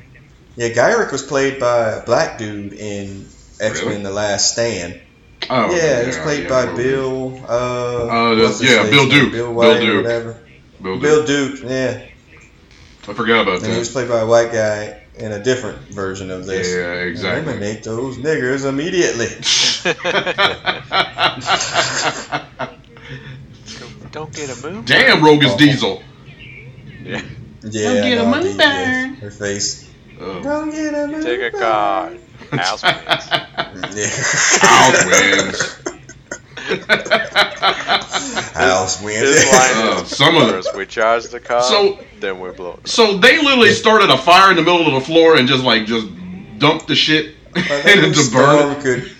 yeah. 0.56 0.68
Gyrich 0.68 1.10
was 1.10 1.22
played 1.24 1.58
by 1.58 1.90
a 1.90 2.04
black 2.04 2.38
dude 2.38 2.72
in 2.72 3.26
X 3.60 3.80
Men: 3.80 3.88
Really? 3.88 4.02
The 4.04 4.10
Last 4.12 4.52
Stand. 4.52 5.00
Oh. 5.50 5.74
yeah, 5.74 6.02
he 6.02 6.06
was 6.06 6.18
played 6.18 6.44
yeah, 6.44 6.48
by 6.48 6.64
probably. 6.66 6.84
Bill. 6.84 7.40
Uh, 7.48 8.30
Uh, 8.30 8.56
yeah, 8.60 8.88
Bill? 8.88 9.08
Duke. 9.08 9.32
Bill 9.32 9.46
Bill 9.46 9.54
White 9.54 9.76
or 9.76 9.80
Duke. 9.80 10.04
whatever. 10.04 10.38
Bill, 10.80 10.98
Bill 11.00 11.26
Duke. 11.26 11.56
Duke. 11.60 11.68
Yeah, 11.70 12.06
I 13.08 13.12
forgot 13.12 13.42
about 13.42 13.62
and 13.64 13.72
he 13.72 13.78
was 13.78 13.90
played 13.90 14.08
by 14.08 14.20
a 14.20 14.26
white 14.26 14.52
guy 14.52 15.01
in 15.16 15.32
a 15.32 15.42
different 15.42 15.78
version 15.88 16.30
of 16.30 16.46
this. 16.46 16.72
Yeah, 16.72 16.92
exactly. 17.02 17.52
Eliminate 17.52 17.82
those 17.84 18.16
niggers 18.18 18.64
immediately. 18.68 19.26
Don't 24.12 24.32
get 24.34 24.50
a 24.50 24.56
move. 24.70 24.84
Damn, 24.86 25.22
Rogus 25.24 25.52
Oh. 25.52 25.58
Diesel. 25.58 26.02
Yeah. 27.02 27.22
Yeah, 27.62 27.94
Don't 27.94 28.02
get 28.02 28.18
a 28.18 28.22
no, 28.22 28.26
money 28.28 28.52
the- 28.52 28.58
back. 28.58 29.18
her 29.18 29.30
face. 29.30 29.88
Oh. 30.20 30.42
Don't 30.42 30.70
get 30.70 30.94
a 30.94 31.06
money 31.08 31.24
Take 31.24 31.40
a 31.40 31.50
back. 31.56 31.60
card. 31.60 32.20
House 32.50 32.82
wins. 32.82 33.28
Yeah. 33.96 34.08
House 34.60 35.04
wins. 35.06 35.78
House 38.54 39.02
wins. 39.02 39.20
His 39.20 39.44
line 39.52 39.70
Uh, 39.98 40.02
is, 40.04 40.16
some 40.16 40.36
of 40.36 40.46
the- 40.46 40.52
first 40.52 40.76
we 40.76 40.86
charge 40.86 41.24
the 41.24 41.40
car, 41.40 41.62
So- 41.62 41.98
then 42.20 42.40
we 42.40 42.50
blow 42.50 42.78
it. 42.82 42.88
So 42.88 43.16
they 43.18 43.38
literally 43.42 43.72
started 43.72 44.10
a 44.10 44.16
fire 44.18 44.50
in 44.50 44.56
the 44.56 44.62
middle 44.62 44.86
of 44.86 44.92
the 44.94 45.00
floor 45.00 45.36
and 45.36 45.48
just 45.48 45.64
like 45.64 45.86
just 45.86 46.06
dumped 46.58 46.86
the 46.86 46.94
shit 46.94 47.34
I 47.54 47.60
think 47.62 48.02
and 48.04 48.14
the 48.14 48.22
to 48.22 48.30
burn 48.30 48.58
storm 48.70 48.82
could. 48.82 49.12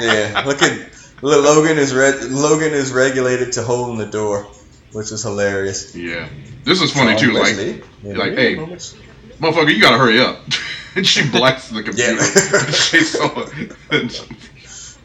Yeah, 0.00 0.42
look 0.46 0.62
at 0.62 0.78
look, 1.22 1.44
Logan 1.44 1.76
is 1.78 1.92
re- 1.94 2.12
Logan 2.30 2.72
is 2.72 2.92
regulated 2.92 3.52
to 3.54 3.62
holding 3.62 3.98
the 3.98 4.06
door, 4.06 4.46
which 4.92 5.10
is 5.12 5.22
hilarious. 5.22 5.94
Yeah. 5.94 6.28
This 6.64 6.80
is 6.80 6.92
funny 6.92 7.16
too. 7.18 7.32
Like, 7.32 7.56
Leslie, 7.56 7.82
like, 8.04 8.34
hey, 8.34 8.54
moments. 8.54 8.94
motherfucker, 9.40 9.74
you 9.74 9.80
gotta 9.80 9.98
hurry 9.98 10.20
up. 10.20 10.38
and 10.94 11.06
she 11.12 11.28
blasts 11.28 11.70
the 11.70 11.82
computer. 11.82 12.12
Yeah. 12.12 12.70
She's 12.70 13.10
so. 13.10 13.28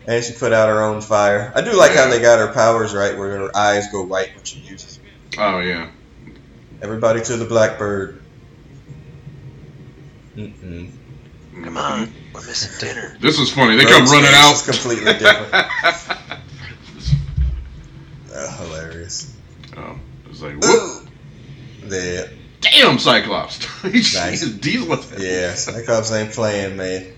And 0.08 0.24
she 0.24 0.34
put 0.34 0.54
out 0.54 0.70
her 0.70 0.82
own 0.84 1.02
fire. 1.02 1.52
I 1.56 1.62
do 1.62 1.74
like 1.74 1.92
how 1.94 2.10
they 2.10 2.22
got 2.22 2.40
her 2.40 2.54
powers 2.54 2.94
right, 2.94 3.18
where 3.18 3.38
her 3.38 3.56
eyes 3.58 3.88
go 3.92 4.04
white 4.04 4.36
when 4.36 4.44
she 4.44 4.60
uses. 4.60 4.98
them. 4.98 5.06
oh 5.40 5.60
yeah. 5.60 5.90
Everybody 6.82 7.22
to 7.22 7.38
the 7.38 7.46
Blackbird. 7.46 8.22
Mm-mm. 10.36 10.90
Come 11.64 11.78
on, 11.78 12.12
we're 12.34 12.46
missing 12.46 12.72
dinner. 12.80 13.16
This 13.22 13.40
is 13.40 13.52
funny. 13.54 13.76
They 13.78 13.86
come 13.86 14.06
running 14.06 14.32
out. 14.34 14.54
is 14.54 14.62
completely 14.64 15.14
different. 15.14 15.66
Uh, 18.36 18.58
hilarious. 18.64 19.32
oh, 19.78 19.96
it's 20.28 20.42
like, 20.42 20.56
whoop. 20.56 20.64
Ooh. 20.66 21.08
Yeah, 21.88 22.26
Damn, 22.62 22.98
Cyclops. 22.98 23.64
He's 23.84 24.16
Nice. 24.16 24.42
he's 24.42 24.58
dealing 24.58 24.90
with 24.90 25.14
it. 25.14 25.22
yeah. 25.22 25.54
Cyclops 25.54 26.12
ain't 26.12 26.32
playing, 26.34 26.76
man. 26.78 27.14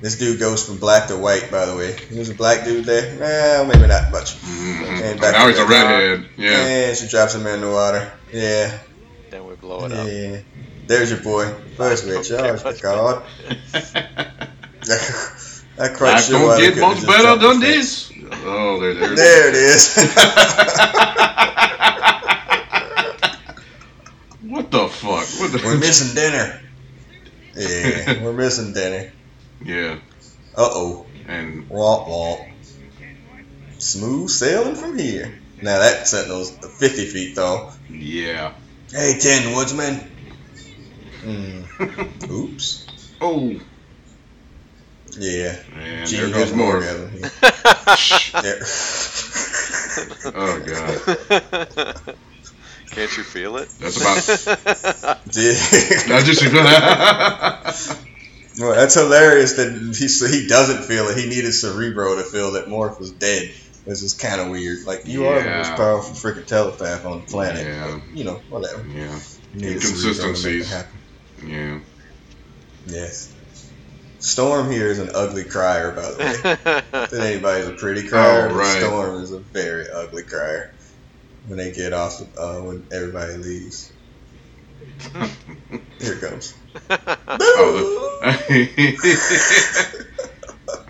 This 0.00 0.16
dude 0.18 0.38
goes 0.38 0.62
from 0.66 0.76
black 0.78 1.08
to 1.08 1.16
white, 1.16 1.50
by 1.50 1.64
the 1.66 1.74
way. 1.74 1.96
He 2.10 2.18
was 2.18 2.28
a 2.28 2.34
black 2.34 2.64
dude 2.64 2.84
there. 2.84 3.16
Well, 3.18 3.64
maybe 3.64 3.86
not 3.86 4.10
much. 4.12 4.36
Mhm. 4.42 5.02
And 5.02 5.20
back 5.20 5.32
Now 5.32 5.48
he's 5.48 5.58
a 5.58 5.64
red. 5.66 5.82
redhead. 5.84 6.26
Yeah. 6.36 6.50
And 6.66 6.96
she 6.96 7.08
drops 7.08 7.34
him 7.34 7.46
in 7.46 7.60
the 7.62 7.70
water. 7.70 8.12
Yeah, 8.32 8.78
Then 9.30 9.46
we 9.46 9.54
blow 9.56 9.86
it 9.86 9.92
up. 9.92 10.06
yeah. 10.06 10.38
There's 10.86 11.10
your 11.10 11.20
boy. 11.20 11.50
First 11.76 12.04
we 12.04 12.12
charge 12.22 12.62
the 12.62 12.74
card. 12.80 13.22
Not 15.78 15.94
quite 15.96 16.12
Life 16.12 16.24
sure 16.26 16.38
why 16.40 16.46
don't 16.46 16.58
they 16.60 16.66
get 16.68 16.74
couldn't 16.74 16.88
much 16.88 17.06
better 17.06 17.36
than 17.36 17.60
this. 17.60 18.10
Oh, 18.44 18.78
there, 18.80 18.94
there. 18.94 19.14
There 19.16 19.48
it 19.48 19.54
is. 19.54 19.96
what 24.42 24.70
the 24.70 24.88
fuck? 24.88 25.26
What 25.40 25.52
the? 25.52 25.60
we're 25.64 25.78
missing 25.78 26.14
dinner. 26.14 26.60
Yeah, 27.56 28.22
we're 28.24 28.32
missing 28.32 28.72
dinner. 28.72 29.12
Yeah, 29.64 29.98
Uh 30.56 30.68
oh. 30.70 31.06
and 31.26 31.68
Womp 31.68 32.06
womp. 32.08 32.52
Smooth 33.78 34.30
sailing 34.30 34.74
from 34.76 34.98
here. 34.98 35.38
Now 35.62 35.78
that 35.78 36.06
sentinel's 36.08 36.50
50 36.50 37.06
feet 37.06 37.34
though. 37.36 37.70
yeah. 37.90 38.52
Hey, 38.90 39.18
Ten 39.20 39.54
Woodsman. 39.54 40.12
Mm. 41.26 42.30
Oops. 42.30 42.86
oh, 43.20 43.58
Yeah. 45.18 45.56
and 45.74 46.06
Gee, 46.08 46.18
there 46.18 46.28
there's 46.28 46.50
goes 46.52 46.56
more 46.56 46.80
more. 46.80 46.84
of 46.84 47.12
Oh 50.36 50.60
god, 50.60 51.96
Can't 52.92 53.16
you 53.16 53.24
feel 53.24 53.56
it? 53.56 53.68
that's 53.80 53.96
about. 54.00 54.28
Yeah. 55.34 56.14
I 56.14 56.22
just. 56.22 56.42
Well, 58.58 58.74
that's 58.74 58.94
hilarious 58.94 59.54
that 59.54 59.72
he 59.98 60.08
so 60.08 60.26
he 60.26 60.46
doesn't 60.46 60.84
feel 60.84 61.08
it. 61.08 61.18
He 61.18 61.28
needed 61.28 61.52
Cerebro 61.52 62.16
to 62.16 62.22
feel 62.24 62.52
that 62.52 62.66
Morph 62.66 62.98
was 62.98 63.12
dead. 63.12 63.50
This 63.84 64.02
is 64.02 64.14
kind 64.14 64.40
of 64.40 64.48
weird. 64.48 64.78
Like 64.86 65.02
you 65.06 65.26
are 65.26 65.42
the 65.42 65.50
most 65.50 65.74
powerful 65.76 66.14
freaking 66.14 66.46
telepath 66.46 67.04
on 67.04 67.20
the 67.20 67.26
planet. 67.26 67.64
Yeah. 67.66 68.00
But, 68.00 68.16
you 68.16 68.24
know, 68.24 68.40
whatever. 68.48 68.84
yeah, 68.88 69.18
You 69.52 69.60
needed 69.60 69.80
to 69.82 69.86
Inconsistencies. 69.88 70.70
happen. 70.70 71.00
yeah. 71.44 71.80
Yes. 72.86 73.32
Storm 74.18 74.70
here 74.70 74.88
is 74.88 74.98
an 74.98 75.10
ugly 75.14 75.44
crier, 75.44 75.92
by 75.92 76.10
the 76.10 76.18
way. 76.18 76.82
If 77.04 77.12
anybody's 77.12 77.66
a 77.68 77.74
pretty 77.74 78.08
crier, 78.08 78.48
Oh, 78.50 78.54
right. 78.54 78.80
Storm 78.82 79.22
is 79.22 79.30
a 79.32 79.38
very 79.52 79.84
ugly 79.94 80.24
crier. 80.24 80.72
When 81.46 81.58
they 81.58 81.70
get 81.72 81.92
off, 81.92 82.20
uh, 82.36 82.58
when 82.60 82.88
everybody 82.92 83.34
leaves. 83.34 83.92
Here 86.00 86.14
it 86.14 86.20
comes. 86.20 86.54
Oh, 86.90 88.18
the- 88.48 90.06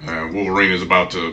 uh, 0.06 0.28
Wolverine 0.32 0.72
is 0.72 0.82
about 0.82 1.10
to 1.12 1.30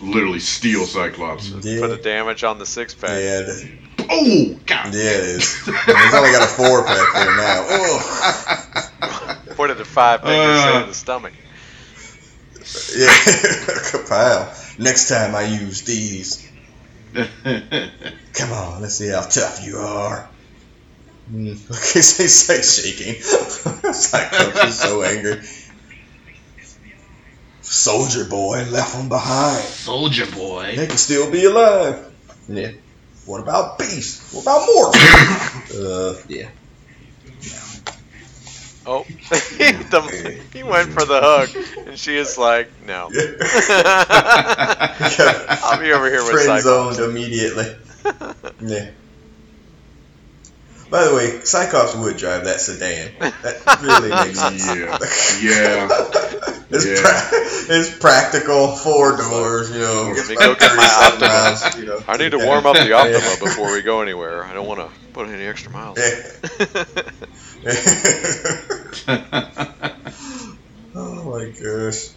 literally 0.00 0.40
steal 0.40 0.84
Cyclops. 0.86 1.48
Yeah. 1.50 1.80
Put 1.80 1.88
the 1.90 1.96
damage 2.02 2.44
on 2.44 2.58
the 2.58 2.66
six 2.66 2.94
pack. 2.94 3.10
Yeah, 3.10 3.40
the- 3.42 3.70
Oh 4.08 4.56
God! 4.66 4.94
yeah, 4.94 5.00
it 5.00 5.24
is. 5.24 5.64
He's 5.64 6.14
only 6.14 6.30
got 6.30 6.42
a 6.42 6.46
four 6.46 6.84
pack 6.84 7.12
there 7.14 7.36
now. 7.36 7.66
Oh, 7.68 9.40
Put 9.56 9.70
it 9.70 9.80
at 9.80 9.86
five 9.86 10.20
fingers 10.20 10.64
Uh. 10.64 10.80
in 10.82 10.88
the 10.88 10.94
stomach. 10.94 11.32
yeah, 12.96 13.08
Kapow. 13.90 14.78
Next 14.78 15.08
time 15.08 15.34
I 15.34 15.44
use 15.46 15.82
these, 15.82 16.46
come 17.14 18.52
on, 18.52 18.82
let's 18.82 18.94
see 18.96 19.08
how 19.08 19.22
tough 19.22 19.64
you 19.66 19.78
are. 19.78 20.28
Mm, 21.30 21.68
Look, 21.68 21.82
he's, 21.82 22.16
he's 22.16 22.48
like 22.48 22.62
shaking. 22.62 23.20
Cyclops 23.92 24.64
is 24.64 24.78
so 24.78 25.02
angry. 25.02 25.40
Soldier 27.62 28.24
boy 28.24 28.64
left 28.70 28.94
him 28.94 29.08
behind. 29.08 29.62
Soldier 29.64 30.26
boy. 30.26 30.74
They 30.76 30.86
can 30.86 30.96
still 30.96 31.30
be 31.30 31.44
alive. 31.44 32.12
Yeah. 32.48 32.70
What 33.26 33.40
about 33.40 33.78
Beast? 33.78 34.32
What 34.32 34.42
about 34.42 34.68
Morph? 34.68 34.94
uh, 36.20 36.22
yeah. 36.28 36.48
Oh, 38.88 39.02
the, 39.30 40.40
he 40.52 40.62
went 40.62 40.92
for 40.92 41.04
the 41.04 41.20
hug, 41.20 41.48
and 41.88 41.98
she 41.98 42.16
is 42.16 42.38
like, 42.38 42.70
no. 42.86 43.10
I'll 45.64 45.80
be 45.80 45.90
over 45.90 46.08
here 46.08 46.22
with 46.22 46.30
Friend 46.30 46.62
Cyclops. 46.62 46.96
zoned 46.96 47.10
immediately. 47.10 47.74
Yeah. 48.62 48.90
By 50.90 51.04
the 51.04 51.14
way, 51.14 51.40
Cyclops 51.44 51.94
would 51.96 52.16
drive 52.16 52.44
that 52.44 52.60
sedan. 52.60 53.12
That 53.18 53.80
really 53.82 54.10
makes 54.10 54.38
sense. 54.40 54.66
Yeah, 54.66 54.98
yeah. 55.42 55.88
It's, 56.70 56.86
Yeah. 56.86 57.02
pra- 57.02 57.30
it's 57.76 57.90
practical, 57.98 58.76
four 58.76 59.16
doors, 59.16 59.70
you 59.70 59.80
know. 59.80 60.12
Let 60.16 60.28
me 60.28 60.36
go 60.36 60.54
get 60.54 60.76
my 60.76 60.88
Optima. 61.06 61.26
miles, 61.28 61.76
you 61.78 61.86
know. 61.86 61.98
I 62.06 62.16
need 62.16 62.30
to 62.32 62.38
warm 62.38 62.66
up 62.66 62.76
the 62.76 62.92
Optima 62.92 63.36
before 63.44 63.72
we 63.72 63.82
go 63.82 64.00
anywhere. 64.00 64.44
I 64.44 64.52
don't 64.54 64.66
want 64.68 64.78
to 64.80 64.88
put 65.12 65.28
any 65.28 65.44
extra 65.44 65.70
miles. 65.72 65.98
oh 70.94 71.30
my 71.30 71.46
gosh. 71.50 72.08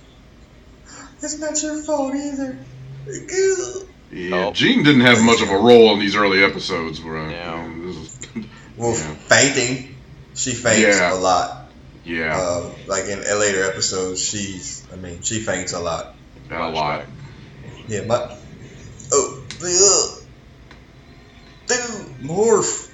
It's 1.21 1.39
not 1.39 1.61
your 1.61 1.81
fault 1.83 2.15
either. 2.15 2.57
Yeah, 4.11 4.47
Oh. 4.47 4.51
Jean 4.53 4.83
didn't 4.83 5.01
have 5.01 5.21
much 5.23 5.41
of 5.41 5.49
a 5.49 5.57
role 5.57 5.93
in 5.93 5.99
these 5.99 6.15
early 6.15 6.43
episodes. 6.43 7.01
Where 7.03 7.17
I, 7.17 7.31
Yeah. 7.31 7.67
this 7.67 7.75
is, 7.75 7.78
Well, 8.79 8.93
Yeah. 8.97 9.13
fainting. 9.27 9.95
She 10.35 10.53
faints 10.53 10.97
Yeah. 10.97 11.13
a 11.13 11.15
lot. 11.15 11.55
yeah, 12.05 12.41
Um, 12.41 12.71
like 12.87 13.05
in 13.05 13.19
later 13.39 13.63
episodes, 13.65 14.19
she's, 14.23 14.81
I 14.91 14.95
mean, 14.95 15.19
she 15.21 15.41
faints 15.41 15.73
a 15.73 15.79
lot. 15.79 16.15
a 16.49 16.69
lot. 16.69 17.05
Yeah, 17.87 18.05
my. 18.05 18.35
Oh, 19.11 19.41
ugh. 19.63 20.23
dude, 21.67 22.23
morph. 22.23 22.87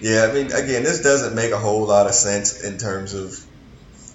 Yeah, 0.00 0.26
I 0.28 0.32
mean, 0.34 0.46
again, 0.46 0.82
this 0.82 1.00
doesn't 1.00 1.34
make 1.34 1.52
a 1.52 1.58
whole 1.58 1.86
lot 1.86 2.06
of 2.08 2.14
sense 2.14 2.60
in 2.62 2.78
terms 2.78 3.14
of 3.14 3.38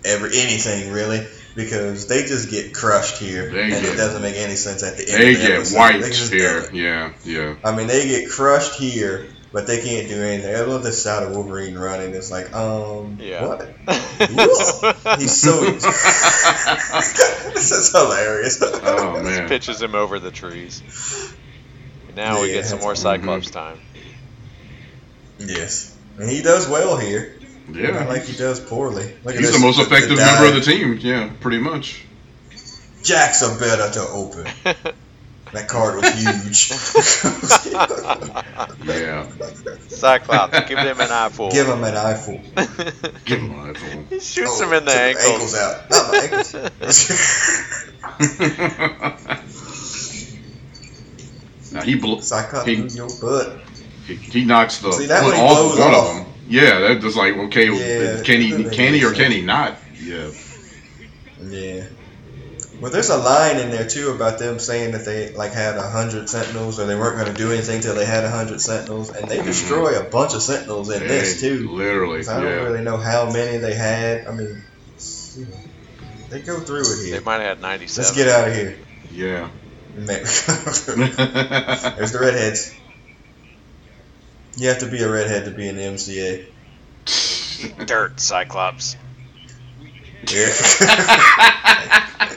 every 0.03 0.37
anything 0.37 0.91
really, 0.91 1.25
because 1.55 2.07
they 2.07 2.23
just 2.23 2.49
get 2.49 2.73
crushed 2.73 3.19
here, 3.19 3.49
They 3.49 3.61
and 3.61 3.71
get- 3.71 3.85
it 3.85 3.95
doesn't 3.95 4.21
make 4.21 4.35
any 4.35 4.55
sense 4.55 4.83
at 4.83 4.97
the 4.97 5.07
end. 5.09 5.21
They 5.23 5.33
of 5.35 5.39
the 5.41 5.47
get 5.47 5.55
episode. 5.57 5.77
wiped 5.77 6.01
They 6.31 6.37
here. 6.37 6.69
Yeah, 6.73 7.09
yeah. 7.23 7.53
I 7.63 7.73
mean, 7.75 7.87
they 7.87 8.05
get 8.07 8.29
crushed 8.29 8.73
here, 8.75 9.27
but 9.51 9.67
they 9.67 9.81
can't 9.81 10.07
do 10.07 10.21
anything. 10.21 10.53
I 10.55 10.61
love 10.61 10.83
this 10.83 11.03
shot 11.03 11.23
of 11.23 11.31
Wolverine 11.31 11.77
running. 11.77 12.13
It's 12.13 12.31
like, 12.31 12.53
um, 12.53 13.17
Yeah. 13.19 13.45
what? 13.45 13.61
He's 15.19 15.41
so. 15.41 15.61
this 15.71 15.85
is 17.71 17.91
hilarious. 17.91 18.61
Oh 18.61 19.19
man. 19.23 19.47
Pitches 19.47 19.81
him 19.81 19.95
over 19.95 20.19
the 20.19 20.31
trees. 20.31 20.81
Now 22.15 22.41
we 22.41 22.51
get 22.51 22.65
some 22.65 22.79
more 22.79 22.93
that's- 22.95 23.01
Cyclops 23.03 23.51
time. 23.51 23.79
Yes. 25.39 25.95
And 26.17 26.29
he 26.29 26.41
does 26.41 26.67
well 26.67 26.97
here. 26.97 27.35
Yeah. 27.71 27.91
Not 27.91 28.07
like 28.09 28.23
he 28.23 28.35
does 28.35 28.59
poorly. 28.59 29.13
Look 29.23 29.35
He's 29.35 29.51
this, 29.51 29.59
the 29.59 29.65
most 29.65 29.79
effective 29.79 30.17
member 30.17 30.47
of 30.47 30.55
the 30.55 30.61
team. 30.61 30.97
Yeah, 31.01 31.29
pretty 31.41 31.59
much. 31.59 32.03
Jacks 33.03 33.43
are 33.43 33.57
better 33.59 33.91
to 33.93 33.99
open. 34.09 34.47
That 35.53 35.67
card 35.67 35.95
was 35.95 36.09
huge. 36.13 36.71
Yeah. 38.87 39.27
Cyclops, 39.89 40.59
give 40.67 40.77
him 40.79 40.99
an 40.99 41.11
eyeful. 41.11 41.51
Give 41.51 41.67
him 41.67 41.83
an 41.83 41.95
eyeful. 41.95 42.39
Give 43.25 43.39
him 43.39 43.51
an 43.59 43.69
eyeful. 43.75 44.03
he 44.09 44.19
shoots 44.19 44.59
Oh, 44.61 44.65
him 44.67 44.73
in 44.73 44.85
the 44.85 44.91
took 44.91 44.99
ankles. 44.99 45.55
out. 45.55 45.89
Not 45.89 46.11
my 46.11 46.17
ankles. 46.19 46.53
now 51.71 51.81
he 51.81 51.95
bl- 51.95 52.19
Cyclops 52.19 52.65
He- 52.67 52.75
in 52.75 52.89
your 52.89 53.09
butt. 53.21 53.59
he, 54.05 54.15
he 54.15 54.45
knocks 54.45 54.79
the 54.79 54.91
See, 54.93 55.05
that 55.07 55.23
one 55.23 55.31
one 55.33 55.39
he 55.39 55.45
off 55.45 55.57
blows 55.57 55.79
one 55.79 55.93
off. 55.93 56.09
of 56.09 56.15
them. 56.25 56.33
Yeah, 56.49 56.79
that 56.79 57.01
just 57.01 57.17
like 57.17 57.35
okay, 57.35 57.65
Yeah, 57.67 58.21
can 58.23 58.41
he 58.41 58.51
can 58.69 58.93
he 58.93 59.03
or 59.03 59.13
can 59.13 59.31
he 59.31 59.41
not? 59.41 59.75
Yeah. 60.01 60.31
Yeah. 61.43 61.83
Well, 62.79 62.91
there's 62.91 63.09
a 63.09 63.17
line 63.17 63.57
in 63.57 63.71
there 63.71 63.87
too 63.87 64.11
about 64.11 64.37
them 64.37 64.59
saying 64.59 64.91
that 64.91 65.03
they 65.03 65.33
like 65.33 65.51
had 65.51 65.77
a 65.77 65.89
hundred 65.89 66.29
Sentinels, 66.29 66.79
or 66.79 66.85
they 66.85 66.95
weren't 66.95 67.15
going 67.17 67.27
to 67.33 67.33
do 67.37 67.51
anything 67.51 67.81
till 67.81 67.95
they 67.95 68.05
had 68.05 68.23
a 68.23 68.29
hundred 68.29 68.61
Sentinels, 68.61 69.09
and 69.09 69.27
they 69.27 69.41
destroy 69.41 69.99
a 69.99 70.03
bunch 70.03 70.35
of 70.35 70.43
Sentinels 70.43 70.89
in 70.91 70.99
this 71.07 71.41
too. 71.41 71.69
Literally. 71.71 72.21
So 72.23 72.33
I 72.33 72.41
don't 72.41 72.45
Yeah. 72.45 72.63
really 72.63 72.81
know 72.83 72.97
how 72.97 73.31
many 73.31 73.57
they 73.57 73.73
had. 73.73 74.27
I 74.27 74.31
mean, 74.31 74.63
you 75.35 75.45
know, 75.45 75.57
they 76.29 76.41
go 76.41 76.59
through 76.59 76.81
it 76.81 77.05
here. 77.05 77.19
They 77.19 77.23
might 77.25 77.39
have 77.39 77.57
had 77.57 77.61
97. 77.61 78.03
Let's 78.05 78.15
get 78.15 78.27
out 78.27 78.47
of 78.47 78.53
here. 78.53 78.77
Yeah. 79.11 79.49
There's 79.97 80.45
the 80.45 82.19
redheads. 82.21 82.75
You 84.55 84.67
have 84.69 84.79
to 84.79 84.87
be 84.87 85.01
a 85.01 85.09
redhead 85.09 85.45
to 85.45 85.51
be 85.51 85.67
in 85.67 85.75
the 85.75 85.81
MCA. 85.81 86.45
Dirt, 87.87 88.19
Cyclops. 88.19 88.95
Yeah. 90.31 90.53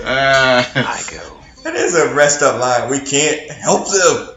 Uh, 0.00 0.64
I 0.74 1.02
go. 1.10 1.38
That 1.64 1.74
is 1.74 1.94
a 1.94 2.14
rest 2.14 2.42
up 2.42 2.58
line. 2.60 2.88
We 2.90 3.00
can't 3.00 3.50
help 3.50 3.88
them. 3.90 4.28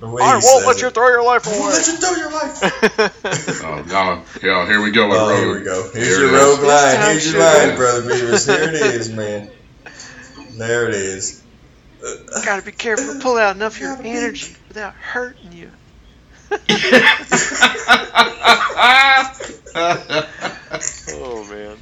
The 0.00 0.08
way 0.08 0.22
I 0.22 0.26
he 0.26 0.32
won't 0.34 0.42
says 0.44 0.66
let 0.66 0.76
it. 0.76 0.82
you 0.82 0.90
throw 0.90 1.08
your 1.08 1.24
life 1.24 1.46
I 1.46 1.50
won't 1.50 1.64
away. 1.64 1.72
let 1.72 1.86
you 1.88 1.96
throw 1.96 2.14
your 2.16 2.30
life. 2.32 3.64
oh, 3.64 3.82
no. 3.88 4.22
Yeah, 4.48 4.66
here 4.66 4.80
we 4.80 4.90
go 4.92 5.08
Oh, 5.12 5.36
here 5.36 5.58
we 5.58 5.64
go. 5.64 5.90
Here's 5.92 6.06
Here 6.06 6.20
your 6.20 6.28
it 6.28 6.34
is. 6.34 6.40
rogue 6.58 6.66
line. 6.66 7.00
Here's 7.10 7.32
your 7.32 7.40
line, 7.42 7.76
brother 7.76 8.02
Beavis. 8.02 8.46
Here 8.46 8.68
it 8.68 8.74
is, 8.94 9.10
man. 9.10 9.50
There 10.56 10.88
it 10.88 10.94
is. 10.94 11.42
Gotta 12.44 12.62
be 12.62 12.70
careful 12.72 13.14
to 13.14 13.20
pull 13.20 13.36
out 13.36 13.56
enough 13.56 13.74
of 13.74 13.80
your 13.80 13.90
Gotta 13.96 14.02
be- 14.04 14.10
energy 14.10 14.54
without 14.68 14.94
hurting 14.94 15.52
you. 15.52 15.70
Oh 21.10 21.44
man, 21.50 21.76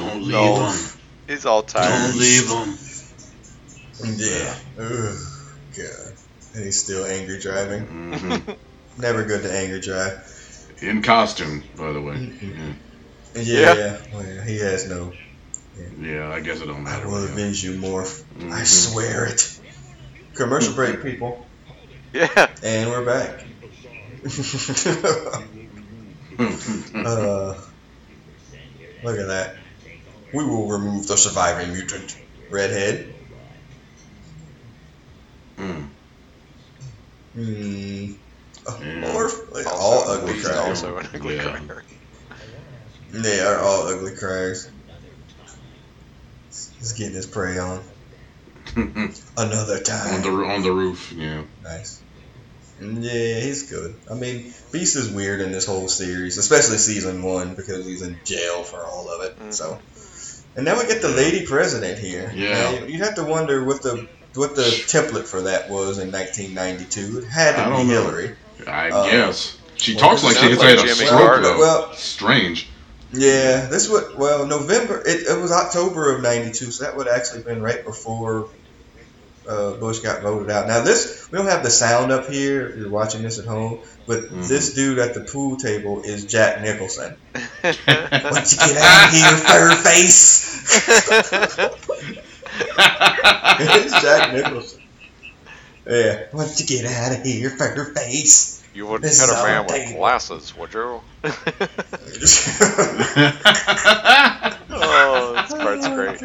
Don't 0.00 0.22
leave 0.22 0.30
No. 0.32 0.66
him. 0.70 0.78
he's 1.26 1.46
all 1.46 1.62
tired. 1.62 1.88
Don't 1.90 2.18
leave 2.18 2.48
him. 2.48 2.78
Yeah. 4.16 4.54
Ugh, 4.78 5.16
God. 5.76 6.14
And 6.54 6.64
he's 6.64 6.82
still 6.82 7.04
angry 7.04 7.38
driving. 7.40 7.82
hmm 7.82 8.36
Never 9.00 9.24
good 9.24 9.42
to 9.42 9.52
angry 9.52 9.80
drive. 9.80 10.18
In 10.80 11.02
costume, 11.02 11.62
by 11.76 11.92
the 11.92 12.00
way. 12.00 12.14
Mhm. 12.14 12.74
Yeah. 13.34 13.42
Yeah. 13.42 13.74
Yeah. 13.74 13.96
Well, 14.12 14.24
yeah, 14.26 14.44
he 14.44 14.58
has 14.58 14.88
no. 14.88 15.12
Yeah, 16.00 16.28
I 16.30 16.40
guess 16.40 16.60
it 16.60 16.66
don't 16.66 16.82
matter. 16.82 17.04
I 17.06 17.08
will 17.08 17.24
avenge 17.24 17.62
you, 17.62 17.72
Morph. 17.78 18.22
I 18.40 18.62
Mhm. 18.62 18.66
swear 18.66 19.26
it. 19.26 19.42
Commercial 20.34 20.74
break, 20.74 21.02
people. 21.02 21.46
Yeah. 22.12 22.48
And 22.62 22.90
we're 22.90 23.04
back. 23.04 23.44
uh, 26.38 27.54
look 29.02 29.18
at 29.18 29.26
that. 29.28 29.57
We 30.32 30.44
will 30.44 30.68
remove 30.68 31.06
the 31.06 31.16
surviving 31.16 31.72
mutant. 31.72 32.14
Redhead. 32.50 33.14
Mm. 35.58 35.88
Hmm. 37.34 38.12
Yeah. 38.66 39.12
Morph. 39.12 39.52
Like, 39.52 39.66
Also, 39.66 39.78
all 39.78 40.10
ugly 40.10 40.34
he's 40.34 40.46
also 40.48 40.96
an 40.98 41.08
ugly 41.14 41.36
Yeah. 41.36 41.42
crier. 41.42 41.84
They 43.10 43.40
are 43.40 43.58
all 43.58 43.88
ugly 43.88 44.16
cries. 44.16 44.68
He's 46.78 46.92
getting 46.92 47.14
his 47.14 47.26
prey 47.26 47.58
on. 47.58 47.82
Another 49.36 49.80
time. 49.80 50.14
on 50.14 50.22
the 50.22 50.30
on 50.44 50.62
the 50.62 50.72
roof. 50.72 51.12
Yeah. 51.16 51.42
Nice. 51.62 52.02
Yeah, 52.80 53.40
he's 53.40 53.70
good. 53.70 53.96
I 54.10 54.14
mean, 54.14 54.54
Beast 54.72 54.96
is 54.96 55.10
weird 55.10 55.40
in 55.40 55.50
this 55.50 55.66
whole 55.66 55.88
series, 55.88 56.38
especially 56.38 56.78
season 56.78 57.22
one 57.22 57.54
because 57.56 57.86
he's 57.86 58.02
in 58.02 58.20
jail 58.24 58.62
for 58.62 58.86
all 58.86 59.10
of 59.10 59.24
it. 59.24 59.38
Mhm. 59.38 59.54
So, 59.54 59.80
and 60.58 60.64
now 60.66 60.76
we 60.78 60.86
get 60.86 61.00
the 61.00 61.08
lady 61.08 61.46
president 61.46 61.98
here. 61.98 62.30
Yeah. 62.34 62.50
Now, 62.80 62.84
you 62.84 62.98
have 62.98 63.14
to 63.14 63.24
wonder 63.24 63.64
what 63.64 63.80
the 63.82 64.06
what 64.34 64.54
the 64.54 64.62
template 64.62 65.24
for 65.24 65.40
that 65.42 65.70
was 65.70 65.98
in 65.98 66.12
1992. 66.12 67.18
It 67.20 67.24
had 67.24 67.56
to 67.56 67.70
be 67.70 67.84
know. 67.84 68.02
Hillary. 68.02 68.36
I 68.66 68.90
Uh, 68.90 69.10
guess 69.10 69.56
she 69.76 69.94
well, 69.94 70.00
talks 70.10 70.22
like 70.24 70.34
sounds 70.34 70.48
she's 70.48 70.58
like 70.58 70.78
had 70.78 70.84
a 70.86 70.88
stroke 70.94 71.10
Carter. 71.10 71.42
though. 71.42 71.58
Well- 71.58 71.94
Strange. 71.94 72.68
Yeah, 73.10 73.66
this 73.70 73.88
would 73.88 74.18
well 74.18 74.44
November. 74.46 75.00
It, 75.06 75.26
it 75.26 75.40
was 75.40 75.50
October 75.50 76.14
of 76.14 76.20
'92, 76.22 76.70
so 76.72 76.84
that 76.84 76.94
would 76.94 77.08
actually 77.08 77.42
been 77.42 77.62
right 77.62 77.82
before 77.82 78.48
uh, 79.48 79.72
Bush 79.72 80.00
got 80.00 80.22
voted 80.22 80.50
out. 80.50 80.66
Now 80.68 80.82
this 80.82 81.26
we 81.30 81.38
don't 81.38 81.46
have 81.48 81.62
the 81.62 81.70
sound 81.70 82.12
up 82.12 82.26
here. 82.28 82.74
You're 82.76 82.90
watching 82.90 83.22
this 83.22 83.38
at 83.38 83.46
home, 83.46 83.78
but 84.06 84.24
Mhm. 84.30 84.46
this 84.48 84.74
dude 84.74 84.98
at 84.98 85.14
the 85.14 85.20
pool 85.20 85.56
table 85.56 86.02
is 86.02 86.24
Jack 86.26 86.60
Nicholson. 86.62 87.16
Why 87.32 87.40
don't 87.62 88.52
you 88.52 88.58
get 88.58 88.76
out 88.76 89.08
of 89.08 89.14
here, 89.14 89.36
fur 89.36 89.74
face? 89.76 90.54
it's 93.60 94.02
Jack 94.02 94.32
Nicholson. 94.34 94.82
Yeah, 95.86 96.24
why 96.32 96.44
don't 96.44 96.60
you 96.60 96.66
get 96.66 96.84
out 96.84 97.12
of 97.18 97.22
here, 97.24 97.48
fur 97.50 97.94
face? 97.94 98.62
you 98.74 98.84
wouldn't 98.86 99.02
This 99.04 99.20
cut 99.20 99.30
is 99.30 99.40
a 99.40 99.42
man 99.44 99.62
with 99.64 99.72
table. 99.74 99.98
glasses, 99.98 100.54
would 100.56 100.72
you? 100.74 101.00
oh, 104.70 105.32
this 105.34 105.52
part's 105.54 105.88
great. 105.88 106.18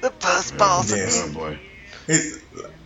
The 0.00 0.10
bus 0.20 0.50
balls 0.52 0.92
are 0.92 0.96
Yes. 0.96 1.22
oh 1.24 1.32
boy. 1.34 1.58
He's, 2.06 2.42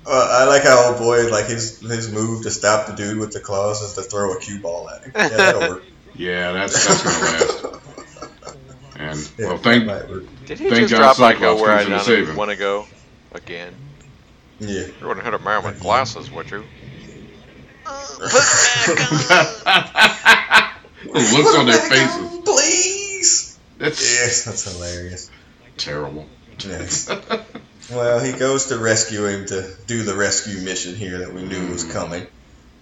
uh, 0.06 0.28
I 0.40 0.44
like 0.44 0.62
how 0.62 0.88
old 0.90 0.98
boy 0.98 1.28
like 1.30 1.46
his 1.46 1.80
his 1.80 2.10
move 2.12 2.42
to 2.44 2.50
stop 2.50 2.86
the 2.86 2.92
dude 2.94 3.18
with 3.18 3.32
the 3.32 3.40
claws 3.40 3.82
is 3.82 3.94
to 3.94 4.02
throw 4.02 4.32
a 4.34 4.40
cue 4.40 4.60
ball 4.60 4.88
at 4.90 5.02
him. 5.04 5.12
Yeah, 5.14 5.28
that'll 5.28 5.68
work. 5.70 5.82
Yeah, 6.18 6.52
that's 6.52 6.86
that's 6.86 7.02
gonna 7.02 7.18
last. 7.24 7.64
And 8.98 9.30
Yeah, 9.38 9.46
well, 9.48 9.58
thank 9.58 9.84
that 9.86 10.00
might 10.02 10.10
work. 10.10 10.24
Did 10.46 10.58
he 10.58 10.70
Thank 10.70 10.88
just 10.88 10.92
God 10.92 10.98
drop 10.98 11.16
Cyclops 11.16 11.60
where 11.60 11.72
I 11.76 11.84
to 11.84 12.00
save 12.00 12.28
him. 12.30 12.36
want 12.36 12.50
to 12.50 12.56
go 12.56 12.86
again? 13.32 13.74
Yeah. 14.58 14.86
You 14.86 15.06
wouldn't 15.06 15.24
hit 15.26 15.34
a 15.34 15.38
man 15.38 15.62
with 15.64 15.80
glasses, 15.80 16.30
would 16.30 16.50
you? 16.50 16.64
put 17.84 18.32
back 19.28 19.66
on. 19.66 21.12
the 21.12 21.36
looks 21.36 21.54
on 21.54 21.66
their 21.66 21.76
Put 21.78 21.84
'em 21.84 21.90
back 21.90 21.90
faces. 21.90 22.16
on, 22.16 22.42
please. 22.42 23.58
That's 23.76 24.00
Yes, 24.18 24.44
that's 24.44 24.64
hilarious. 24.72 25.30
terrible. 25.76 26.26
Yes. 26.66 27.10
Well, 27.90 28.18
he 28.20 28.32
goes 28.32 28.66
to 28.66 28.78
rescue 28.78 29.26
him 29.26 29.46
to 29.46 29.70
do 29.86 30.02
the 30.02 30.14
rescue 30.14 30.58
mission 30.58 30.94
here 30.94 31.18
that 31.18 31.32
we 31.32 31.42
knew 31.42 31.68
was 31.68 31.84
Mm. 31.84 31.92
coming. 31.92 32.26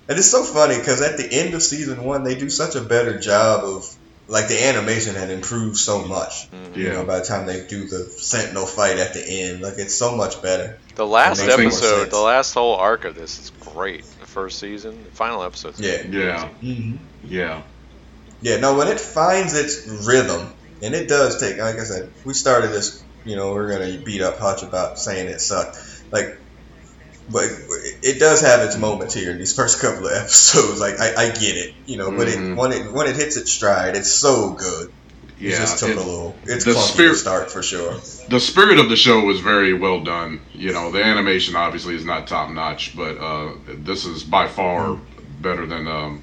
And 0.09 0.19
it's 0.19 0.31
so 0.31 0.45
funny 0.45 0.77
because 0.79 1.01
at 1.03 1.17
the 1.17 1.27
end 1.31 1.55
of 1.55 1.63
season 1.63 2.05
one, 2.05 2.25
they 2.25 2.35
do 2.35 2.51
such 2.51 2.75
a 2.75 2.81
better 2.81 3.19
job 3.19 3.65
of 3.65 3.87
like 4.27 4.49
the 4.49 4.65
animation 4.65 5.15
had 5.15 5.29
improved 5.31 5.77
so 5.77 6.01
much. 6.01 6.49
Mhm. 6.51 6.77
You 6.77 6.89
know, 6.89 6.99
Yeah. 7.01 7.05
by 7.05 7.19
the 7.19 7.27
time 7.27 7.45
they 7.47 7.61
do 7.61 7.87
the 7.87 8.09
Sentinel 8.19 8.65
fight 8.65 8.99
at 8.99 9.13
the 9.13 9.23
end, 9.23 9.61
like 9.61 9.75
it's 9.77 9.95
so 9.95 10.17
much 10.17 10.41
better. 10.41 10.79
The 10.95 11.07
last 11.07 11.43
episode, 11.43 12.09
the 12.11 12.19
last 12.19 12.55
whole 12.55 12.75
arc 12.77 13.05
of 13.05 13.15
this 13.15 13.39
is 13.39 13.53
great. 13.61 14.05
The 14.21 14.27
first 14.27 14.59
season, 14.59 15.05
the 15.11 15.15
final 15.15 15.43
episode. 15.43 15.75
Yeah. 15.79 16.03
Yeah. 16.11 16.49
Mm-hmm. 16.63 16.97
Yeah. 17.29 17.61
Yeah, 18.41 18.57
no, 18.59 18.75
when 18.75 18.89
it 18.89 19.01
finds 19.01 19.55
its 19.55 19.87
rhythm, 19.87 20.53
and 20.83 20.95
it 20.95 21.07
does 21.09 21.39
take, 21.39 21.59
like 21.59 21.79
I 21.79 21.85
said, 21.85 22.11
we 22.25 22.33
started 22.35 22.73
this, 22.73 23.03
you 23.25 23.37
know, 23.37 23.53
we're 23.53 23.69
going 23.69 23.93
to 23.99 24.05
beat 24.05 24.21
up 24.23 24.39
Hutch 24.39 24.63
about 24.63 24.99
saying 24.99 25.29
it 25.29 25.41
sucked. 25.41 25.77
Like, 26.11 26.39
but 27.31 27.45
it 28.03 28.19
does 28.19 28.43
have 28.43 28.61
its 28.61 28.77
moments 28.77 29.15
here 29.15 29.31
in 29.31 29.39
these 29.39 29.55
first 29.57 29.81
couple 29.81 30.07
of 30.07 30.13
episodes. 30.13 30.79
Like, 30.81 31.01
I, 31.01 31.15
I 31.15 31.29
get 31.31 31.57
it, 31.57 31.75
you 31.87 31.97
know, 31.97 32.11
but 32.11 32.29
it, 32.29 32.39
Mhm. 32.39 32.57
when 32.57 32.73
it 32.73 32.93
when 32.93 33.07
it 33.07 33.17
hits 33.17 33.37
its 33.37 33.51
stride, 33.53 33.97
it's 33.97 34.11
so 34.13 34.51
good. 34.51 34.89
It 35.41 35.51
Yeah. 35.51 35.57
just 35.59 35.79
took 35.79 35.89
it- 35.91 35.97
a 35.97 36.01
little, 36.01 36.37
it's 36.45 36.65
the 36.65 36.75
spirit- 36.75 37.13
to 37.13 37.17
start 37.19 37.51
for 37.51 37.63
sure. 37.63 37.95
the 38.29 38.39
spirit 38.41 38.79
of 38.79 38.89
the 38.89 38.97
show 38.97 39.21
was 39.21 39.41
very 39.41 39.73
well 39.73 40.01
done. 40.01 40.41
You 40.53 40.73
know, 40.73 40.91
the 40.93 41.03
animation 41.03 41.57
obviously 41.57 41.97
is 41.97 42.05
not 42.05 42.27
top 42.29 42.51
notch, 42.51 42.95
but 42.97 43.19
uh, 43.19 43.53
this 43.69 44.05
is 44.05 44.23
by 44.23 44.47
far 44.49 44.99
better 45.41 45.67
than 45.67 45.87
um, 45.89 46.23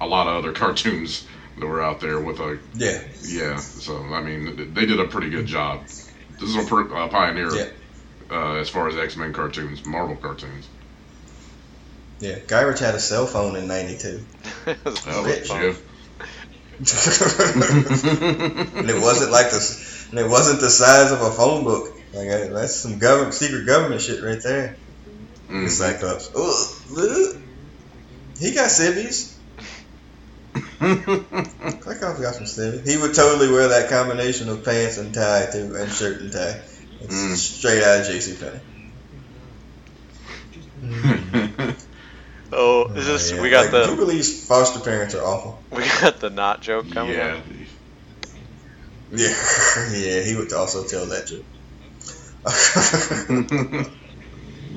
a 0.00 0.06
lot 0.06 0.26
of 0.28 0.36
other 0.36 0.52
cartoons 0.62 1.24
that 1.58 1.66
were 1.66 1.82
out 1.82 2.00
there 2.00 2.20
with 2.20 2.38
a 2.38 2.58
Yeah, 2.74 3.00
yeah. 3.26 3.56
So 3.56 3.96
I 4.12 4.20
mean, 4.22 4.72
they 4.74 4.86
did 4.86 5.00
a 5.00 5.04
pretty 5.06 5.28
good 5.30 5.46
job. 5.46 5.80
This 6.40 6.50
is 6.50 6.56
a 6.56 6.64
per, 6.68 6.94
uh, 6.94 7.08
pioneer 7.08 7.54
Yeah. 7.54 7.68
uh, 8.30 8.54
as 8.54 8.68
far 8.68 8.88
as 8.88 8.96
X 8.96 9.16
Men 9.16 9.32
cartoons, 9.32 9.84
Marvel 9.86 10.16
cartoons. 10.16 10.66
yeah. 12.20 12.38
Gyrich 12.46 12.78
had 12.78 12.94
a 12.94 13.00
cell 13.00 13.26
phone 13.26 13.56
in 13.56 13.66
'92. 13.66 14.20
It 14.66 14.78
was 14.84 15.02
Oh, 15.06 15.22
really 15.24 15.38
Rich. 15.38 15.48
fun. 15.48 15.62
yeah. 15.62 15.74
and 18.78 18.90
it 18.90 19.00
wasn't 19.00 19.30
like 19.32 19.50
this, 19.50 20.06
and 20.10 20.18
it 20.18 20.28
wasn't 20.28 20.60
the 20.60 20.68
size 20.70 21.10
of 21.12 21.20
a 21.22 21.30
phone 21.30 21.64
book. 21.64 21.92
Like 22.12 22.28
uh, 22.28 22.48
that's 22.52 22.74
some 22.76 22.98
government, 22.98 23.34
secret 23.34 23.66
government 23.66 24.00
shit 24.02 24.22
right 24.22 24.42
there. 24.42 24.76
Mm. 25.48 25.64
It's 25.64 25.80
like 25.80 26.02
ups. 26.02 26.30
Ugh, 26.34 26.98
ugh. 26.98 27.42
He 28.38 28.52
got 28.54 28.70
civvies. 28.70 29.35
Click 30.78 32.02
off 32.02 32.20
got 32.20 32.34
some 32.34 32.46
civvies. 32.46 32.90
He 32.90 32.96
would 33.00 33.14
totally 33.14 33.50
wear 33.50 33.68
that 33.68 33.90
combination 33.90 34.48
of 34.48 34.64
pants 34.64 34.98
and 34.98 35.12
tie 35.14 35.46
too, 35.52 35.74
and 35.76 35.90
shirt 35.92 36.20
and 36.20 36.32
tie. 36.32 36.60
It's 37.00 37.14
Mm. 37.14 37.36
straight 37.36 37.82
out 37.82 38.00
of 38.00 38.06
JC 38.06 38.40
Penney. 38.40 38.60
Oh, 42.52 42.92
is 42.94 43.06
this? 43.06 43.32
yeah. 43.32 43.42
We 43.42 43.50
got 43.50 43.62
like, 43.64 43.70
the 43.72 43.86
Jubilee's 43.86 44.46
foster 44.46 44.80
parents 44.80 45.14
are 45.14 45.22
awful. 45.22 45.62
we 45.70 45.82
got 46.00 46.20
the 46.20 46.30
not 46.30 46.62
joke 46.62 46.90
coming 46.90 47.16
yeah. 47.16 47.34
up. 47.34 47.44
Yeah, 49.12 49.28
yeah. 49.92 50.22
He 50.22 50.36
would 50.36 50.52
also 50.52 50.86
tell 50.86 51.06
that 51.06 51.26
joke. 51.26 51.44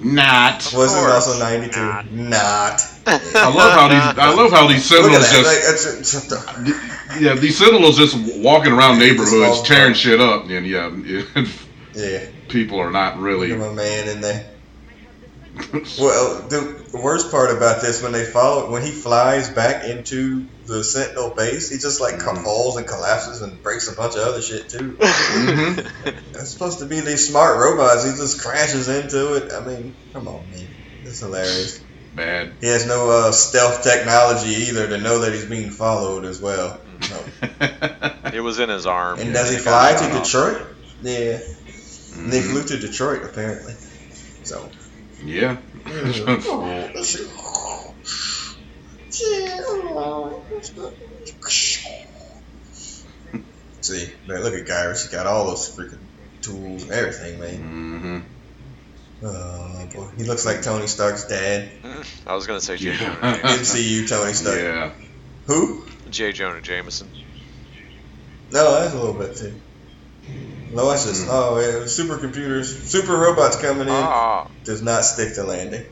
Not. 0.03 0.71
Was 0.75 0.93
it 0.93 0.99
course. 0.99 1.27
also 1.27 1.39
ninety 1.39 1.69
two? 1.69 1.79
Not. 1.79 2.11
Not. 2.11 2.81
I 3.05 3.53
love 3.53 3.73
how 3.73 3.87
these. 3.87 4.19
I 4.19 4.33
love 4.33 4.51
how 4.51 4.67
these 4.67 4.89
Look 4.91 5.01
Sentinels 5.01 5.31
just. 5.31 5.45
Like, 5.45 6.01
it's, 6.01 6.31
it's, 6.31 7.21
Yeah, 7.21 7.33
these 7.35 7.57
Sentinels 7.57 7.97
just 7.97 8.15
walking 8.41 8.71
around 8.71 8.99
neighborhoods 8.99 9.61
tearing 9.63 9.93
shit 9.93 10.21
up, 10.21 10.49
and 10.49 10.65
yeah, 10.65 10.95
yeah. 11.95 12.25
people 12.47 12.79
are 12.79 12.91
not 12.91 13.17
really. 13.19 13.51
at 13.51 13.59
my 13.59 13.73
man 13.73 14.07
in 14.07 14.21
there. 14.21 14.49
Well, 15.99 16.47
the 16.49 16.85
worst 16.93 17.31
part 17.31 17.55
about 17.55 17.81
this 17.81 18.01
when 18.01 18.11
they 18.11 18.25
follow 18.25 18.71
when 18.71 18.81
he 18.81 18.91
flies 18.91 19.49
back 19.49 19.83
into 19.85 20.47
the 20.65 20.83
Sentinel 20.83 21.33
base, 21.35 21.69
he 21.69 21.77
just 21.77 21.99
like 22.01 22.15
Mhm. 22.15 22.43
falls 22.43 22.77
and 22.77 22.87
collapses 22.87 23.41
and 23.41 23.61
breaks 23.61 23.87
a 23.91 23.95
bunch 23.95 24.15
of 24.15 24.21
other 24.21 24.41
shit 24.41 24.69
too. 24.69 24.97
Mhm. 24.99 25.85
It's 26.33 26.53
supposed 26.53 26.79
to 26.79 26.85
be 26.85 27.01
these 27.01 27.27
smart 27.27 27.57
robots. 27.59 28.03
He 28.05 28.11
just 28.11 28.41
crashes 28.41 28.87
into 28.87 29.33
it. 29.35 29.51
I 29.53 29.65
mean, 29.65 29.95
come 30.13 30.27
on, 30.27 30.49
man, 30.49 30.69
it's 31.03 31.19
hilarious. 31.19 31.79
Man, 32.13 32.57
He 32.61 32.67
has 32.67 32.87
no 32.87 33.09
uh, 33.11 33.31
stealth 33.31 33.83
technology 33.83 34.49
either 34.69 34.87
to 34.87 34.97
know 34.97 35.19
that 35.19 35.33
he's 35.33 35.45
being 35.45 35.69
followed 35.71 36.25
as 36.25 36.39
well. 36.41 36.81
No. 37.09 37.25
It 38.33 38.41
was 38.41 38.59
in 38.59 38.69
his 38.69 38.85
arm. 38.85 39.19
And 39.19 39.29
yeah, 39.29 39.33
does 39.33 39.49
he 39.51 39.57
fly 39.57 39.91
shot 39.93 39.99
to 39.99 40.17
off. 40.17 40.23
Detroit? 40.23 40.67
Yeah, 41.01 41.39
and 42.15 42.31
they 42.31 42.41
flew 42.41 42.63
to 42.63 42.77
Detroit 42.79 43.23
apparently. 43.23 43.73
So. 44.43 44.71
Yeah. 45.21 45.57
See, 53.81 54.07
man, 54.27 54.43
look 54.43 54.53
at 54.53 54.67
Gyrus. 54.67 55.03
He 55.03 55.15
got 55.15 55.25
all 55.25 55.47
those 55.47 55.69
freaking 55.77 56.09
tools 56.43 56.83
and 56.83 56.91
everything, 56.91 57.39
man. 57.39 57.59
hmm 57.61 58.19
Oh, 59.21 59.89
boy. 59.93 60.11
He 60.17 60.23
looks 60.23 60.45
like 60.45 60.61
Tony 60.61 60.87
Stark's 60.87 61.27
dad. 61.27 61.73
I 62.25 62.35
was 62.35 62.47
gonna 62.47 62.61
say 62.61 62.77
J. 62.77 62.91
Yeah. 62.91 62.97
Jonah 62.97 63.41
Jameson. 63.41 63.75
MCU 63.81 64.07
Tony 64.09 64.33
Stark. 64.33 64.59
Yeah. 64.59 64.93
Who? 65.47 65.85
J. 66.09 66.31
Jonah 66.31 66.61
Jameson. 66.61 67.11
No, 68.51 68.79
that's 68.79 68.93
a 68.93 68.99
little 68.99 69.19
bit 69.19 69.37
too. 69.37 69.61
No, 70.71 70.87
that's 70.89 71.05
just, 71.05 71.23
Hmm. 71.23 71.29
oh, 71.31 71.59
yeah, 71.59 71.85
supercomputers, 71.85 72.65
super 72.87 73.17
robots 73.17 73.55
coming 73.57 73.87
in. 73.87 73.93
Ah, 73.93 74.47
Does 74.65 74.81
not 74.83 75.03
stick 75.03 75.33
to 75.35 75.43
landing. 75.43 75.83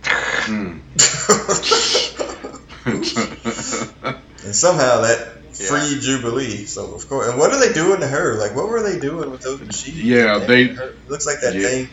Mm. 0.45 0.81
and 4.45 4.55
somehow 4.55 5.01
that 5.01 5.33
Yeah. 5.59 5.67
freed 5.67 6.01
Jubilee. 6.01 6.65
So, 6.65 6.93
of 6.93 7.09
course. 7.09 7.27
And 7.29 7.39
what 7.39 7.51
are 7.51 7.59
they 7.59 7.73
doing 7.73 8.01
to 8.01 8.07
her? 8.07 8.35
Like, 8.35 8.55
what 8.55 8.69
were 8.69 8.83
they 8.83 8.99
doing 8.99 9.31
with 9.31 9.41
those 9.41 9.59
machines? 9.59 9.97
Yeah, 9.97 10.37
That- 10.39 10.47
they- 10.47 10.67
her- 10.67 10.93
Looks 11.07 11.25
like 11.25 11.41
that 11.41 11.55
Yeah. 11.55 11.67
thing. 11.67 11.89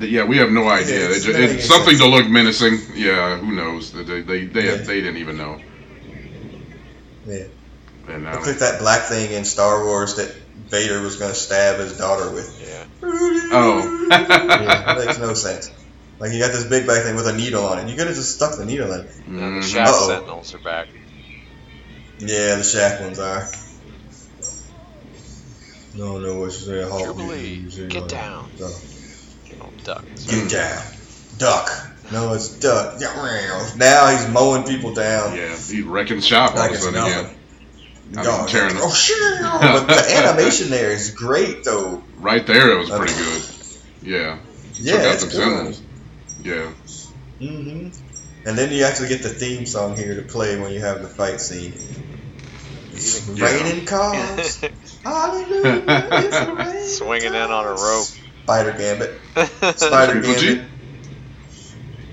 yeah, 0.00 0.24
we 0.24 0.36
have 0.36 0.50
no 0.50 0.68
idea. 0.68 0.98
Yeah, 0.98 1.04
It 1.06 1.10
it's 1.12 1.24
ju- 1.24 1.32
not 1.32 1.40
making 1.40 1.56
it's 1.56 1.66
something 1.68 1.96
sense. 1.96 2.00
to 2.00 2.06
look 2.08 2.28
menacing. 2.28 2.80
Yeah, 2.94 3.38
who 3.38 3.52
knows? 3.52 3.92
They 3.92 4.02
they 4.20 4.44
they, 4.44 4.64
Yeah. 4.66 4.76
they 4.76 5.00
didn't 5.00 5.16
even 5.16 5.38
know. 5.38 5.58
Yeah. 7.26 7.44
And 8.08 8.24
now, 8.24 8.34
Looks 8.34 8.46
like 8.48 8.58
that 8.58 8.78
black 8.78 9.06
thing 9.08 9.32
in 9.32 9.44
Star 9.46 9.84
Wars 9.84 10.14
that 10.16 10.30
Vader 10.68 11.00
was 11.00 11.16
going 11.16 11.32
to 11.32 11.38
stab 11.38 11.78
his 11.78 11.96
daughter 11.96 12.30
with. 12.30 12.60
yeah. 12.60 12.84
oh, 13.02 14.06
yeah, 14.10 14.92
it 14.98 14.98
makes 15.06 15.18
no 15.18 15.34
sense. 15.34 15.70
Like 16.18 16.32
you 16.32 16.40
got 16.40 16.52
this 16.52 16.64
big 16.64 16.86
back 16.86 17.02
thing 17.04 17.14
with 17.14 17.26
a 17.28 17.36
needle 17.36 17.64
on 17.64 17.78
it. 17.78 17.88
You 17.90 17.96
could 17.96 18.06
have 18.06 18.16
just 18.16 18.34
stuck 18.36 18.56
the 18.56 18.64
needle 18.64 18.90
in 18.92 19.00
it. 19.00 19.28
Now 19.28 19.40
the 19.50 19.56
Mhm. 19.60 19.74
Shaq 19.74 19.86
Uh-oh. 19.86 20.08
Sentinels 20.08 20.54
are 20.54 20.58
back. 20.58 20.88
Yeah, 22.18 22.56
the 22.56 22.62
Shaq 22.62 23.02
ones 23.02 23.18
are. 23.18 23.46
No, 25.94 26.18
no, 26.18 26.40
what's 26.40 26.66
there? 26.66 26.88
Halt. 26.88 27.04
Jubilee, 27.04 27.68
Zero. 27.70 27.88
get 27.88 28.08
down. 28.08 28.50
Go. 28.58 28.70
Oh, 29.62 29.68
duck. 29.84 30.04
Get 30.28 30.50
down. 30.50 30.82
Duck. 31.38 31.70
No, 32.12 32.34
it's 32.34 32.48
duck. 32.60 33.00
Now 33.76 34.08
he's 34.16 34.28
mowing 34.28 34.64
people 34.64 34.92
down. 34.94 35.36
yeah, 35.36 35.56
he 35.56 35.82
wrecking 35.82 36.20
shop 36.20 36.52
all 36.52 36.58
Like 36.58 36.70
of 36.72 36.76
a 36.76 36.80
sudden 36.80 36.94
nothing. 37.00 37.18
again. 37.26 37.36
I 38.12 38.16
mean, 38.16 38.24
God, 38.24 38.48
tearing 38.48 38.76
oh 38.78 38.92
shit! 38.92 39.16
But 39.42 39.86
the 39.88 40.14
animation 40.16 40.70
there 40.70 40.90
is 40.92 41.10
great, 41.10 41.64
though. 41.64 42.04
Right 42.16 42.46
there, 42.46 42.70
it 42.70 42.78
was 42.78 42.90
pretty 42.90 43.14
good. 43.14 43.42
Yeah, 44.02 44.38
Yeah, 44.78 44.92
Took 44.92 45.00
out 45.02 45.12
it's 45.14 45.20
some 45.22 45.30
good. 45.30 45.74
Sentinels. 45.74 45.82
yeah. 46.38 46.72
hmm 47.40 47.88
And 48.46 48.58
then 48.58 48.70
you 48.72 48.84
actually 48.84 49.08
get 49.08 49.22
the 49.22 49.30
theme 49.30 49.66
song 49.66 49.96
here 49.96 50.14
to 50.14 50.22
play 50.22 50.56
when 50.60 50.72
you 50.72 50.80
have 50.80 51.02
the 51.02 51.08
fight 51.08 51.40
scene. 51.40 51.72
It's 52.92 53.28
Yeah. 53.28 53.44
raining 53.46 53.86
cars. 53.86 54.60
Hallelujah. 55.04 55.84
It's 56.12 56.48
raining 56.48 56.88
Swinging 56.88 57.34
in 57.34 57.50
on 57.50 57.64
a 57.64 57.70
rope. 57.70 58.06
Spider 58.44 58.72
Gambit. 58.78 59.20
Spider 59.78 60.20
Gambit. 60.20 60.64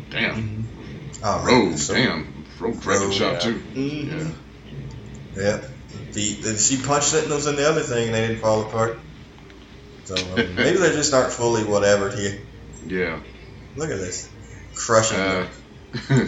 Damn. 0.09 0.67
Oh, 1.23 1.43
Rogue, 1.45 1.77
so- 1.77 1.93
damn. 1.93 2.45
Rogue 2.59 2.83
wrecking 2.85 3.03
Rogue, 3.09 3.13
shop 3.13 3.33
yeah. 3.33 3.39
too. 3.39 3.61
Mhm. 3.75 4.35
Yep. 5.35 5.69
The, 6.13 6.33
the, 6.33 6.57
she 6.57 6.77
punched 6.77 7.07
Sentinels 7.07 7.47
in 7.47 7.55
the 7.55 7.67
other 7.67 7.81
thing 7.81 8.05
and 8.07 8.13
they 8.15 8.27
didn't 8.27 8.41
fall 8.41 8.61
apart. 8.61 8.99
So 10.05 10.15
um, 10.15 10.55
maybe 10.55 10.77
they 10.77 10.91
just 10.91 11.13
aren't 11.13 11.33
fully 11.33 11.63
whatever 11.63 12.09
here. 12.15 12.39
Yeah. 12.85 13.19
Look 13.75 13.89
at 13.89 13.97
this. 13.97 14.29
Crushing 14.75 15.17
Uh, 15.19 15.47
them. 16.09 16.27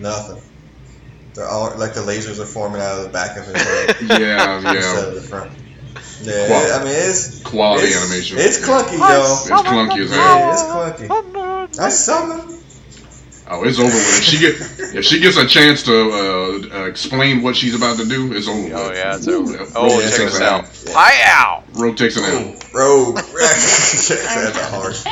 Nothing. 0.00 0.42
They're 1.34 1.48
all 1.48 1.76
like 1.76 1.94
the 1.94 2.00
lasers 2.00 2.38
are 2.38 2.46
forming 2.46 2.80
out 2.80 2.98
of 2.98 3.04
the 3.04 3.10
back 3.10 3.36
of 3.36 3.46
his 3.46 3.56
head 3.60 3.96
yeah, 4.20 4.56
instead 4.58 5.08
of 5.08 5.14
the 5.14 5.20
front. 5.20 5.50
Yeah, 6.22 6.46
Quality. 6.46 6.70
I 6.72 6.78
mean 6.84 6.92
it's 6.94 7.42
Quality 7.42 7.86
it's, 7.88 7.96
animation. 7.96 8.38
It's 8.38 8.60
Yeah. 8.60 8.66
clunky, 8.66 8.98
yo. 8.98 9.22
It's 9.22 9.68
clunky 9.68 10.04
as 10.04 10.10
hell. 10.10 10.38
Yeah, 10.38 10.52
it's 10.52 10.62
clunky. 10.62 11.80
I 11.80 11.88
summon. 11.88 12.53
Oh, 13.46 13.62
it's 13.64 13.78
over 13.78 13.88
with. 13.88 14.18
If 14.18 14.24
she 14.24 14.38
get 14.38 14.54
if 14.96 15.04
she 15.04 15.20
gets 15.20 15.36
a 15.36 15.46
chance 15.46 15.82
to 15.84 15.92
uh, 16.72 16.78
uh, 16.80 16.84
explain 16.86 17.42
what 17.42 17.56
she's 17.56 17.74
about 17.74 17.98
to 17.98 18.06
do, 18.08 18.32
it's 18.32 18.48
over. 18.48 18.74
Oh 18.74 18.88
with. 18.88 18.96
yeah, 18.96 19.16
it's 19.16 19.28
over. 19.28 19.52
Rogue 19.58 19.68
Oh, 19.76 20.00
takes 20.00 20.16
check 20.16 20.26
this 20.26 20.36
an 20.36 20.42
out. 20.42 20.64
L. 20.64 20.92
Hi 20.94 21.62
Rogue 21.74 21.96
takes 21.96 22.16
an 22.16 22.24
L. 22.24 22.54
Rogue. 22.72 23.16
That's 23.34 24.10
a 24.58 24.66
harsh. 24.66 25.04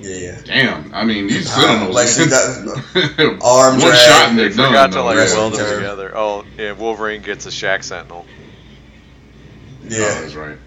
Yeah. 0.00 0.38
Damn. 0.44 0.94
I 0.94 1.04
mean, 1.04 1.26
these 1.26 1.50
Uh, 1.50 1.60
Sentinels. 1.60 1.94
like 1.94 2.08
she 2.08 2.26
got 2.28 3.42
arm 3.42 3.80
One 3.80 3.92
shot 3.94 4.28
and 4.30 4.38
They 4.38 4.48
they're 4.48 4.50
done. 4.50 4.66
forgot 4.68 4.92
to 4.92 5.02
like 5.02 5.16
weld 5.16 5.54
them 5.54 5.60
term. 5.60 5.74
together. 5.80 6.12
Oh, 6.16 6.44
yeah, 6.56 6.72
Wolverine 6.72 7.22
gets 7.22 7.46
a 7.46 7.48
Shaq 7.50 7.82
Sentinel. 7.82 8.24
Oh, 8.28 9.88
Yeah. 9.88 10.20
that's 10.20 10.34
right. 10.34 10.58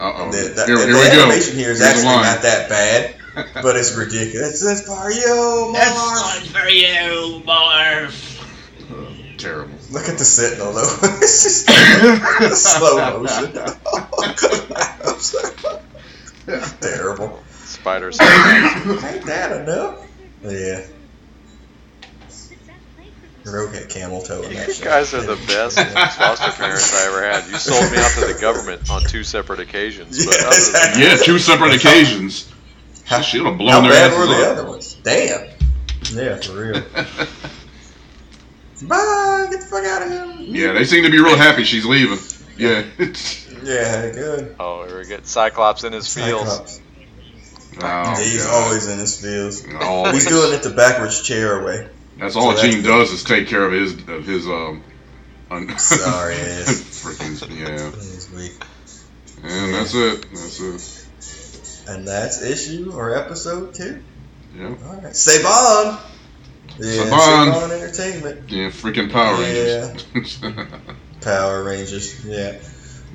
Uh 0.00 0.12
oh. 0.16 0.32
The, 0.32 0.48
the, 0.54 0.64
Here, 0.66 0.78
here 0.78 0.86
we 0.86 0.92
go. 0.92 1.22
animation 1.24 1.54
here 1.56 1.70
is 1.70 1.80
Here's 1.80 1.82
actually 1.82 2.04
not 2.04 2.42
that 2.42 2.68
bad, 2.70 3.14
but 3.34 3.76
it's 3.76 3.96
ridiculous. 3.96 4.60
That's 4.62 4.82
for 4.86 5.10
you, 5.10 5.70
That's 5.74 5.94
Marv. 5.94 6.22
one 6.22 6.62
for 6.62 6.68
you, 6.68 7.42
Marv. 7.44 9.34
Terrible. 9.38 9.74
Look 9.90 10.08
at 10.08 10.18
the 10.18 10.24
Sentinel 10.24 10.72
though. 10.72 10.96
it's 11.20 11.42
just 11.42 11.66
slow 12.78 13.20
motion. 13.22 13.52
it's 16.46 16.72
terrible. 16.80 17.42
Spider 17.50 18.12
Sentinel. 18.12 19.04
Ain't 19.04 19.26
that 19.26 19.52
enough? 19.62 20.06
Yeah. 20.44 20.86
Rogue 23.44 23.74
had 23.74 23.88
camel 23.88 24.22
toe 24.22 24.42
in 24.42 24.54
that 24.54 24.68
You 24.68 24.74
shit. 24.74 24.84
guys 24.84 25.12
are 25.14 25.22
the 25.22 25.34
best 25.48 25.76
foster 25.76 26.52
parents 26.52 26.94
I 26.94 27.06
ever 27.08 27.22
had. 27.22 27.44
You 27.50 27.56
sold 27.58 27.90
me 27.90 27.98
out 27.98 28.10
to 28.12 28.20
the 28.32 28.38
government 28.40 28.88
on 28.88 29.02
two 29.02 29.24
separate 29.24 29.58
occasions. 29.58 30.24
But 30.24 30.36
Yeah, 30.36 30.46
other 30.46 30.50
than 30.50 30.58
exactly. 30.68 31.02
Yeah, 31.02 31.16
two 31.16 31.38
separate 31.40 31.74
occasions. 31.74 32.51
How, 33.12 33.20
She 33.22 33.38
would 33.38 33.46
have 33.46 33.54
how 33.54 33.58
blown 33.58 33.82
their 33.84 33.92
bad 33.92 34.12
were 34.12 34.24
asses 34.24 34.36
the 34.36 34.44
up. 34.46 34.58
other 34.58 34.68
ones? 34.68 34.94
Damn. 35.02 35.48
Yeah, 36.12 36.36
for 36.36 36.52
real. 36.52 36.82
Bye. 38.82 39.46
Get 39.50 39.60
the 39.60 39.66
fuck 39.66 39.84
out 39.84 40.02
of 40.02 40.08
here. 40.10 40.26
Yeah, 40.66 40.72
they 40.72 40.84
seem 40.84 41.04
to 41.04 41.10
be 41.10 41.18
real 41.20 41.36
happy 41.36 41.64
she's 41.64 41.84
leaving. 41.86 42.18
Yeah. 42.58 42.84
Yeah, 42.98 44.10
good. 44.12 44.56
Oh, 44.58 44.84
here 44.86 44.98
we 44.98 45.06
get 45.06 45.26
Cyclops 45.26 45.84
in 45.84 45.92
his 45.92 46.12
fields. 46.12 46.50
Cyclops. 46.50 46.80
Oh, 47.80 48.14
He's 48.22 48.44
God. 48.44 48.54
always 48.64 48.88
in 48.88 48.98
his 48.98 49.20
fields. 49.20 49.64
Always. 49.80 50.14
He's 50.14 50.26
doing 50.26 50.52
it 50.52 50.62
the 50.62 50.70
backwards 50.70 51.22
chair 51.22 51.62
way. 51.64 51.88
That's 52.18 52.36
all 52.36 52.54
So 52.56 52.62
Jean 52.62 52.82
good. 52.82 52.88
does 52.88 53.10
is 53.12 53.24
take 53.24 53.48
care 53.48 53.64
of 53.64 53.72
his 53.72 53.92
of 54.08 54.26
his 54.26 54.46
um. 54.46 54.82
Un- 55.50 55.68
Sorry 55.78 56.34
ass. 56.34 57.02
Freaking 57.04 57.58
yeah, 57.58 57.90
He's 57.92 58.30
weak. 58.30 58.52
and 59.42 59.74
that's 59.74 59.94
it. 59.94 60.26
That's 60.30 60.60
it. 60.60 61.01
And 61.92 62.08
that's 62.08 62.40
issue 62.40 62.92
or 62.94 63.14
episode 63.14 63.74
two. 63.74 64.02
Yeah, 64.56 64.66
All 64.68 64.72
right. 64.72 65.12
Saban. 65.12 66.00
Yeah, 66.78 66.86
Saban. 67.04 67.52
Saban 67.52 67.70
Entertainment. 67.70 68.50
yeah. 68.50 68.68
Freaking 68.68 69.12
Power 69.12 69.36
Rangers. 69.36 70.38
Yeah. 70.42 70.66
Power 71.20 71.62
Rangers. 71.62 72.24
Yeah. 72.24 72.58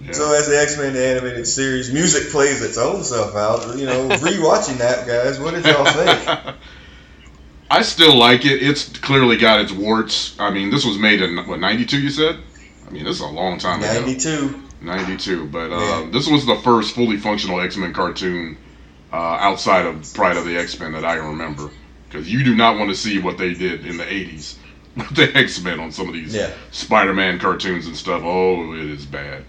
Yeah. 0.04 0.12
So 0.12 0.32
as 0.32 0.48
the 0.48 0.60
X 0.60 0.78
Men 0.78 0.96
animated 0.96 1.48
series 1.48 1.92
music 1.92 2.32
plays 2.32 2.62
its 2.62 2.78
own 2.78 3.04
self 3.04 3.36
out, 3.36 3.78
you 3.78 3.88
know, 3.88 4.10
rewatching 4.10 4.78
that, 4.78 5.08
guys, 5.08 5.40
what 5.40 5.56
did 5.56 5.66
y'all 5.66 5.86
think? 5.86 6.56
I 7.70 7.82
still 7.82 8.16
like 8.16 8.46
it. 8.46 8.62
It's 8.62 8.96
clearly 9.00 9.38
got 9.38 9.60
its 9.60 9.72
warts. 9.72 10.40
I 10.40 10.52
mean, 10.52 10.70
this 10.70 10.86
was 10.86 11.00
made 11.00 11.22
in 11.22 11.36
what 11.48 11.60
'92. 11.60 12.00
You 12.00 12.10
said. 12.12 12.38
I 12.88 12.92
mean, 12.92 13.04
this 13.04 13.16
is 13.16 13.22
a 13.22 13.28
long 13.28 13.58
time 13.58 13.80
ago. 13.80 13.92
Ninety-two. 13.92 14.64
92 14.80 15.48
but 15.48 15.72
uh, 15.72 16.06
this 16.12 16.28
was 16.28 16.46
the 16.46 16.56
first 16.58 16.94
fully 16.94 17.18
functional 17.18 17.60
x-men 17.60 17.92
cartoon 17.94 18.56
uh, 19.12 19.16
outside 19.16 19.86
of 19.86 20.14
pride 20.14 20.38
of 20.38 20.46
the 20.46 20.58
x-men 20.58 20.92
that 20.94 21.06
i 21.06 21.16
can 21.18 21.28
remember 21.28 21.70
because 22.10 22.32
you 22.32 22.44
do 22.44 22.56
not 22.56 22.78
want 22.78 22.90
to 22.90 22.96
see 22.96 23.20
what 23.20 23.38
they 23.38 23.54
did 23.54 23.86
in 23.86 23.98
the 23.98 24.04
80s 24.04 24.56
with 24.98 25.16
the 25.16 25.36
x-men 25.38 25.80
on 25.80 25.92
some 25.92 26.08
of 26.08 26.14
these 26.14 26.34
Yeah. 26.36 26.52
spider-man 26.72 27.40
cartoons 27.40 27.88
and 27.88 27.96
stuff 27.96 28.22
oh 28.24 28.74
it 28.74 28.86
is 28.86 29.06
bad 29.06 29.44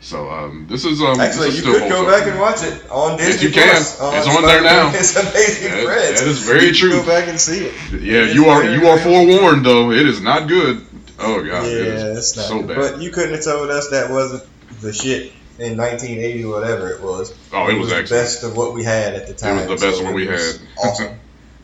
so 0.00 0.28
um, 0.30 0.66
this 0.68 0.84
is 0.84 1.00
um, 1.00 1.18
Actually, 1.18 1.50
this 1.52 1.64
you 1.64 1.72
is 1.74 1.80
could 1.80 1.88
go 1.88 2.04
back 2.06 2.26
and 2.28 2.38
watch 2.38 2.62
it 2.62 2.90
on 2.90 3.16
Yes, 3.16 3.40
Disney 3.40 3.48
you 3.48 3.54
can. 3.54 3.70
Plus. 3.70 4.26
It's 4.26 4.36
on 4.36 4.42
there 4.42 4.60
now. 4.62 4.90
It's 4.94 5.16
Amazing 5.16 5.70
That- 5.72 5.84
Friends. 5.86 6.20
that 6.20 6.28
is 6.28 6.40
very 6.40 6.60
You 6.66 6.72
can 6.72 6.74
true. 6.74 6.90
Go 6.90 7.06
back 7.06 7.26
and 7.28 7.40
see 7.40 7.64
it. 7.64 8.02
yeah 8.02 8.24
It's 8.24 8.34
you 8.34 8.44
are 8.46 8.64
you 8.64 8.86
are 8.88 8.98
forewarned 8.98 9.64
though 9.64 9.92
it 9.92 10.06
is 10.06 10.20
not 10.20 10.46
good 10.46 10.84
oh 11.20 11.42
god 11.42 11.64
Yeah, 11.64 11.70
is 11.70 12.18
it's 12.18 12.36
not. 12.36 12.44
so 12.46 12.58
good. 12.60 12.76
bad 12.76 12.76
But 12.92 13.00
you 13.00 13.10
couldn't 13.12 13.32
have 13.34 13.44
told 13.44 13.70
us 13.70 13.88
that 13.92 14.10
wasn't 14.10 14.42
the 14.82 14.92
shit 14.92 15.32
in 15.58 15.76
1980, 15.76 16.44
whatever 16.46 16.90
it 16.90 17.02
was. 17.02 17.34
oh 17.52 17.68
it 17.68 17.78
was 17.78 17.90
the 17.90 18.06
best 18.08 18.42
of 18.42 18.56
what 18.56 18.74
we 18.74 18.82
had 18.84 19.14
at 19.14 19.26
the 19.28 19.34
time. 19.34 19.58
it 19.58 19.68
was 19.68 19.80
the 19.80 19.86
best 19.86 19.98
so 19.98 20.04
one 20.04 20.14
we 20.14 20.26
had 20.26 20.40
Awesome. 20.78 21.18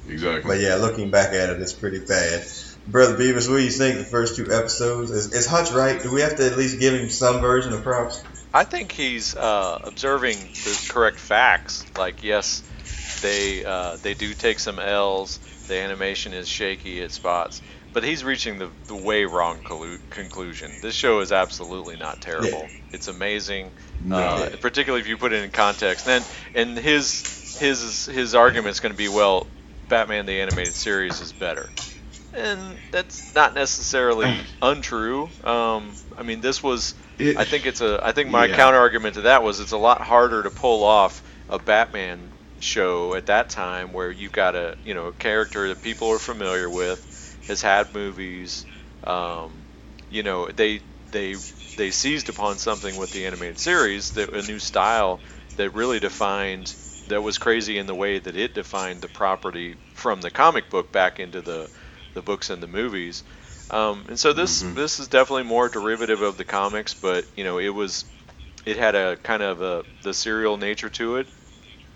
exactly 0.09 0.49
But 0.49 0.61
yeah, 0.61 0.77
looking 0.77 1.11
back 1.11 1.29
at 1.29 1.51
it, 1.51 1.61
it's 1.61 1.73
pretty 1.73 2.01
bad. 2.01 2.45
Brother 2.87 3.17
Beavis, 3.17 3.49
what 3.49 3.59
do 3.59 3.63
you 3.63 3.71
think 3.71 3.99
the 3.99 4.05
first 4.05 4.37
two 4.37 4.53
episodes? 4.53 5.11
Is, 5.11 5.33
is 5.33 5.47
Hutch 5.47 5.71
right? 5.71 6.03
Do 6.03 6.11
we 6.13 6.23
have 6.23 6.37
to 6.37 6.47
at 6.47 6.57
least 6.57 6.81
give 6.81 6.95
him 6.95 7.11
some 7.11 7.41
version 7.41 7.73
of 7.73 7.83
props? 7.83 8.23
I 8.53 8.65
think 8.65 8.91
he's 8.91 9.37
uh, 9.37 9.81
observing 9.85 10.37
the 10.39 10.87
correct 10.91 11.19
facts. 11.19 11.85
Like, 11.97 12.25
yes, 12.25 12.63
they 13.23 13.65
uh, 13.65 13.97
they 14.03 14.15
do 14.15 14.35
take 14.35 14.59
some 14.59 14.79
L's. 14.79 15.39
The 15.69 15.77
animation 15.79 16.33
is 16.33 16.49
shaky 16.49 17.01
at 17.03 17.13
spots, 17.13 17.63
but 17.93 18.05
he's 18.05 18.23
reaching 18.25 18.59
the, 18.59 18.71
the 18.87 18.95
way 18.97 19.25
wrong 19.25 19.61
collu- 19.63 19.99
conclusion. 20.11 20.71
This 20.81 20.95
show 20.95 21.21
is 21.21 21.33
absolutely 21.33 21.97
not 21.97 22.21
terrible. 22.21 22.69
It's 22.93 23.09
amazing, 23.09 23.73
uh, 24.11 24.47
particularly 24.61 25.01
if 25.01 25.09
you 25.09 25.17
put 25.17 25.33
it 25.33 25.45
in 25.45 25.51
context. 25.51 26.05
Then, 26.07 26.23
and 26.55 26.77
his 26.79 27.57
his 27.59 28.07
his 28.07 28.35
argument 28.35 28.73
is 28.73 28.81
going 28.81 28.93
to 28.93 28.99
be, 28.99 29.09
well, 29.09 29.47
Batman 29.89 30.27
the 30.27 30.41
animated 30.41 30.75
series 30.75 31.21
is 31.21 31.33
better, 31.33 31.69
and 32.33 32.79
that's 32.91 33.35
not 33.35 33.55
necessarily 33.55 34.27
untrue. 34.63 35.31
Um, 35.45 35.95
I 36.17 36.23
mean, 36.23 36.41
this 36.41 36.63
was 36.63 36.95
It- 37.19 37.37
I 37.39 37.45
think 37.45 37.67
it's 37.67 37.81
a. 37.81 38.01
I 38.03 38.13
think 38.13 38.31
my 38.31 38.47
Yeah. 38.47 38.57
counter 38.57 38.79
argument 38.79 39.15
to 39.15 39.23
that 39.23 39.43
was 39.43 39.61
it's 39.61 39.73
a 39.73 39.79
lot 39.79 40.01
harder 40.01 40.43
to 40.43 40.51
pull 40.51 40.85
off 40.85 41.23
a 41.49 41.59
Batman 41.59 42.33
show 42.61 43.15
at 43.15 43.27
that 43.27 43.49
time 43.51 43.93
where 43.93 44.11
you've 44.11 44.33
got 44.33 44.55
a 44.55 44.77
you 44.85 44.95
know 44.95 45.07
a 45.07 45.13
character 45.13 45.69
that 45.69 45.83
people 45.83 46.09
are 46.11 46.19
familiar 46.19 46.69
with, 46.69 47.07
has 47.51 47.63
had 47.63 47.95
movies. 47.95 48.67
Um, 49.05 49.67
you 50.09 50.23
know 50.23 50.49
they 50.51 50.83
they 51.13 51.37
they 51.77 51.91
seized 51.91 52.29
upon 52.29 52.59
something 52.59 52.97
with 52.97 53.11
the 53.11 53.27
animated 53.27 53.59
series 53.59 54.13
that 54.13 54.33
a 54.35 54.43
new 54.43 54.59
style 54.59 55.23
that 55.57 55.75
really 55.75 56.01
defined 56.01 56.75
that 57.07 57.23
was 57.23 57.39
crazy 57.39 57.79
in 57.79 57.87
the 57.87 57.95
way 57.95 58.19
that 58.19 58.37
it 58.37 58.55
defined 58.55 59.03
the 59.03 59.09
property 59.09 59.77
from 59.95 60.21
the 60.21 60.31
comic 60.31 60.71
book 60.71 60.93
back 60.93 61.21
into 61.21 61.43
the 61.43 61.71
the 62.15 62.23
books 62.23 62.51
and 62.51 62.63
the 62.63 62.69
movies. 62.69 63.25
Um, 63.71 64.07
and 64.09 64.19
so 64.19 64.33
this 64.33 64.61
Mhm. 64.61 64.75
this 64.75 64.99
is 65.01 65.09
definitely 65.09 65.45
more 65.45 65.69
derivative 65.69 66.23
of 66.23 66.37
the 66.37 66.45
comics, 66.45 66.95
but 66.95 67.27
you 67.37 67.45
know 67.45 67.59
it 67.59 67.69
was 67.71 68.05
it 68.67 68.77
had 68.79 68.95
a 68.97 69.17
kind 69.19 69.43
of 69.43 69.63
a 69.63 69.85
the 70.03 70.15
serial 70.15 70.57
nature 70.59 70.91
to 70.91 71.17
it 71.17 71.29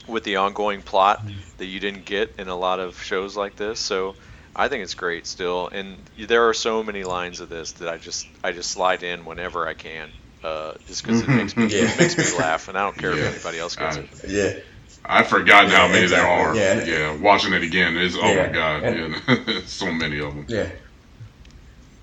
with 0.07 0.25
the 0.25 0.37
ongoing 0.37 0.83
plot 0.83 1.31
that 1.59 1.67
you 1.67 1.81
didn't 1.81 2.05
get 2.05 2.35
in 2.39 2.49
a 2.49 2.57
lot 2.57 2.81
of 2.81 3.01
shows 3.03 3.37
like 3.37 3.57
this. 3.57 3.81
So 3.81 4.17
I 4.57 4.69
think 4.69 4.83
it's 4.85 4.95
great 4.95 5.27
still, 5.27 5.69
and 5.73 6.09
there 6.17 6.49
are 6.49 6.55
so 6.55 6.83
many 6.83 7.05
lines 7.05 7.41
of 7.41 7.49
this 7.49 7.73
that 7.73 7.89
I 7.89 7.99
just 7.99 8.27
I 8.45 8.53
just 8.53 8.71
slide 8.71 9.03
in 9.03 9.25
whenever 9.25 9.67
I 9.67 9.75
can, 9.75 10.11
uh, 10.43 10.75
just 10.87 11.03
because 11.03 11.21
it 11.23 11.29
Mhm. 11.29 11.37
makes 11.37 11.57
me 11.57 11.67
Yeah. 11.67 11.91
it 11.91 11.99
makes 11.99 12.17
me 12.19 12.31
laugh, 12.39 12.69
and 12.69 12.79
I 12.79 12.83
don't 12.83 12.97
care 12.97 13.15
Yeah. 13.15 13.25
if 13.25 13.35
anybody 13.35 13.59
else 13.59 13.77
gets 13.77 13.97
I- 13.97 14.01
it. 14.01 14.09
Yeah. 14.29 14.53
I've 15.07 15.27
forgotten 15.29 15.71
how 15.71 15.89
many 15.89 16.03
exactly. 16.05 16.17
there 16.17 16.27
are. 16.27 16.55
Yeah, 16.57 16.85
Yeah, 16.85 17.17
watching 17.21 17.53
it 17.53 17.63
again 17.63 17.97
is 17.97 18.17
oh 18.17 18.27
Yeah, 18.27 18.47
my 18.47 18.53
god, 18.53 18.83
and- 18.85 19.23
yeah. 19.29 19.61
so 19.67 19.91
many 19.93 20.19
of 20.21 20.35
them. 20.35 20.47
Yeah. 20.49 20.69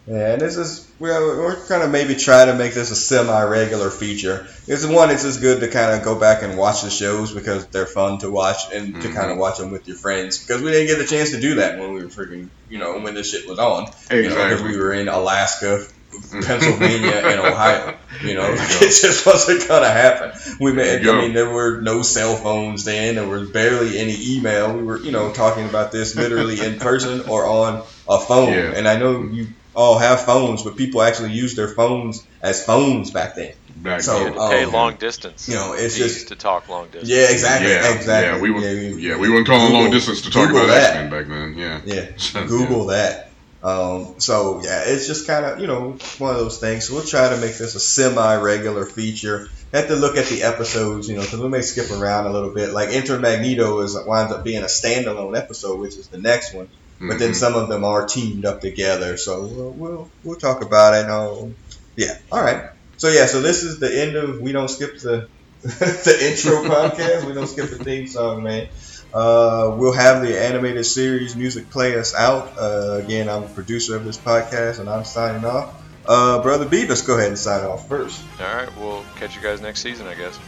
Yeah, 0.07 0.33
and 0.33 0.41
this 0.41 0.57
is 0.57 0.91
we're, 0.99 1.37
we're 1.43 1.65
kind 1.67 1.83
of 1.83 1.91
maybe 1.91 2.15
trying 2.15 2.47
to 2.47 2.55
make 2.55 2.73
this 2.73 2.89
a 2.89 2.95
semi-regular 2.95 3.91
feature. 3.91 4.47
It's 4.67 4.83
one. 4.85 5.11
It's 5.11 5.21
just 5.23 5.41
good 5.41 5.59
to 5.61 5.67
kind 5.67 5.91
of 5.95 6.03
go 6.03 6.19
back 6.19 6.41
and 6.41 6.57
watch 6.57 6.81
the 6.81 6.89
shows 6.89 7.31
because 7.33 7.67
they're 7.67 7.85
fun 7.85 8.17
to 8.19 8.31
watch 8.31 8.57
and 8.73 8.99
to 9.01 9.07
Mhm. 9.09 9.13
kind 9.13 9.31
of 9.31 9.37
watch 9.37 9.59
them 9.59 9.69
with 9.71 9.87
your 9.87 9.97
friends 9.97 10.39
because 10.39 10.61
we 10.63 10.71
didn't 10.71 10.87
get 10.87 10.97
the 10.97 11.05
chance 11.05 11.31
to 11.31 11.39
do 11.39 11.55
that 11.55 11.77
when 11.79 11.93
we 11.93 12.01
were 12.03 12.09
freaking 12.09 12.49
you 12.69 12.79
know 12.79 12.97
when 12.99 13.13
this 13.13 13.29
shit 13.31 13.47
was 13.47 13.59
on. 13.59 13.91
You 14.11 14.23
know, 14.29 14.35
because 14.35 14.63
we 14.63 14.75
were 14.75 14.91
in 14.91 15.07
Alaska, 15.07 15.85
Pennsylvania, 16.31 17.11
and 17.23 17.39
Ohio. 17.39 17.95
You 18.23 18.33
know, 18.35 18.47
you 18.49 18.55
it 18.57 19.01
just 19.01 19.25
wasn't 19.25 19.67
gonna 19.67 19.87
happen. 19.89 20.31
We 20.59 20.73
made. 20.73 21.07
I 21.07 21.21
mean, 21.21 21.33
there 21.33 21.49
were 21.49 21.79
no 21.79 22.01
cell 22.01 22.35
phones 22.35 22.83
then. 22.85 23.15
There 23.15 23.27
was 23.27 23.49
barely 23.51 23.97
any 23.99 24.35
email. 24.35 24.75
We 24.75 24.83
were, 24.83 24.99
you 24.99 25.11
know, 25.11 25.31
talking 25.31 25.65
about 25.69 25.91
this 25.91 26.15
literally 26.15 26.59
in 26.59 26.79
person 26.79 27.21
or 27.29 27.45
on 27.45 27.83
a 28.09 28.19
phone. 28.19 28.51
Yeah. 28.53 28.73
And 28.75 28.87
I 28.87 28.97
know 28.97 29.23
you 29.23 29.47
all 29.75 29.97
have 29.97 30.21
phones, 30.21 30.63
but 30.63 30.75
people 30.77 31.01
actually 31.01 31.31
used 31.31 31.55
their 31.57 31.67
phones 31.69 32.25
as 32.41 32.63
phones 32.65 33.11
back 33.11 33.35
then. 33.35 33.53
Back 33.77 34.01
So, 34.01 34.17
You 34.17 34.23
then. 34.25 34.33
had 34.33 34.39
to 34.39 34.49
pay 34.49 34.63
um, 34.65 34.73
long 34.73 34.95
distance. 34.97 35.47
you 35.47 35.55
know, 35.55 35.73
it's 35.73 35.97
You 35.97 36.03
just- 36.03 36.15
used 36.17 36.27
to 36.27 36.35
talk 36.35 36.67
long 36.69 36.85
distance. 36.87 37.09
Yeah, 37.09 37.31
exactly. 37.31 37.69
yeah, 37.71 37.93
exactly. 37.93 38.35
Yeah, 38.37 38.41
we 38.41 38.51
were. 38.51 38.59
you- 38.61 38.97
Yeah, 38.97 39.17
we 39.17 39.29
weren't 39.29 39.47
calling 39.47 39.73
long 39.73 39.89
distance 39.91 40.21
to 40.21 40.29
talk 40.29 40.47
Google 40.49 40.65
about 40.65 40.73
that. 40.75 40.83
X 40.83 40.95
Men 40.95 41.09
back 41.09 41.27
then. 41.27 41.55
Yeah. 41.57 41.81
Yeah, 41.85 42.43
Google 42.47 42.87
that. 42.87 43.29
Um, 43.63 44.15
so 44.17 44.59
yeah, 44.63 44.83
it's 44.87 45.05
just 45.05 45.27
kind 45.27 45.45
of 45.45 45.59
you 45.59 45.67
know 45.67 45.95
one 46.17 46.31
of 46.31 46.37
those 46.37 46.57
things. 46.57 46.87
So 46.87 46.95
we'll 46.95 47.03
try 47.05 47.29
to 47.29 47.37
make 47.37 47.55
this 47.57 47.75
a 47.75 47.79
semi-regular 47.79 48.85
feature. 48.87 49.49
Have 49.71 49.87
to 49.87 49.95
look 49.95 50.17
at 50.17 50.25
the 50.25 50.43
episodes, 50.43 51.07
you 51.07 51.15
know, 51.15 51.21
because 51.21 51.39
we 51.39 51.47
may 51.47 51.61
skip 51.61 51.91
around 51.91 52.25
a 52.25 52.31
little 52.31 52.49
bit. 52.53 52.73
Like 52.73 52.89
Enter 52.89 53.19
Magneto 53.19 53.79
is 53.81 53.95
winds 54.05 54.33
up 54.33 54.43
being 54.43 54.63
a 54.63 54.65
standalone 54.65 55.37
episode, 55.37 55.79
which 55.79 55.95
is 55.95 56.07
the 56.07 56.17
next 56.17 56.53
one. 56.55 56.69
But 57.07 57.17
then 57.19 57.31
Mhm. 57.31 57.35
some 57.35 57.55
of 57.55 57.67
them 57.69 57.83
are 57.83 58.05
teamed 58.05 58.45
up 58.45 58.61
together. 58.61 59.17
So 59.17 59.41
we'll 59.45 59.71
we'll, 59.71 60.09
we'll 60.23 60.35
talk 60.39 60.61
about 60.63 60.93
it. 60.93 61.09
Um, 61.09 61.55
yeah, 61.95 62.17
all 62.31 62.41
right. 62.43 62.69
So 62.97 63.07
yeah, 63.09 63.25
so 63.25 63.41
this 63.41 63.63
is 63.63 63.79
the 63.79 63.89
end 64.01 64.15
of 64.15 64.39
we 64.39 64.51
don't 64.51 64.69
skip 64.69 64.99
the 64.99 65.27
the 65.63 66.17
intro 66.29 66.63
podcast. 66.73 67.25
We 67.25 67.33
don't 67.33 67.47
skip 67.47 67.69
the 67.69 67.83
theme 67.83 68.07
song, 68.07 68.43
man. 68.43 68.67
Uh, 69.13 69.75
we'll 69.77 69.91
have 69.93 70.21
the 70.21 70.39
animated 70.41 70.85
series 70.85 71.35
music 71.35 71.69
play 71.69 71.97
us 71.99 72.15
out. 72.15 72.53
Uh, 72.57 73.01
again, 73.03 73.27
I'm 73.29 73.41
the 73.41 73.49
producer 73.49 73.95
of 73.97 74.05
this 74.05 74.17
podcast, 74.17 74.79
and 74.79 74.89
I'm 74.89 75.03
signing 75.03 75.43
off. 75.43 75.73
Uh, 76.05 76.41
Brother 76.41 76.65
Beavis, 76.65 77.05
go 77.05 77.15
ahead 77.17 77.27
and 77.27 77.37
sign 77.37 77.65
off 77.65 77.87
first. 77.89 78.21
All 78.39 78.45
right, 78.55 78.69
we'll 78.79 79.03
catch 79.17 79.35
you 79.35 79.41
guys 79.41 79.59
next 79.61 79.81
season, 79.81 80.07
I 80.07 80.15
guess. 80.15 80.39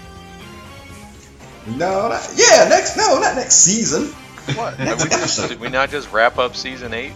No, 1.67 2.09
not, 2.09 2.29
yeah, 2.35 2.67
next, 2.69 2.97
no, 2.97 3.19
not 3.19 3.35
next 3.35 3.55
season. 3.55 4.13
What? 4.55 4.77
Next 4.79 5.03
Did 5.03 5.11
we, 5.11 5.17
just, 5.17 5.49
did 5.49 5.59
we 5.59 5.69
not 5.69 5.89
just 5.89 6.11
wrap 6.11 6.37
up 6.37 6.55
season 6.55 6.93
eight? 6.93 7.13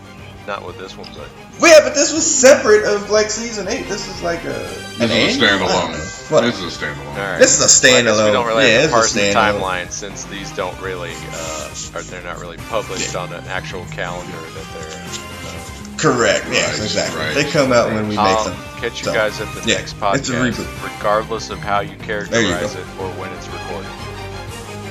Not 0.48 0.66
with 0.66 0.78
this 0.78 0.96
one, 0.96 1.10
but 1.14 1.28
Yeah, 1.60 1.82
but 1.84 1.94
this 1.94 2.14
was 2.14 2.26
separate 2.26 2.86
of 2.86 3.10
like 3.10 3.30
season 3.30 3.68
eight. 3.68 3.88
This 3.90 4.08
is 4.08 4.22
like 4.24 4.44
a 4.46 4.48
This 4.48 5.00
an 5.02 5.12
is 5.12 5.12
a 5.12 5.46
annual? 5.46 5.68
I 5.68 5.72
don't 5.82 5.92
know. 5.92 5.98
standalone. 5.98 6.32
What? 6.32 6.42
This 6.42 6.60
is 6.62 6.78
a 6.78 6.80
standalone. 6.86 7.08
all 7.08 7.16
right. 7.18 7.38
This 7.40 7.60
is 7.60 7.60
a 7.60 7.88
Well, 7.88 8.04
standalone. 8.04 8.26
we 8.28 8.32
don't 8.32 8.48
really 8.48 8.66
yeah, 8.68 8.80
have 8.80 8.90
to 8.90 8.94
parse 8.94 9.16
it's 9.16 9.34
the 9.34 9.38
timeline 9.38 9.92
since 9.92 10.24
these 10.26 10.50
don't 10.56 10.80
really, 10.82 11.12
uh, 11.34 11.74
or 11.96 12.02
they're 12.04 12.24
not 12.24 12.40
really 12.40 12.56
published 12.70 13.14
on 13.18 13.34
an 13.34 13.44
actual 13.48 13.84
calendar 13.92 14.32
that 14.32 14.68
they're. 14.74 15.02
Uh, 15.02 15.98
Correct. 15.98 16.46
Yes, 16.50 16.78
Right, 16.78 16.84
exactly. 16.86 17.20
right, 17.20 17.34
They 17.34 17.44
come 17.52 17.74
out 17.74 17.88
when 17.92 18.04
we 18.08 18.16
make 18.16 18.20
I'll 18.20 18.46
them. 18.46 18.56
catch 18.80 19.00
you 19.00 19.06
So, 19.06 19.14
guys 19.14 19.42
at 19.42 19.54
the 19.54 19.68
yeah, 19.68 19.78
next 19.80 19.96
it's 20.00 20.30
a 20.30 20.34
reboot. 20.34 20.96
regardless 20.98 21.50
of 21.50 21.60
how 21.60 21.80
you 21.82 21.90
There 21.98 21.98
you 21.98 22.06
characterize 22.06 22.76
it 22.76 22.86
or 23.00 23.10
when 23.20 23.30
it's 23.34 23.48
recorded. 23.50 23.92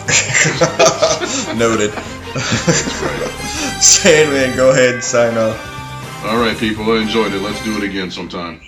Noted. 1.57 1.93
Sandman, 3.81 4.57
go 4.57 4.71
ahead 4.71 4.95
and 4.95 5.05
sign 5.05 5.37
off. 5.37 6.25
All 6.25 6.39
right, 6.39 6.57
people. 6.57 6.85
I 6.93 7.03
enjoyed 7.03 7.33
it. 7.33 7.41
Let's 7.41 7.63
do 7.65 7.77
it 7.77 7.83
again 7.83 8.11
sometime. 8.11 8.61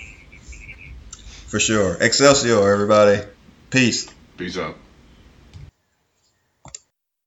For 1.47 1.59
sure. 1.59 1.97
Excelsior, 1.99 2.71
everybody. 2.71 3.21
Peace. 3.69 4.07
Peace 4.37 4.57
out. 4.57 4.75